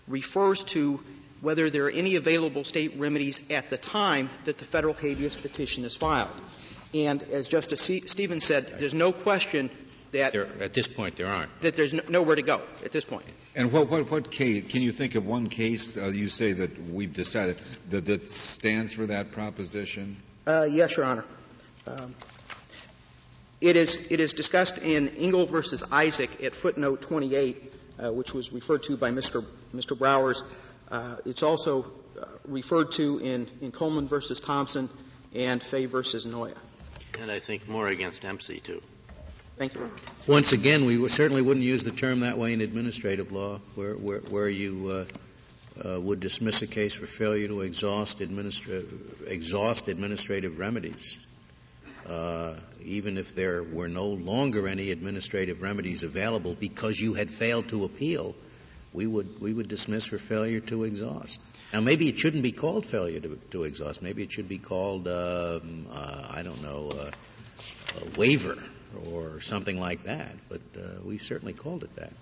refers 0.08 0.64
to 0.64 1.00
whether 1.42 1.70
there 1.70 1.86
are 1.86 1.92
any 1.92 2.16
available 2.16 2.64
state 2.64 2.94
remedies 2.98 3.40
at 3.52 3.70
the 3.70 3.78
time 3.78 4.30
that 4.46 4.58
the 4.58 4.66
federal 4.66 4.94
habeas 4.96 5.36
petition 5.36 5.84
is 5.84 5.96
filed. 5.96 6.32
And 6.94 7.24
as 7.24 7.48
Justice 7.48 7.82
Stevens 7.82 8.46
said, 8.46 8.80
there's 8.80 8.94
no 8.94 9.12
question 9.12 9.70
that 10.12 10.34
There, 10.34 10.48
at 10.62 10.74
this 10.74 10.88
point, 10.88 11.16
there 11.16 11.26
aren't. 11.28 11.60
that 11.62 11.76
there's 11.76 11.94
no- 11.94 12.04
nowhere 12.08 12.36
to 12.36 12.44
go 12.44 12.62
at 12.86 12.92
this 12.92 13.04
point. 13.04 13.26
And 13.56 13.72
what, 13.72 13.90
what, 13.90 14.10
what 14.12 14.32
case, 14.32 14.66
can 14.70 14.82
you 14.84 14.92
think 14.92 15.16
of 15.16 15.26
one 15.26 15.50
case 15.50 15.98
uh, 15.98 16.08
you 16.08 16.30
say 16.30 16.52
that 16.54 16.88
we've 16.90 17.14
decided 17.14 17.60
that, 17.90 18.06
that 18.06 18.30
stands 18.30 18.94
for 18.94 19.08
that 19.08 19.32
proposition? 19.32 20.18
Uh, 20.46 20.68
yes, 20.70 20.98
Your 20.98 21.08
Honor. 21.08 21.26
Um, 21.88 22.14
it 23.60 23.76
is 23.76 24.08
it 24.12 24.20
is 24.20 24.34
discussed 24.34 24.78
in 24.78 25.08
Engle 25.10 25.46
versus 25.46 25.84
Isaac 25.92 26.44
at 26.44 26.54
footnote 26.54 27.02
28, 27.02 27.74
uh, 27.98 28.12
which 28.12 28.34
was 28.34 28.52
referred 28.52 28.84
to 28.84 28.98
by 28.98 29.12
Mr. 29.12 29.44
Mr. 29.74 29.98
Browers. 29.98 30.44
Uh, 30.92 31.16
it's 31.26 31.44
also 31.44 31.84
uh, 32.20 32.26
referred 32.46 32.92
to 32.94 33.20
in, 33.20 33.50
in 33.62 33.72
Coleman 33.72 34.08
versus 34.08 34.40
Thompson 34.40 34.90
and 35.34 35.64
Fay 35.64 35.86
versus 35.86 36.26
Noia. 36.26 36.56
And 37.20 37.32
I 37.32 37.40
think 37.40 37.68
more 37.70 37.88
against 37.88 38.26
MC, 38.26 38.60
too. 38.60 38.82
Thank 39.56 39.76
you. 39.76 39.92
Once 40.28 40.52
again, 40.52 40.86
we 40.86 41.08
certainly 41.10 41.42
wouldn't 41.42 41.66
use 41.66 41.84
the 41.84 41.92
term 41.92 42.22
that 42.22 42.38
way 42.38 42.54
in 42.54 42.62
administrative 42.62 43.32
law, 43.32 43.60
where, 43.76 43.94
where, 43.94 44.20
where 44.20 44.50
you 44.50 45.06
uh, 45.84 45.88
uh, 45.96 46.02
would 46.02 46.20
dismiss 46.20 46.62
a 46.64 46.68
case 46.68 46.96
for 46.96 47.06
failure 47.06 47.48
to 47.48 47.62
exhaust, 47.62 48.20
administra- 48.20 48.86
exhaust 49.28 49.88
administrative 49.90 50.58
remedies. 50.58 51.20
Uh, 52.08 52.56
even 52.84 53.18
if 53.18 53.36
there 53.36 53.64
were 53.64 53.88
no 53.88 54.08
longer 54.08 54.68
any 54.68 54.92
administrative 54.92 55.62
remedies 55.62 56.04
available 56.04 56.56
because 56.60 57.00
you 57.00 57.14
had 57.14 57.32
failed 57.32 57.68
to 57.70 57.86
appeal, 57.86 58.36
we 58.94 59.08
would, 59.08 59.42
we 59.42 59.54
would 59.54 59.68
dismiss 59.68 60.06
for 60.06 60.18
failure 60.18 60.60
to 60.60 60.84
exhaust. 60.84 61.42
Now, 61.74 61.82
maybe 61.82 62.08
it 62.08 62.20
shouldn't 62.20 62.44
be 62.44 62.52
called 62.52 62.86
failure 62.86 63.20
to, 63.20 63.40
to 63.52 63.64
exhaust. 63.64 64.02
Maybe 64.02 64.24
it 64.24 64.32
should 64.32 64.48
be 64.48 64.60
called, 64.60 65.08
um, 65.08 65.88
uh, 65.92 66.28
I 66.30 66.44
don't 66.44 66.62
know, 66.62 66.92
uh, 66.92 67.12
a 68.02 68.20
waiver 68.20 68.58
or 69.12 69.42
something 69.42 69.80
like 69.80 70.04
that, 70.04 70.36
but 70.50 70.62
uh, 70.78 70.82
we've 71.04 71.22
certainly 71.22 71.54
called 71.54 71.84
it 71.84 71.96
that. 71.96 72.14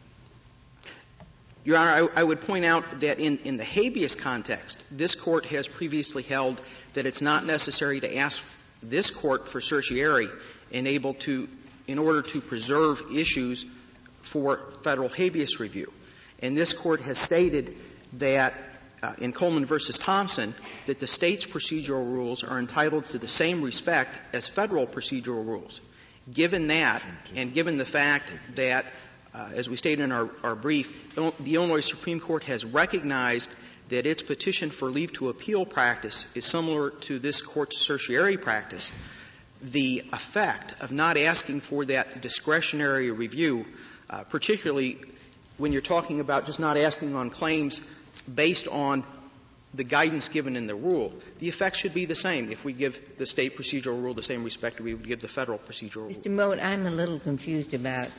Your 1.64 1.78
Honor, 1.78 2.10
I, 2.16 2.22
I 2.22 2.24
would 2.24 2.42
point 2.42 2.66
out 2.66 3.02
that 3.02 3.20
in, 3.20 3.38
in 3.40 3.58
the 3.58 3.64
habeas 3.64 4.16
context, 4.16 4.84
this 4.90 5.14
court 5.14 5.46
has 5.48 5.68
previously 5.68 6.24
held 6.24 6.60
that 6.94 7.06
it's 7.06 7.22
not 7.22 7.46
necessary 7.46 8.00
to 8.00 8.18
ask 8.18 8.62
this 8.82 9.12
court 9.12 9.48
for 9.48 9.62
certiorari 9.62 10.30
in 10.72 10.88
able 10.88 11.14
to, 11.14 11.48
in 11.88 12.00
order 12.00 12.22
to 12.22 12.42
preserve 12.42 13.04
issues 13.14 13.66
for 14.24 14.72
federal 14.82 15.10
habeas 15.10 15.60
review. 15.60 15.92
And 16.42 16.58
this 16.58 16.74
court 16.74 17.02
has 17.02 17.18
stated 17.18 17.76
that 18.14 18.54
uh, 19.04 19.14
in 19.20 19.32
Coleman 19.34 19.66
versus 19.66 19.98
Thompson 19.98 20.54
that 20.86 21.00
the 21.00 21.08
state's 21.08 21.46
procedural 21.46 22.12
rules 22.12 22.44
are 22.44 22.60
entitled 22.60 23.06
to 23.06 23.18
the 23.18 23.28
same 23.28 23.62
respect 23.62 24.18
as 24.34 24.48
federal 24.48 24.86
procedural 24.86 25.46
rules. 25.46 25.82
Given 26.32 26.68
that, 26.68 27.04
and 27.36 27.54
given 27.54 27.78
the 27.78 27.86
fact 27.86 28.30
that 28.56 28.86
uh, 29.34 29.50
as 29.56 29.70
we 29.70 29.76
stated 29.76 30.04
in 30.04 30.12
our, 30.12 30.30
our 30.44 30.56
brief, 30.56 31.16
the 31.16 31.56
Illinois 31.56 31.80
Supreme 31.80 32.20
Court 32.20 32.44
has 32.44 32.66
recognized 32.66 33.52
that 33.90 34.06
its 34.06 34.24
petition 34.24 34.70
for 34.70 34.90
leave 34.90 35.14
to 35.14 35.30
appeal 35.30 35.66
practice 35.66 36.30
is 36.36 36.46
similar 36.46 36.92
to 36.92 37.20
this 37.20 37.42
court's 37.42 37.78
certiorari 37.78 38.38
practice. 38.38 38.92
The 39.62 40.04
effect 40.12 40.76
of 40.82 40.92
not 40.92 41.18
asking 41.18 41.62
for 41.62 41.86
that 41.86 42.22
discretionary 42.22 43.12
review, 43.12 43.66
uh, 44.10 44.24
particularly 44.24 45.00
when 45.62 45.72
you're 45.72 45.82
talking 45.82 46.20
about 46.20 46.46
just 46.46 46.60
not 46.60 46.76
asking 46.76 47.16
on 47.16 47.30
claims 47.30 47.80
based 48.34 48.68
on 48.68 49.04
the 49.76 49.84
guidance 49.84 50.28
given 50.28 50.56
in 50.58 50.66
the 50.68 50.76
rule, 50.76 51.14
the 51.40 51.48
effect 51.48 51.78
should 51.78 51.94
be 51.94 52.06
the 52.06 52.16
same. 52.16 52.52
If 52.52 52.66
we 52.66 52.74
give 52.74 53.18
the 53.20 53.26
state 53.26 53.56
procedural 53.56 54.02
rule 54.02 54.16
the 54.16 54.24
same 54.24 54.44
respect 54.44 54.82
we 54.82 54.94
would 54.96 55.08
give 55.08 55.22
the 55.22 55.28
federal 55.28 55.60
procedural 55.60 56.08
rule. 56.08 56.10
Mr. 56.10 56.32
Moat, 56.32 56.60
I'm 56.60 56.88
a 56.88 56.92
little 56.92 57.20
confused 57.20 57.76
about 57.76 58.10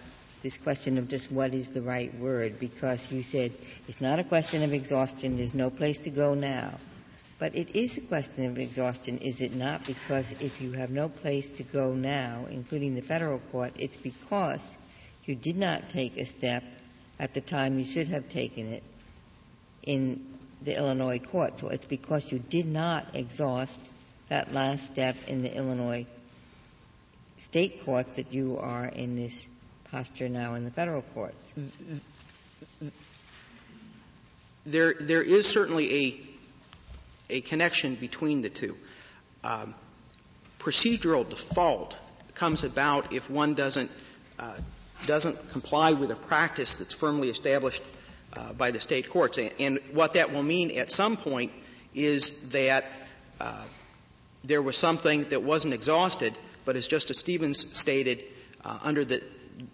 this 0.42 0.56
question 0.56 0.98
of 0.98 1.08
just 1.08 1.30
what 1.32 1.52
is 1.52 1.72
the 1.72 1.82
right 1.82 2.14
word, 2.14 2.60
because 2.60 3.12
you 3.12 3.22
said 3.22 3.52
it's 3.88 4.00
not 4.00 4.20
a 4.20 4.24
question 4.24 4.62
of 4.62 4.72
exhaustion, 4.72 5.36
there's 5.36 5.54
no 5.54 5.68
place 5.68 5.98
to 6.00 6.10
go 6.10 6.34
now. 6.34 6.78
But 7.40 7.56
it 7.56 7.74
is 7.74 7.98
a 7.98 8.02
question 8.02 8.46
of 8.46 8.58
exhaustion, 8.58 9.18
is 9.18 9.40
it 9.40 9.52
not? 9.52 9.84
Because 9.84 10.30
if 10.40 10.60
you 10.60 10.72
have 10.72 10.90
no 10.90 11.08
place 11.08 11.54
to 11.54 11.64
go 11.64 11.92
now, 11.92 12.46
including 12.48 12.94
the 12.94 13.02
federal 13.02 13.40
court, 13.50 13.72
it's 13.76 13.96
because 13.96 14.78
you 15.24 15.34
did 15.34 15.56
not 15.56 15.88
take 15.88 16.16
a 16.16 16.24
step 16.24 16.62
at 17.18 17.34
the 17.34 17.40
time 17.40 17.78
you 17.78 17.84
should 17.84 18.08
have 18.08 18.28
taken 18.28 18.72
it 18.72 18.82
in 19.82 20.26
the 20.62 20.76
Illinois 20.76 21.18
court. 21.18 21.58
So 21.58 21.68
it's 21.68 21.84
because 21.84 22.30
you 22.32 22.38
did 22.38 22.66
not 22.66 23.14
exhaust 23.14 23.80
that 24.28 24.52
last 24.52 24.86
step 24.86 25.16
in 25.26 25.42
the 25.42 25.54
Illinois 25.54 26.06
state 27.38 27.84
courts 27.84 28.16
that 28.16 28.32
you 28.32 28.58
are 28.58 28.86
in 28.86 29.16
this 29.16 29.48
posture 29.90 30.28
now 30.28 30.54
in 30.54 30.64
the 30.64 30.70
federal 30.70 31.02
courts. 31.02 31.54
There, 34.64 34.94
there 34.94 35.22
is 35.22 35.46
certainly 35.46 36.06
a, 36.06 36.20
a 37.34 37.40
connection 37.40 37.96
between 37.96 38.42
the 38.42 38.48
two. 38.48 38.76
Um, 39.42 39.74
procedural 40.60 41.28
default 41.28 41.96
comes 42.34 42.62
about 42.62 43.12
if 43.12 43.28
one 43.28 43.54
doesn't, 43.54 43.90
uh, 44.38 44.54
doesn't 45.06 45.50
comply 45.50 45.92
with 45.92 46.10
a 46.10 46.16
practice 46.16 46.74
that's 46.74 46.94
firmly 46.94 47.28
established 47.28 47.82
uh, 48.36 48.52
by 48.52 48.70
the 48.70 48.80
state 48.80 49.08
courts. 49.10 49.38
And, 49.38 49.52
and, 49.58 49.78
what 49.92 50.14
that 50.14 50.32
will 50.32 50.42
mean 50.42 50.78
at 50.78 50.90
some 50.90 51.16
point 51.16 51.52
is 51.94 52.38
that 52.48 52.84
uh, 53.40 53.64
there 54.44 54.62
was 54.62 54.76
something 54.76 55.24
that 55.24 55.42
wasn't 55.42 55.74
exhausted, 55.74 56.36
but 56.64 56.76
as 56.76 56.88
Justice 56.88 57.18
Stevens 57.18 57.76
stated, 57.76 58.24
uh, 58.64 58.78
under 58.82 59.04
the, 59.04 59.22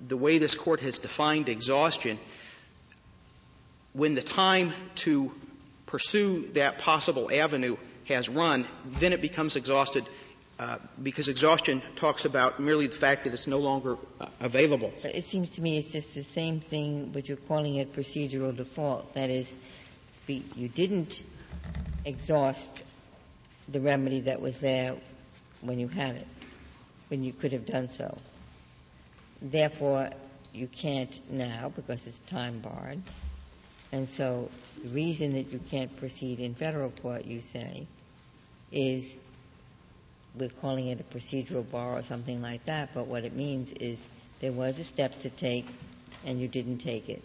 the 0.07 0.17
way 0.17 0.39
this 0.39 0.55
court 0.55 0.81
has 0.81 0.99
defined 0.99 1.49
exhaustion, 1.49 2.19
when 3.93 4.15
the 4.15 4.23
time 4.23 4.73
to 4.97 5.33
pursue 5.87 6.47
that 6.55 6.79
possible 6.79 7.31
avenue 7.33 7.77
has 8.07 8.29
run, 8.29 8.67
then 8.85 9.13
it 9.13 9.23
becomes 9.23 9.57
exhausted 9.57 10.05
uh, 10.59 10.79
because 11.01 11.29
exhaustion 11.29 11.83
talks 11.97 12.25
about 12.25 12.59
merely 12.59 12.89
the 12.89 12.97
fact 12.97 13.25
that 13.25 13.33
it's 13.33 13.47
no 13.47 13.59
longer 13.59 13.97
uh, 14.21 14.27
available. 14.41 14.93
But 15.03 15.15
it 15.15 15.25
seems 15.25 15.53
to 15.53 15.63
me 15.63 15.79
it's 15.79 15.93
just 15.93 16.15
the 16.15 16.25
same 16.25 16.61
thing, 16.61 17.11
but 17.13 17.29
you're 17.29 17.37
calling 17.37 17.77
it 17.77 17.95
procedural 17.95 18.57
default. 18.57 19.15
That 19.15 19.31
is, 19.31 19.55
you 20.27 20.69
didn't 20.69 21.23
exhaust 22.05 22.85
the 23.69 23.81
remedy 23.81 24.21
that 24.21 24.41
was 24.41 24.59
there 24.59 24.97
when 25.61 25.79
you 25.79 25.89
had 25.89 26.17
it, 26.17 26.27
when 27.09 27.23
you 27.23 27.33
could 27.33 27.53
have 27.53 27.67
done 27.67 27.89
so. 27.89 28.17
Therefore, 29.41 30.09
you 30.53 30.67
can't 30.67 31.21
now 31.31 31.73
because 31.75 32.07
it's 32.07 32.21
time 32.21 32.59
barred. 32.61 33.01
And 33.93 34.09
so 34.09 34.51
the 34.83 34.89
reason 34.91 35.35
that 35.35 35.53
you 35.53 35.61
can't 35.71 35.95
proceed 35.99 36.41
in 36.41 36.55
federal 36.55 36.91
court, 36.91 37.27
you 37.27 37.41
say, 37.41 37.87
is 38.73 39.17
we're 40.39 40.49
calling 40.49 40.89
it 40.89 41.01
a 41.01 41.17
procedural 41.17 41.69
bar 41.71 41.99
or 41.99 42.03
something 42.03 42.41
like 42.43 42.65
that, 42.67 42.91
but 42.95 43.07
what 43.07 43.25
it 43.25 43.35
means 43.35 43.73
is 43.73 44.05
there 44.41 44.53
was 44.53 44.79
a 44.79 44.85
step 44.85 45.19
to 45.21 45.31
take 45.31 45.67
and 46.25 46.41
you 46.41 46.49
didn't 46.49 46.79
take 46.79 47.09
it 47.09 47.23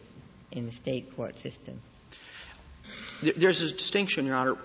in 0.51 0.65
the 0.65 0.71
state 0.71 1.15
court 1.15 1.37
system. 1.37 1.79
There's 3.21 3.61
a 3.61 3.71
distinction, 3.71 4.25
Your 4.25 4.35
Honor. 4.35 4.55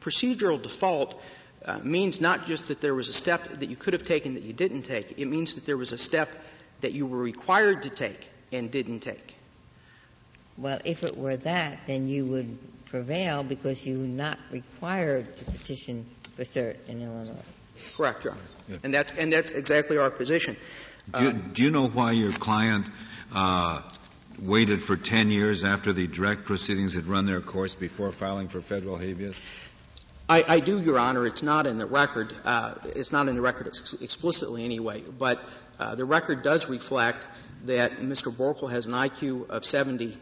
Procedural 0.00 0.62
default 0.62 1.20
uh, 1.64 1.80
means 1.82 2.20
not 2.20 2.46
just 2.46 2.68
that 2.68 2.80
there 2.80 2.94
was 2.94 3.08
a 3.08 3.12
step 3.12 3.44
that 3.48 3.68
you 3.68 3.76
could 3.76 3.92
have 3.92 4.04
taken 4.04 4.34
that 4.34 4.44
you 4.44 4.52
didn't 4.52 4.82
take. 4.82 5.18
It 5.18 5.26
means 5.26 5.54
that 5.54 5.66
there 5.66 5.76
was 5.76 5.92
a 5.92 5.98
step 5.98 6.28
that 6.80 6.92
you 6.92 7.06
were 7.06 7.18
required 7.18 7.82
to 7.82 7.90
take 7.90 8.28
and 8.52 8.70
didn't 8.70 9.00
take. 9.00 9.34
Well, 10.56 10.78
if 10.84 11.02
it 11.02 11.16
were 11.16 11.36
that, 11.36 11.86
then 11.86 12.08
you 12.08 12.26
would 12.26 12.58
prevail 12.86 13.42
because 13.42 13.86
you 13.86 13.98
were 13.98 14.06
not 14.06 14.38
required 14.50 15.36
to 15.36 15.44
petition 15.44 16.06
for 16.36 16.44
cert 16.44 16.76
in 16.88 17.02
Illinois. 17.02 17.34
Correct, 17.96 18.24
Your 18.24 18.34
Honor. 18.34 18.42
Yeah. 18.68 18.76
And, 18.82 18.94
that, 18.94 19.18
and 19.18 19.32
that's 19.32 19.50
exactly 19.50 19.98
our 19.98 20.10
position. 20.10 20.56
Do 21.12 21.22
you, 21.24 21.32
do 21.32 21.64
you 21.64 21.70
know 21.70 21.88
why 21.88 22.12
your 22.12 22.32
client 22.32 22.86
uh, 23.34 23.80
waited 24.40 24.82
for 24.82 24.96
10 24.96 25.30
years 25.30 25.64
after 25.64 25.92
the 25.92 26.06
direct 26.06 26.44
proceedings 26.44 26.94
had 26.94 27.06
run 27.06 27.24
their 27.24 27.40
course 27.40 27.74
before 27.74 28.12
filing 28.12 28.48
for 28.48 28.60
federal 28.60 28.96
habeas? 28.96 29.38
I, 30.28 30.44
I 30.46 30.60
do, 30.60 30.78
Your 30.80 30.98
Honor. 30.98 31.26
It's 31.26 31.42
not 31.42 31.66
in 31.66 31.78
the 31.78 31.86
record. 31.86 32.34
Uh, 32.44 32.74
it's 32.84 33.12
not 33.12 33.28
in 33.28 33.34
the 33.34 33.40
record 33.40 33.68
ex- 33.68 33.94
explicitly 33.94 34.64
anyway, 34.64 35.02
but 35.18 35.42
uh, 35.78 35.94
the 35.94 36.04
record 36.04 36.42
does 36.42 36.68
reflect 36.68 37.24
that 37.64 37.92
Mr. 37.92 38.30
Boerckel 38.30 38.70
has 38.70 38.84
an 38.86 38.92
IQ 38.92 39.48
of 39.48 39.64
70 39.64 40.16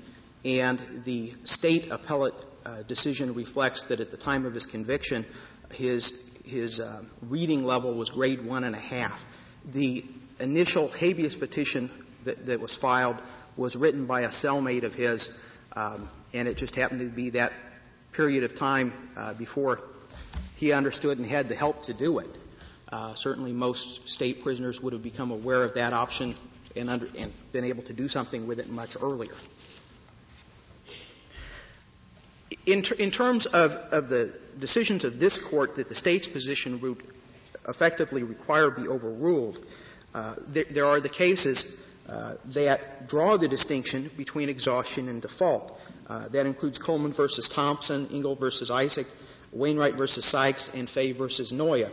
and 0.45 0.79
the 1.05 1.33
state 1.45 1.91
appellate 1.91 2.35
uh, 2.65 2.83
decision 2.83 3.35
reflects 3.35 3.85
that 3.85 4.01
at 4.01 4.13
the 4.13 4.17
time 4.17 4.47
of 4.47 4.55
his 4.55 4.65
conviction, 4.65 5.25
his 5.73 6.13
his 6.47 6.81
uh, 6.81 7.03
reading 7.23 7.65
level 7.65 7.95
was 7.95 8.11
grade 8.11 8.45
one 8.45 8.65
and 8.65 8.75
a 8.75 8.79
half. 8.79 9.25
The 9.65 10.05
initial 10.41 10.89
habeas 10.89 11.37
petition 11.37 11.91
that, 12.25 12.47
that 12.47 12.61
was 12.61 12.77
filed 12.77 13.17
was 13.57 13.77
written 13.77 14.07
by 14.07 14.23
a 14.23 14.29
cellmate 14.29 14.85
of 14.85 14.95
his, 14.95 15.37
um, 15.75 16.09
and 16.33 16.47
it 16.47 16.57
just 16.57 16.77
happened 16.77 17.01
to 17.01 17.09
be 17.09 17.31
that 17.31 17.53
period 18.13 18.45
of 18.45 18.55
time 18.55 18.93
uh, 19.17 19.35
before 19.35 19.81
he 20.57 20.73
understood 20.73 21.19
and 21.19 21.27
had 21.27 21.49
the 21.49 21.55
help 21.55 21.83
to 21.85 21.95
do 21.95 22.19
it. 22.19 22.29
Uh, 22.91 23.15
certainly, 23.15 23.53
most 23.53 24.09
state 24.09 24.43
prisoners 24.43 24.81
would 24.81 24.93
have 24.93 25.03
become 25.03 25.31
aware 25.31 25.65
of 25.65 25.75
that 25.75 25.93
option 25.93 26.35
and, 26.77 26.89
under, 26.89 27.07
and 27.19 27.33
been 27.53 27.65
able 27.65 27.83
to 27.83 27.93
do 27.93 28.09
something 28.09 28.47
with 28.47 28.61
it 28.61 28.69
much 28.69 28.97
earlier. 29.03 29.35
In, 32.67 32.83
ter- 32.83 32.97
in 32.97 33.11
terms 33.11 33.47
of, 33.47 33.77
of, 33.93 34.09
the 34.09 34.33
decisions 34.59 35.05
of 35.05 35.19
this 35.19 35.39
court 35.39 35.77
that 35.77 35.89
the 35.89 35.95
state's 35.95 36.29
position 36.29 36.81
would 36.81 37.03
effectively 37.69 38.23
require 38.23 38.71
be 38.71 38.89
overruled, 38.89 39.65
uh, 40.15 40.35
there, 40.49 40.65
there, 40.65 40.87
are 40.87 41.01
the 41.01 41.09
cases 41.09 41.77
uh, 42.09 42.35
that 42.47 43.09
draw 43.09 43.37
the 43.37 43.49
distinction 43.49 44.11
between 44.17 44.49
exhaustion 44.49 45.09
and 45.09 45.23
default. 45.23 45.81
Uh, 46.09 46.29
that 46.29 46.47
includes 46.47 46.79
Coleman 46.79 47.13
versus 47.13 47.49
Thompson, 47.49 48.09
Engle 48.13 48.35
versus 48.35 48.71
Isaac, 48.71 49.07
Wainwright 49.53 49.95
versus 49.95 50.25
Sykes, 50.25 50.71
and 50.75 50.89
Fay 50.89 51.13
versus 51.13 51.53
Noia. 51.53 51.91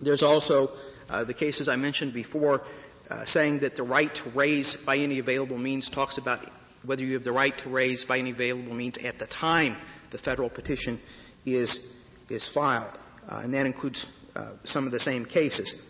There's 0.00 0.22
also 0.22 0.70
uh, 1.08 1.24
the 1.24 1.34
cases 1.34 1.68
I 1.68 1.76
mentioned 1.76 2.12
before 2.12 2.62
uh, 3.10 3.24
saying 3.24 3.60
that 3.60 3.76
the 3.76 3.82
right 3.82 4.14
to 4.14 4.30
raise 4.30 4.76
by 4.76 4.96
any 4.98 5.18
available 5.18 5.58
means 5.58 5.88
talks 5.88 6.18
about 6.18 6.44
whether 6.82 7.04
you 7.04 7.14
have 7.14 7.24
the 7.24 7.32
right 7.32 7.56
to 7.58 7.68
raise 7.68 8.04
by 8.04 8.18
any 8.18 8.30
available 8.30 8.74
means 8.74 8.98
at 8.98 9.18
the 9.18 9.26
time 9.26 9.76
the 10.10 10.18
federal 10.18 10.48
petition 10.48 10.98
is, 11.44 11.94
is 12.28 12.48
filed. 12.48 12.98
Uh, 13.28 13.40
and 13.44 13.54
that 13.54 13.66
includes 13.66 14.06
uh, 14.34 14.46
some 14.64 14.86
of 14.86 14.92
the 14.92 15.00
same 15.00 15.24
cases. 15.24 15.84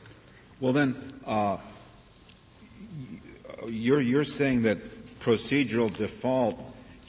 Well, 0.60 0.72
then, 0.72 0.96
uh, 1.26 1.58
you're, 3.68 4.00
you're 4.00 4.24
saying 4.24 4.62
that 4.62 4.78
procedural 5.20 5.94
default 5.94 6.58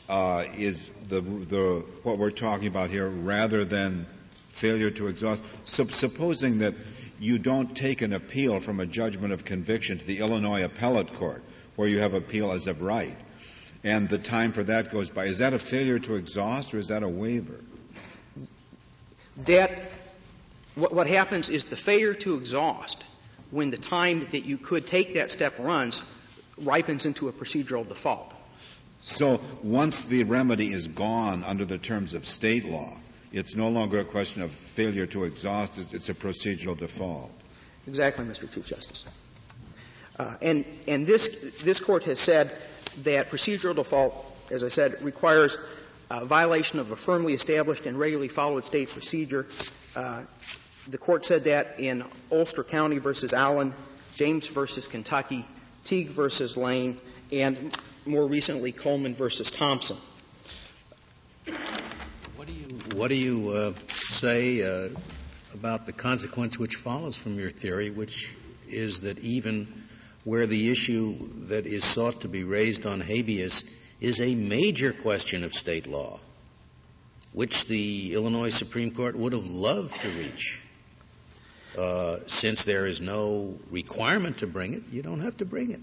uh, 0.09 0.45
is 0.57 0.89
the, 1.09 1.21
the, 1.21 1.86
what 2.03 2.17
we're 2.17 2.32
talking 2.32 2.67
about 2.67 2.89
here 2.89 3.07
rather 3.07 3.65
than 3.65 4.05
failure 4.49 4.91
to 4.91 5.07
exhaust. 5.07 5.43
Supposing 5.63 6.59
that 6.59 6.75
you 7.19 7.38
don't 7.38 7.75
take 7.75 8.01
an 8.01 8.13
appeal 8.13 8.59
from 8.59 8.79
a 8.79 8.86
judgment 8.86 9.34
of 9.34 9.45
conviction 9.45 9.99
to 9.99 10.05
the 10.05 10.19
Illinois 10.19 10.63
Appellate 10.63 11.13
Court, 11.13 11.43
where 11.75 11.88
you 11.88 11.99
have 11.99 12.13
appeal 12.13 12.51
as 12.51 12.67
of 12.67 12.82
right, 12.82 13.15
and 13.84 14.09
the 14.09 14.17
time 14.17 14.51
for 14.51 14.63
that 14.63 14.91
goes 14.91 15.09
by. 15.09 15.25
Is 15.25 15.39
that 15.39 15.53
a 15.53 15.59
failure 15.59 15.99
to 15.99 16.15
exhaust 16.15 16.73
or 16.73 16.77
is 16.77 16.89
that 16.89 17.03
a 17.03 17.09
waiver? 17.09 17.59
That 19.45 19.71
what, 20.75 20.93
what 20.93 21.07
happens 21.07 21.49
is 21.49 21.65
the 21.65 21.75
failure 21.75 22.13
to 22.13 22.36
exhaust 22.36 23.03
when 23.49 23.71
the 23.71 23.77
time 23.77 24.21
that 24.32 24.45
you 24.45 24.57
could 24.57 24.88
take 24.88 25.15
that 25.15 25.32
step 25.32 25.57
runs 25.59 26.01
ripens 26.57 27.05
into 27.05 27.27
a 27.27 27.34
procedural 27.34 27.88
default. 27.88 28.32
So 29.01 29.41
once 29.63 30.03
the 30.03 30.23
remedy 30.25 30.71
is 30.71 30.88
gone 30.88 31.43
under 31.43 31.65
the 31.65 31.79
terms 31.79 32.13
of 32.13 32.27
state 32.27 32.65
law, 32.65 32.97
it's 33.34 33.55
no 33.55 33.69
longer 33.69 33.99
a 33.99 34.05
question 34.05 34.43
of 34.43 34.51
failure 34.51 35.07
to 35.07 35.23
exhaust, 35.23 35.93
it's 35.93 36.09
a 36.09 36.13
procedural 36.13 36.77
default. 36.77 37.32
Exactly, 37.88 38.25
Mr. 38.25 38.51
Chief 38.53 38.65
Justice. 38.65 39.05
Uh, 40.19 40.36
and 40.41 40.65
and 40.88 41.07
this, 41.07 41.29
this 41.63 41.79
court 41.79 42.03
has 42.03 42.19
said 42.19 42.51
that 43.00 43.30
procedural 43.30 43.76
default, 43.76 44.14
as 44.52 44.64
I 44.64 44.70
said, 44.70 45.02
requires 45.02 45.58
a 46.10 46.26
violation 46.26 46.80
of 46.80 46.92
a 46.92 46.96
firmly 46.96 47.34
established 47.34 47.86
and 47.86 47.98
regularly 47.98 48.28
followed 48.28 48.66
state 48.66 48.89
procedure. 48.89 49.48
Uh, 49.96 50.24
the 50.88 50.98
court 50.98 51.26
said 51.26 51.46
that 51.46 51.80
in 51.80 52.04
Ulster 52.32 52.64
County 52.64 52.98
versus 52.98 53.34
Allen, 53.34 53.74
James 54.16 54.48
versus 54.48 54.88
Kentucky, 54.88 55.46
Teague 55.84 56.10
versus 56.10 56.58
Lane, 56.58 57.00
and 57.32 57.78
more 58.06 58.28
recently 58.28 58.72
Coleman 58.72 59.16
versus 59.16 59.52
Thompson. 59.52 59.98
What 62.36 62.48
do 62.48 62.54
you, 62.54 62.68
what 62.96 63.08
do 63.10 63.16
you 63.16 63.50
uh, 63.50 63.74
say 63.88 64.64
uh, 64.64 64.89
about 65.54 65.86
the 65.86 65.94
consequence 65.94 66.58
which 66.58 66.76
follows 66.76 67.16
from 67.16 67.39
your 67.39 67.52
theory, 67.52 67.89
which 67.89 68.36
is 68.68 69.02
that 69.02 69.20
even 69.20 69.80
where 70.24 70.45
the 70.45 70.72
issue 70.72 71.15
that 71.47 71.65
is 71.65 71.84
sought 71.84 72.22
to 72.22 72.28
be 72.28 72.43
raised 72.43 72.86
on 72.86 72.99
habeas 72.99 73.63
is 73.99 74.22
a 74.22 74.36
major 74.36 74.93
question 74.93 75.43
of 75.43 75.53
state 75.53 75.88
law, 75.88 76.19
which 77.34 77.65
the 77.65 78.13
Illinois 78.13 78.49
Supreme 78.49 78.91
Court 78.91 79.15
would 79.15 79.34
have 79.34 79.49
loved 79.49 79.99
to 80.01 80.09
reach. 80.09 80.61
Uh, 81.78 82.17
since 82.28 82.65
there 82.65 82.86
is 82.86 82.99
no 82.99 83.57
requirement 83.69 84.39
to 84.39 84.47
bring 84.47 84.74
it, 84.74 84.84
you 84.91 85.01
don't 85.01 85.22
have 85.22 85.38
to 85.38 85.45
bring 85.45 85.72
it. 85.72 85.80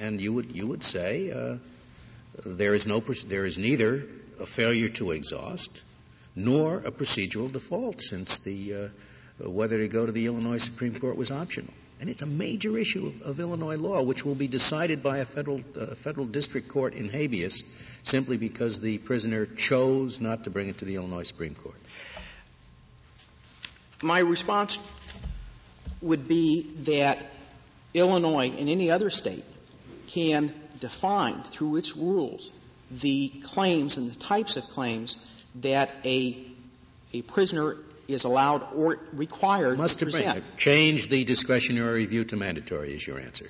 And 0.00 0.20
you 0.20 0.32
would, 0.32 0.54
you 0.54 0.66
would 0.66 0.82
say 0.82 1.30
uh, 1.30 1.56
there 2.44 2.74
is 2.74 2.86
no, 2.86 3.00
there 3.00 3.46
is 3.46 3.58
neither 3.58 4.06
a 4.40 4.46
failure 4.46 4.88
to 4.88 5.12
exhaust 5.12 5.82
nor 6.34 6.78
a 6.78 6.90
procedural 6.90 7.50
default, 7.50 8.00
since 8.00 8.38
the 8.40 8.74
uh, 8.74 9.50
whether 9.50 9.78
to 9.78 9.88
go 9.88 10.06
to 10.06 10.12
the 10.12 10.26
Illinois 10.26 10.58
Supreme 10.58 10.98
Court 10.98 11.16
was 11.16 11.30
optional. 11.30 11.72
And 12.00 12.08
it's 12.08 12.22
a 12.22 12.26
major 12.26 12.78
issue 12.78 13.08
of, 13.08 13.22
of 13.22 13.40
Illinois 13.40 13.76
law, 13.76 14.02
which 14.02 14.24
will 14.24 14.36
be 14.36 14.48
decided 14.48 15.02
by 15.02 15.18
a 15.18 15.24
federal, 15.24 15.60
uh, 15.78 15.94
federal 15.94 16.26
district 16.26 16.68
court 16.68 16.94
in 16.94 17.08
habeas 17.08 17.64
simply 18.02 18.36
because 18.36 18.80
the 18.80 18.98
prisoner 18.98 19.46
chose 19.46 20.20
not 20.20 20.44
to 20.44 20.50
bring 20.50 20.68
it 20.68 20.78
to 20.78 20.84
the 20.84 20.94
Illinois 20.94 21.24
Supreme 21.24 21.54
Court. 21.54 21.74
My 24.02 24.20
response 24.20 24.78
would 26.00 26.28
be 26.28 26.70
that 26.82 27.18
Illinois 27.94 28.52
and 28.56 28.68
any 28.68 28.92
other 28.92 29.10
state 29.10 29.44
can 30.06 30.54
define 30.78 31.42
through 31.42 31.76
its 31.76 31.96
rules 31.96 32.52
the 32.90 33.28
claims 33.28 33.96
and 33.96 34.10
the 34.10 34.18
types 34.18 34.56
of 34.56 34.64
claims 34.64 35.16
that 35.56 35.90
a 36.04 36.38
a 37.12 37.22
prisoner 37.22 37.76
is 38.08 38.24
allowed 38.24 38.66
or 38.74 38.98
required 39.12 39.78
Must 39.78 39.98
to 39.98 40.06
present. 40.06 40.42
Change 40.56 41.08
the 41.08 41.24
discretionary 41.24 42.00
review 42.00 42.24
to 42.24 42.36
mandatory 42.36 42.94
is 42.94 43.06
your 43.06 43.20
answer. 43.20 43.46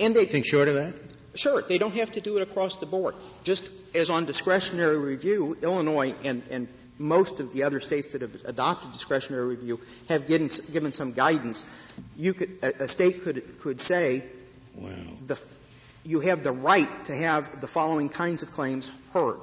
And 0.00 0.14
they 0.14 0.26
think 0.26 0.44
short 0.44 0.68
of 0.68 0.74
that? 0.74 0.94
Sure, 1.36 1.62
they 1.62 1.78
don't 1.78 1.94
have 1.94 2.12
to 2.12 2.20
do 2.20 2.36
it 2.36 2.42
across 2.42 2.78
the 2.78 2.86
board. 2.86 3.14
Just 3.44 3.68
as 3.94 4.10
on 4.10 4.24
discretionary 4.24 4.98
review, 4.98 5.56
Illinois 5.62 6.14
and, 6.24 6.42
and 6.50 6.68
most 6.98 7.40
of 7.40 7.52
the 7.52 7.62
other 7.62 7.78
states 7.78 8.12
that 8.12 8.22
have 8.22 8.34
adopted 8.46 8.92
discretionary 8.92 9.46
review 9.46 9.80
have 10.08 10.26
given, 10.26 10.48
given 10.72 10.92
some 10.92 11.12
guidance. 11.12 11.64
You 12.16 12.34
could, 12.34 12.58
a, 12.62 12.84
a 12.84 12.88
state 12.88 13.22
could, 13.22 13.60
could 13.60 13.80
say, 13.80 14.24
wow. 14.74 14.90
the, 15.24 15.42
you 16.04 16.20
have 16.20 16.42
the 16.42 16.52
right 16.52 17.04
to 17.04 17.14
have 17.14 17.60
the 17.60 17.66
following 17.66 18.08
kinds 18.08 18.42
of 18.42 18.52
claims 18.52 18.90
heard. 19.12 19.40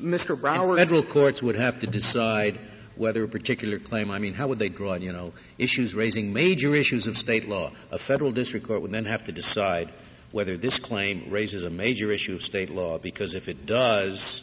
Mr. 0.00 0.38
Brower. 0.38 0.76
federal 0.76 1.02
courts 1.02 1.42
would 1.42 1.56
have 1.56 1.80
to 1.80 1.86
decide 1.86 2.58
whether 2.96 3.24
a 3.24 3.28
particular 3.28 3.78
claim, 3.78 4.10
I 4.10 4.18
mean, 4.18 4.34
how 4.34 4.48
would 4.48 4.58
they 4.58 4.68
draw 4.68 4.94
it? 4.94 5.02
You 5.02 5.12
know, 5.12 5.32
issues 5.58 5.94
raising 5.94 6.32
major 6.32 6.74
issues 6.74 7.06
of 7.06 7.16
state 7.16 7.48
law. 7.48 7.70
A 7.90 7.98
federal 7.98 8.32
district 8.32 8.66
court 8.66 8.82
would 8.82 8.92
then 8.92 9.04
have 9.04 9.24
to 9.24 9.32
decide 9.32 9.90
whether 10.32 10.56
this 10.56 10.78
claim 10.78 11.30
raises 11.30 11.64
a 11.64 11.70
major 11.70 12.10
issue 12.10 12.34
of 12.34 12.42
state 12.42 12.70
law, 12.70 12.98
because 12.98 13.34
if 13.34 13.48
it 13.48 13.66
does, 13.66 14.42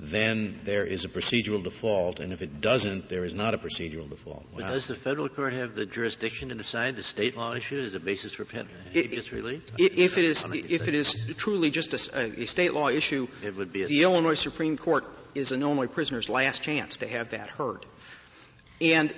then 0.00 0.60
there 0.62 0.84
is 0.84 1.04
a 1.04 1.08
procedural 1.08 1.62
default, 1.62 2.20
and 2.20 2.32
if 2.32 2.40
it 2.40 2.60
doesn't, 2.60 3.08
there 3.08 3.24
is 3.24 3.34
not 3.34 3.54
a 3.54 3.58
procedural 3.58 4.08
default. 4.08 4.44
Wow. 4.52 4.58
But 4.58 4.68
does 4.68 4.86
the 4.86 4.94
federal 4.94 5.28
court 5.28 5.52
have 5.54 5.74
the 5.74 5.86
jurisdiction 5.86 6.50
to 6.50 6.54
decide 6.54 6.94
the 6.94 7.02
state 7.02 7.36
law 7.36 7.52
issue 7.52 7.80
as 7.80 7.94
a 7.94 8.00
basis 8.00 8.32
for 8.32 8.44
habeas 8.44 9.32
relief? 9.32 9.72
If 9.76 10.16
it 10.16 10.24
is, 10.24 10.44
if 10.52 10.86
it 10.86 10.94
is 10.94 11.34
truly 11.36 11.70
just 11.70 11.94
a, 12.14 12.40
a, 12.42 12.46
state 12.46 12.74
law 12.74 12.88
issue, 12.88 13.26
it 13.42 13.56
would 13.56 13.72
be 13.72 13.84
the 13.84 14.04
Illinois 14.04 14.34
Supreme 14.34 14.76
Court 14.76 15.04
is 15.34 15.50
an 15.50 15.62
Illinois 15.62 15.88
prisoner's 15.88 16.28
last 16.28 16.62
chance 16.62 16.98
to 16.98 17.08
have 17.08 17.30
that 17.30 17.48
heard. 17.48 17.84
And 18.80 19.12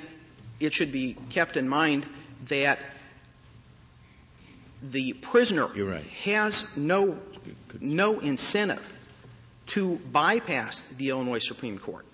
it 0.60 0.72
should 0.72 0.92
be 0.92 1.14
kept 1.28 1.58
in 1.58 1.68
mind 1.68 2.06
that 2.46 2.78
the 4.82 5.12
prisoner 5.12 5.66
right. 5.66 6.02
has 6.24 6.74
no, 6.74 7.18
no 7.80 8.20
incentive 8.20 8.94
to 9.70 9.96
bypass 10.12 10.82
the 10.82 11.10
Illinois 11.10 11.38
Supreme 11.38 11.78
Court. 11.78 12.04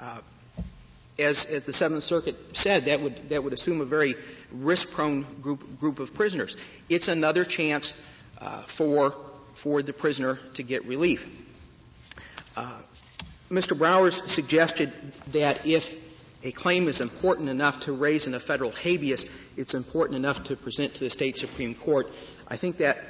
Uh, 0.00 0.18
as, 1.18 1.46
as 1.46 1.64
the 1.64 1.72
Seventh 1.72 2.04
Circuit 2.04 2.36
said, 2.52 2.84
that 2.84 3.00
would, 3.00 3.30
that 3.30 3.42
would 3.42 3.52
assume 3.52 3.80
a 3.80 3.84
very 3.84 4.14
risk-prone 4.52 5.22
group, 5.40 5.80
group 5.80 5.98
of 5.98 6.14
prisoners. 6.14 6.56
It's 6.88 7.08
another 7.08 7.44
chance 7.44 8.00
uh, 8.40 8.62
for, 8.62 9.16
for 9.54 9.82
the 9.82 9.92
prisoner 9.92 10.38
to 10.54 10.62
get 10.62 10.84
relief. 10.86 11.26
Uh, 12.56 12.78
Mr. 13.50 13.76
Browers 13.76 14.22
suggested 14.30 14.92
that 15.32 15.66
if 15.66 15.94
a 16.44 16.52
claim 16.52 16.86
is 16.86 17.00
important 17.00 17.48
enough 17.48 17.80
to 17.80 17.92
raise 17.92 18.26
in 18.26 18.34
a 18.34 18.40
federal 18.40 18.70
habeas, 18.70 19.28
it's 19.56 19.74
important 19.74 20.16
enough 20.16 20.44
to 20.44 20.56
present 20.56 20.94
to 20.94 21.04
the 21.04 21.10
state 21.10 21.36
Supreme 21.36 21.74
Court. 21.74 22.08
I 22.46 22.56
think 22.56 22.76
that 22.76 23.02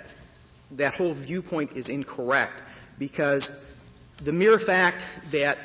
that 0.73 0.95
whole 0.95 1.13
viewpoint 1.13 1.73
is 1.73 1.89
incorrect 1.89 2.63
because 2.99 3.51
the 4.23 4.33
mere 4.33 4.59
fact 4.59 5.05
that 5.31 5.59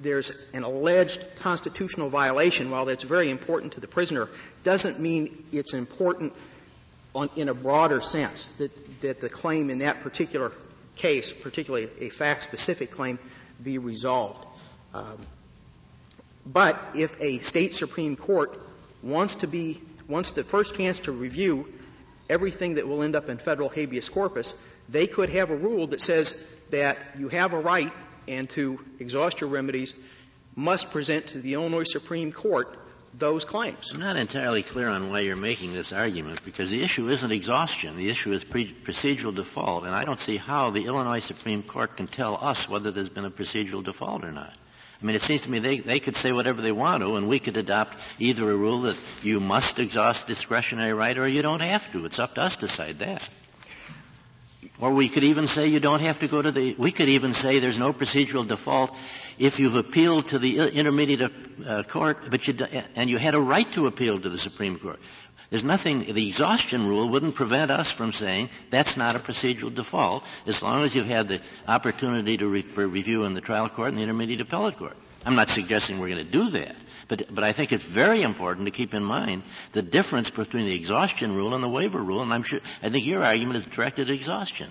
there's 0.00 0.30
an 0.52 0.62
alleged 0.62 1.24
constitutional 1.36 2.08
violation, 2.08 2.70
while 2.70 2.84
that's 2.84 3.04
very 3.04 3.30
important 3.30 3.72
to 3.74 3.80
the 3.80 3.86
prisoner, 3.86 4.28
doesn't 4.62 5.00
mean 5.00 5.44
it's 5.52 5.74
important 5.74 6.32
on, 7.14 7.30
in 7.36 7.48
a 7.48 7.54
broader 7.54 8.00
sense, 8.00 8.48
that, 8.52 9.00
that 9.00 9.20
the 9.20 9.28
claim 9.28 9.70
in 9.70 9.78
that 9.78 10.00
particular 10.00 10.52
case, 10.96 11.32
particularly 11.32 11.88
a 12.00 12.10
fact-specific 12.10 12.90
claim, 12.90 13.18
be 13.62 13.78
resolved. 13.78 14.44
Um, 14.92 15.18
but 16.44 16.78
if 16.94 17.20
a 17.20 17.38
state 17.38 17.72
Supreme 17.72 18.16
Court 18.16 18.58
wants 19.02 19.36
to 19.36 19.46
be, 19.46 19.80
wants 20.08 20.32
the 20.32 20.44
first 20.44 20.74
chance 20.74 21.00
to 21.00 21.12
review 21.12 21.72
everything 22.28 22.74
that 22.74 22.86
will 22.86 23.02
end 23.02 23.16
up 23.16 23.28
in 23.28 23.38
federal 23.38 23.68
habeas 23.68 24.08
corpus, 24.08 24.54
they 24.88 25.06
could 25.06 25.30
have 25.30 25.50
a 25.50 25.56
rule 25.56 25.88
that 25.88 26.00
says 26.00 26.44
that 26.70 26.98
you 27.18 27.28
have 27.28 27.52
a 27.52 27.58
right 27.58 27.92
and 28.28 28.48
to 28.50 28.84
exhaust 28.98 29.40
your 29.40 29.50
remedies 29.50 29.94
must 30.54 30.90
present 30.90 31.28
to 31.28 31.38
the 31.38 31.54
Illinois 31.54 31.84
Supreme 31.84 32.32
Court 32.32 32.76
those 33.18 33.44
claims. 33.44 33.92
I'm 33.94 34.00
not 34.00 34.16
entirely 34.16 34.62
clear 34.62 34.88
on 34.88 35.10
why 35.10 35.20
you're 35.20 35.36
making 35.36 35.72
this 35.72 35.92
argument 35.92 36.44
because 36.44 36.70
the 36.70 36.82
issue 36.82 37.08
isn't 37.08 37.30
exhaustion. 37.30 37.96
The 37.96 38.10
issue 38.10 38.32
is 38.32 38.44
pre- 38.44 38.72
procedural 38.72 39.34
default, 39.34 39.84
and 39.84 39.94
I 39.94 40.04
don't 40.04 40.20
see 40.20 40.36
how 40.36 40.70
the 40.70 40.84
Illinois 40.84 41.20
Supreme 41.20 41.62
Court 41.62 41.96
can 41.96 42.08
tell 42.08 42.36
us 42.38 42.68
whether 42.68 42.90
there's 42.90 43.08
been 43.08 43.24
a 43.24 43.30
procedural 43.30 43.82
default 43.82 44.24
or 44.24 44.32
not. 44.32 44.52
I 45.00 45.04
mean, 45.04 45.14
it 45.14 45.22
seems 45.22 45.42
to 45.42 45.50
me 45.50 45.58
they, 45.58 45.78
they 45.78 46.00
could 46.00 46.16
say 46.16 46.32
whatever 46.32 46.62
they 46.62 46.72
want 46.72 47.02
to, 47.02 47.16
and 47.16 47.28
we 47.28 47.38
could 47.38 47.56
adopt 47.56 47.96
either 48.18 48.50
a 48.50 48.56
rule 48.56 48.82
that 48.82 48.98
you 49.22 49.40
must 49.40 49.78
exhaust 49.78 50.26
discretionary 50.26 50.92
right 50.92 51.18
or 51.18 51.28
you 51.28 51.42
don't 51.42 51.60
have 51.60 51.90
to. 51.92 52.04
It's 52.06 52.18
up 52.18 52.34
to 52.36 52.42
us 52.42 52.56
to 52.56 52.66
decide 52.66 52.98
that. 53.00 53.28
Or 54.78 54.92
we 54.92 55.08
could 55.08 55.24
even 55.24 55.46
say 55.46 55.68
you 55.68 55.80
don't 55.80 56.02
have 56.02 56.18
to 56.18 56.28
go 56.28 56.42
to 56.42 56.50
the, 56.50 56.74
we 56.78 56.92
could 56.92 57.08
even 57.08 57.32
say 57.32 57.58
there's 57.58 57.78
no 57.78 57.92
procedural 57.94 58.46
default 58.46 58.94
if 59.38 59.58
you've 59.58 59.74
appealed 59.74 60.28
to 60.28 60.38
the 60.38 60.58
intermediate 60.58 61.32
uh, 61.66 61.82
court, 61.84 62.30
but 62.30 62.46
you, 62.46 62.54
and 62.94 63.08
you 63.08 63.16
had 63.16 63.34
a 63.34 63.40
right 63.40 63.70
to 63.72 63.86
appeal 63.86 64.18
to 64.18 64.28
the 64.28 64.36
Supreme 64.38 64.78
Court. 64.78 64.98
There's 65.48 65.64
nothing, 65.64 66.00
the 66.12 66.28
exhaustion 66.28 66.88
rule 66.88 67.08
wouldn't 67.08 67.36
prevent 67.36 67.70
us 67.70 67.90
from 67.90 68.12
saying 68.12 68.50
that's 68.70 68.96
not 68.96 69.14
a 69.16 69.18
procedural 69.18 69.74
default 69.74 70.24
as 70.46 70.62
long 70.62 70.82
as 70.84 70.94
you've 70.94 71.06
had 71.06 71.28
the 71.28 71.40
opportunity 71.68 72.36
to 72.36 72.48
re- 72.48 72.62
for 72.62 72.86
review 72.86 73.24
in 73.24 73.32
the 73.34 73.40
trial 73.40 73.68
court 73.68 73.90
and 73.90 73.98
the 73.98 74.02
intermediate 74.02 74.40
appellate 74.40 74.76
court. 74.76 74.96
I'm 75.24 75.36
not 75.36 75.48
suggesting 75.48 75.98
we're 75.98 76.08
going 76.10 76.24
to 76.24 76.30
do 76.30 76.50
that. 76.50 76.76
But, 77.08 77.32
but 77.32 77.44
I 77.44 77.52
think 77.52 77.72
it's 77.72 77.84
very 77.84 78.22
important 78.22 78.66
to 78.66 78.72
keep 78.72 78.92
in 78.92 79.04
mind 79.04 79.42
the 79.72 79.82
difference 79.82 80.30
between 80.30 80.66
the 80.66 80.74
exhaustion 80.74 81.34
rule 81.34 81.54
and 81.54 81.62
the 81.62 81.68
waiver 81.68 82.02
rule, 82.02 82.22
and 82.22 82.32
I'm 82.32 82.42
sure, 82.42 82.60
I 82.82 82.90
think 82.90 83.06
your 83.06 83.22
argument 83.22 83.56
is 83.56 83.64
directed 83.64 84.10
at 84.10 84.14
exhaustion. 84.14 84.68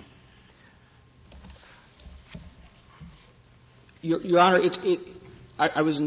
Your, 4.02 4.22
Your 4.22 4.40
Honor, 4.40 4.60
it's, 4.60 4.78
it, 4.84 5.00
I, 5.58 5.72
I, 5.78 5.82
was, 5.82 6.02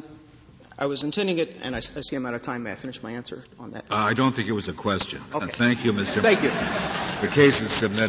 I 0.79 0.87
was 0.87 1.03
intending 1.03 1.39
it, 1.39 1.57
and 1.63 1.75
I, 1.75 1.79
I, 1.79 1.81
see 1.81 2.15
I'm 2.15 2.27
out 2.27 2.35
of 2.35 2.43
time. 2.43 2.63
May 2.63 2.73
I 2.73 2.77
finish 2.77 3.03
my 3.03 3.11
answer 3.11 3.43
on 3.59 3.73
that? 3.73 3.87
Uh, 3.91 3.95
I 3.97 4.15
don't 4.15 4.33
think 4.33 4.49
it 4.49 4.53
was 4.53 4.69
a 4.69 4.73
question. 4.73 5.21
Okay. 5.33 5.47
thank 5.47 5.85
you, 5.85 5.93
Mr. 5.93 6.23
Thank 6.23 6.43
you. 6.43 6.51
The 7.27 7.35
case 7.35 7.61
is 7.61 7.73
submitted. 7.73 8.07